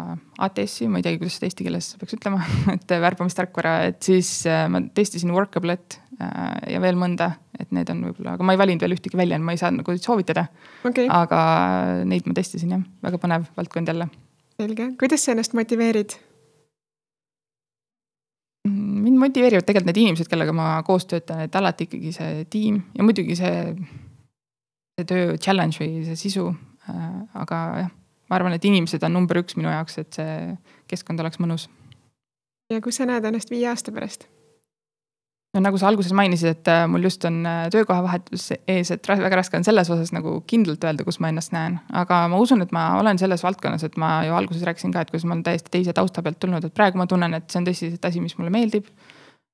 ATS-i, 0.45 0.87
ma 0.89 1.01
ei 1.01 1.07
teagi, 1.07 1.18
kuidas 1.22 1.39
seda 1.39 1.49
eesti 1.49 1.66
keeles 1.66 1.89
peaks 1.99 2.16
ütlema, 2.18 2.45
et 2.77 2.95
värbamistarkvara, 3.07 3.77
et 3.91 4.03
siis 4.05 4.31
äh, 4.51 4.66
ma 4.70 4.83
testisin 4.95 5.33
Workable'it 5.35 5.99
ja 6.19 6.83
veel 6.83 6.99
mõnda, 6.99 7.31
et 7.59 7.73
need 7.75 7.91
on 7.91 8.05
võib-olla, 8.09 8.37
aga 8.37 8.47
ma 8.47 8.55
ei 8.55 8.61
valinud 8.61 8.85
veel 8.85 8.97
ühtegi 8.97 9.19
välja, 9.19 9.39
ma 9.43 9.55
ei 9.55 9.61
saa 9.61 9.73
nagu 9.75 9.97
soovitada 9.99 10.47
okay.. 10.87 11.09
aga 11.11 11.41
neid 12.07 12.29
ma 12.29 12.37
testisin 12.37 12.77
jah, 12.77 12.85
väga 13.05 13.21
põnev 13.23 13.49
valdkond 13.57 13.91
jälle. 13.91 14.09
selge, 14.61 14.93
kuidas 15.01 15.27
sa 15.27 15.35
ennast 15.35 15.57
motiveerid? 15.59 16.17
Mm, 18.69 19.03
mind 19.09 19.21
motiveerivad 19.27 19.67
tegelikult 19.67 19.91
need 19.91 20.03
inimesed, 20.05 20.31
kellega 20.31 20.55
ma 20.57 20.69
koos 20.87 21.09
töötan, 21.11 21.43
et 21.45 21.57
alati 21.59 21.89
ikkagi 21.89 22.15
see 22.17 22.47
tiim 22.51 22.81
ja 22.95 23.07
muidugi 23.07 23.37
see 23.41 23.57
see 24.95 25.09
töö 25.09 25.37
challenge 25.39 25.81
või 25.81 26.05
see 26.07 26.19
sisu. 26.19 26.51
Äh, 26.91 27.17
aga 27.41 27.61
jah, 27.83 27.91
ma 28.29 28.39
arvan, 28.39 28.55
et 28.57 28.65
inimesed 28.69 29.03
on 29.07 29.17
number 29.17 29.41
üks 29.41 29.57
minu 29.59 29.73
jaoks, 29.73 29.99
et 30.03 30.21
see 30.21 30.37
keskkond 30.91 31.23
oleks 31.25 31.41
mõnus. 31.43 31.69
ja 32.73 32.81
kus 32.85 33.01
sa 33.01 33.07
näed 33.09 33.25
ennast 33.25 33.51
viie 33.53 33.69
aasta 33.71 33.93
pärast? 33.93 34.29
No 35.55 35.63
nagu 35.63 35.79
sa 35.79 35.89
alguses 35.91 36.15
mainisid, 36.17 36.57
et 36.57 36.71
äh, 36.71 36.85
mul 36.91 37.07
just 37.07 37.25
on 37.29 37.41
äh, 37.47 37.67
töökohavahetus 37.73 38.49
ees, 38.57 38.91
et 38.95 39.09
väga 39.09 39.39
raske 39.39 39.59
on 39.59 39.67
selles 39.67 39.91
osas 39.95 40.11
nagu 40.15 40.37
kindlalt 40.51 40.85
öelda, 40.85 41.07
kus 41.07 41.21
ma 41.23 41.31
ennast 41.31 41.55
näen. 41.55 41.79
aga 41.95 42.25
ma 42.33 42.41
usun, 42.43 42.65
et 42.65 42.75
ma 42.75 42.89
olen 42.99 43.21
selles 43.21 43.45
valdkonnas, 43.47 43.87
et 43.87 43.97
ma 44.01 44.17
ju 44.27 44.35
alguses 44.35 44.67
rääkisin 44.67 44.95
ka, 44.95 45.05
et 45.05 45.15
kuidas 45.15 45.29
ma 45.29 45.37
olen 45.37 45.47
täiesti 45.47 45.73
teise 45.75 45.95
tausta 45.97 46.25
pealt 46.27 46.41
tulnud, 46.43 46.67
et 46.67 46.75
praegu 46.75 47.01
ma 47.01 47.07
tunnen, 47.11 47.39
et 47.39 47.49
see 47.51 47.63
on 47.63 47.71
tõsiselt 47.71 48.11
asi, 48.11 48.23
mis 48.25 48.37
mulle 48.39 48.53
meeldib. 48.55 48.91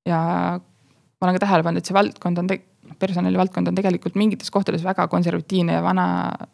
ja 0.09 0.21
ma 0.59 1.29
olen 1.29 1.37
ka 1.37 1.45
tähele 1.45 1.67
pannud, 1.67 1.85
et 1.85 1.91
see 1.91 1.97
valdkond 1.97 2.41
on 2.41 2.53
personalivaldkond 2.99 3.69
on 3.69 3.77
tegelikult 3.77 4.17
mingites 4.19 4.51
kohtades 4.51 4.85
väga 4.85 5.07
konservatiivne 5.09 5.77
ja 5.79 5.83
vana, 5.83 6.07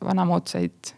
vanamoodsaid 0.05 0.93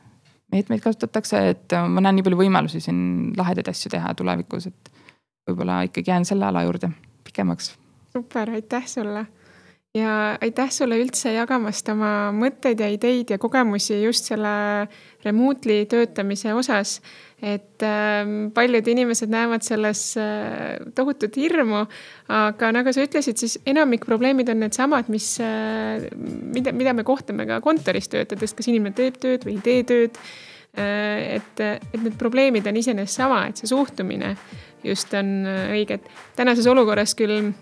meetmeid 0.52 0.80
kasutatakse, 0.82 1.42
et 1.52 1.76
ma 1.88 2.02
näen 2.02 2.18
nii 2.18 2.24
palju 2.26 2.40
võimalusi 2.40 2.80
siin 2.82 3.00
lahedaid 3.36 3.68
asju 3.70 3.92
teha 3.92 4.14
tulevikus, 4.16 4.70
et 4.70 4.90
võib-olla 5.48 5.82
ikkagi 5.88 6.10
jään 6.10 6.26
selle 6.28 6.48
ala 6.48 6.64
juurde 6.64 6.90
pikemaks. 7.28 7.74
Super, 8.18 8.50
aitäh 8.50 8.86
sulle. 8.86 9.26
Ja 9.96 10.36
aitäh 10.44 10.68
sulle 10.70 10.98
üldse 11.00 11.32
jagamast 11.32 11.88
oma 11.88 12.28
mõtteid 12.36 12.82
ja 12.82 12.90
ideid 12.92 13.30
ja 13.32 13.38
kogemusi 13.40 13.96
just 14.02 14.28
selle 14.28 14.50
remotely 15.24 15.86
töötamise 15.88 16.52
osas. 16.54 16.98
Et 17.38 17.82
äh, 17.86 18.28
paljud 18.54 18.90
inimesed 18.90 19.30
näevad 19.32 19.64
selles 19.64 20.02
äh, 20.20 20.76
tohutut 20.94 21.38
hirmu, 21.38 21.84
aga 22.34 22.70
nagu 22.74 22.92
sa 22.92 23.06
ütlesid, 23.06 23.38
siis 23.40 23.56
enamik 23.66 24.04
probleemid 24.06 24.50
on 24.52 24.60
needsamad, 24.64 25.08
mis 25.14 25.36
äh,, 25.40 26.10
mida, 26.52 26.74
mida 26.74 26.94
me 26.98 27.06
kohtame 27.06 27.46
ka 27.48 27.60
kontoris 27.64 28.10
töötades, 28.12 28.56
kas 28.58 28.68
inimene 28.68 28.98
teeb 28.98 29.16
tööd 29.22 29.46
või 29.46 29.56
ei 29.56 29.64
tee 29.64 29.86
tööd. 29.88 30.20
Äh,. 30.78 31.38
et, 31.38 31.62
et 31.62 32.02
need 32.02 32.18
probleemid 32.20 32.66
on 32.68 32.82
iseenesest 32.82 33.22
sama, 33.22 33.46
et 33.48 33.62
see 33.62 33.70
suhtumine 33.70 34.34
just 34.84 35.14
on 35.16 35.32
õige, 35.48 35.98
et 35.98 36.36
tänases 36.38 36.68
olukorras 36.70 37.16
küll 37.18 37.52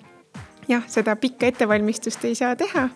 jah, 0.68 0.82
seda 0.88 1.16
pikka 1.16 1.50
ettevalmistust 1.52 2.24
ei 2.24 2.34
saa 2.34 2.56
teha 2.56 2.88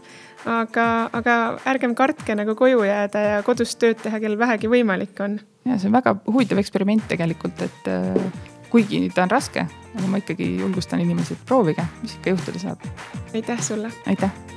aga, 0.49 0.87
aga 1.13 1.37
ärgem 1.69 1.95
kartke 1.99 2.35
nagu 2.39 2.55
koju 2.59 2.85
jääda 2.87 3.25
ja 3.25 3.41
kodus 3.47 3.75
tööd 3.81 4.01
teha, 4.03 4.21
kel 4.23 4.39
vähegi 4.41 4.71
võimalik 4.73 5.21
on. 5.25 5.41
ja 5.69 5.79
see 5.79 5.91
on 5.91 5.99
väga 5.99 6.17
huvitav 6.29 6.61
eksperiment 6.63 7.09
tegelikult, 7.11 7.61
et 7.67 7.91
äh, 7.91 8.47
kuigi 8.73 9.07
ta 9.15 9.27
on 9.27 9.35
raske, 9.35 9.67
aga 9.97 10.07
ma 10.07 10.23
ikkagi 10.23 10.55
julgustan 10.63 11.03
inimesi, 11.05 11.37
et 11.37 11.45
proovige, 11.49 11.85
mis 12.05 12.17
ikka 12.19 12.37
juhtuda 12.37 12.65
saab. 12.69 12.89
aitäh 13.35 13.61
sulle. 13.65 13.93
aitäh 14.07 14.50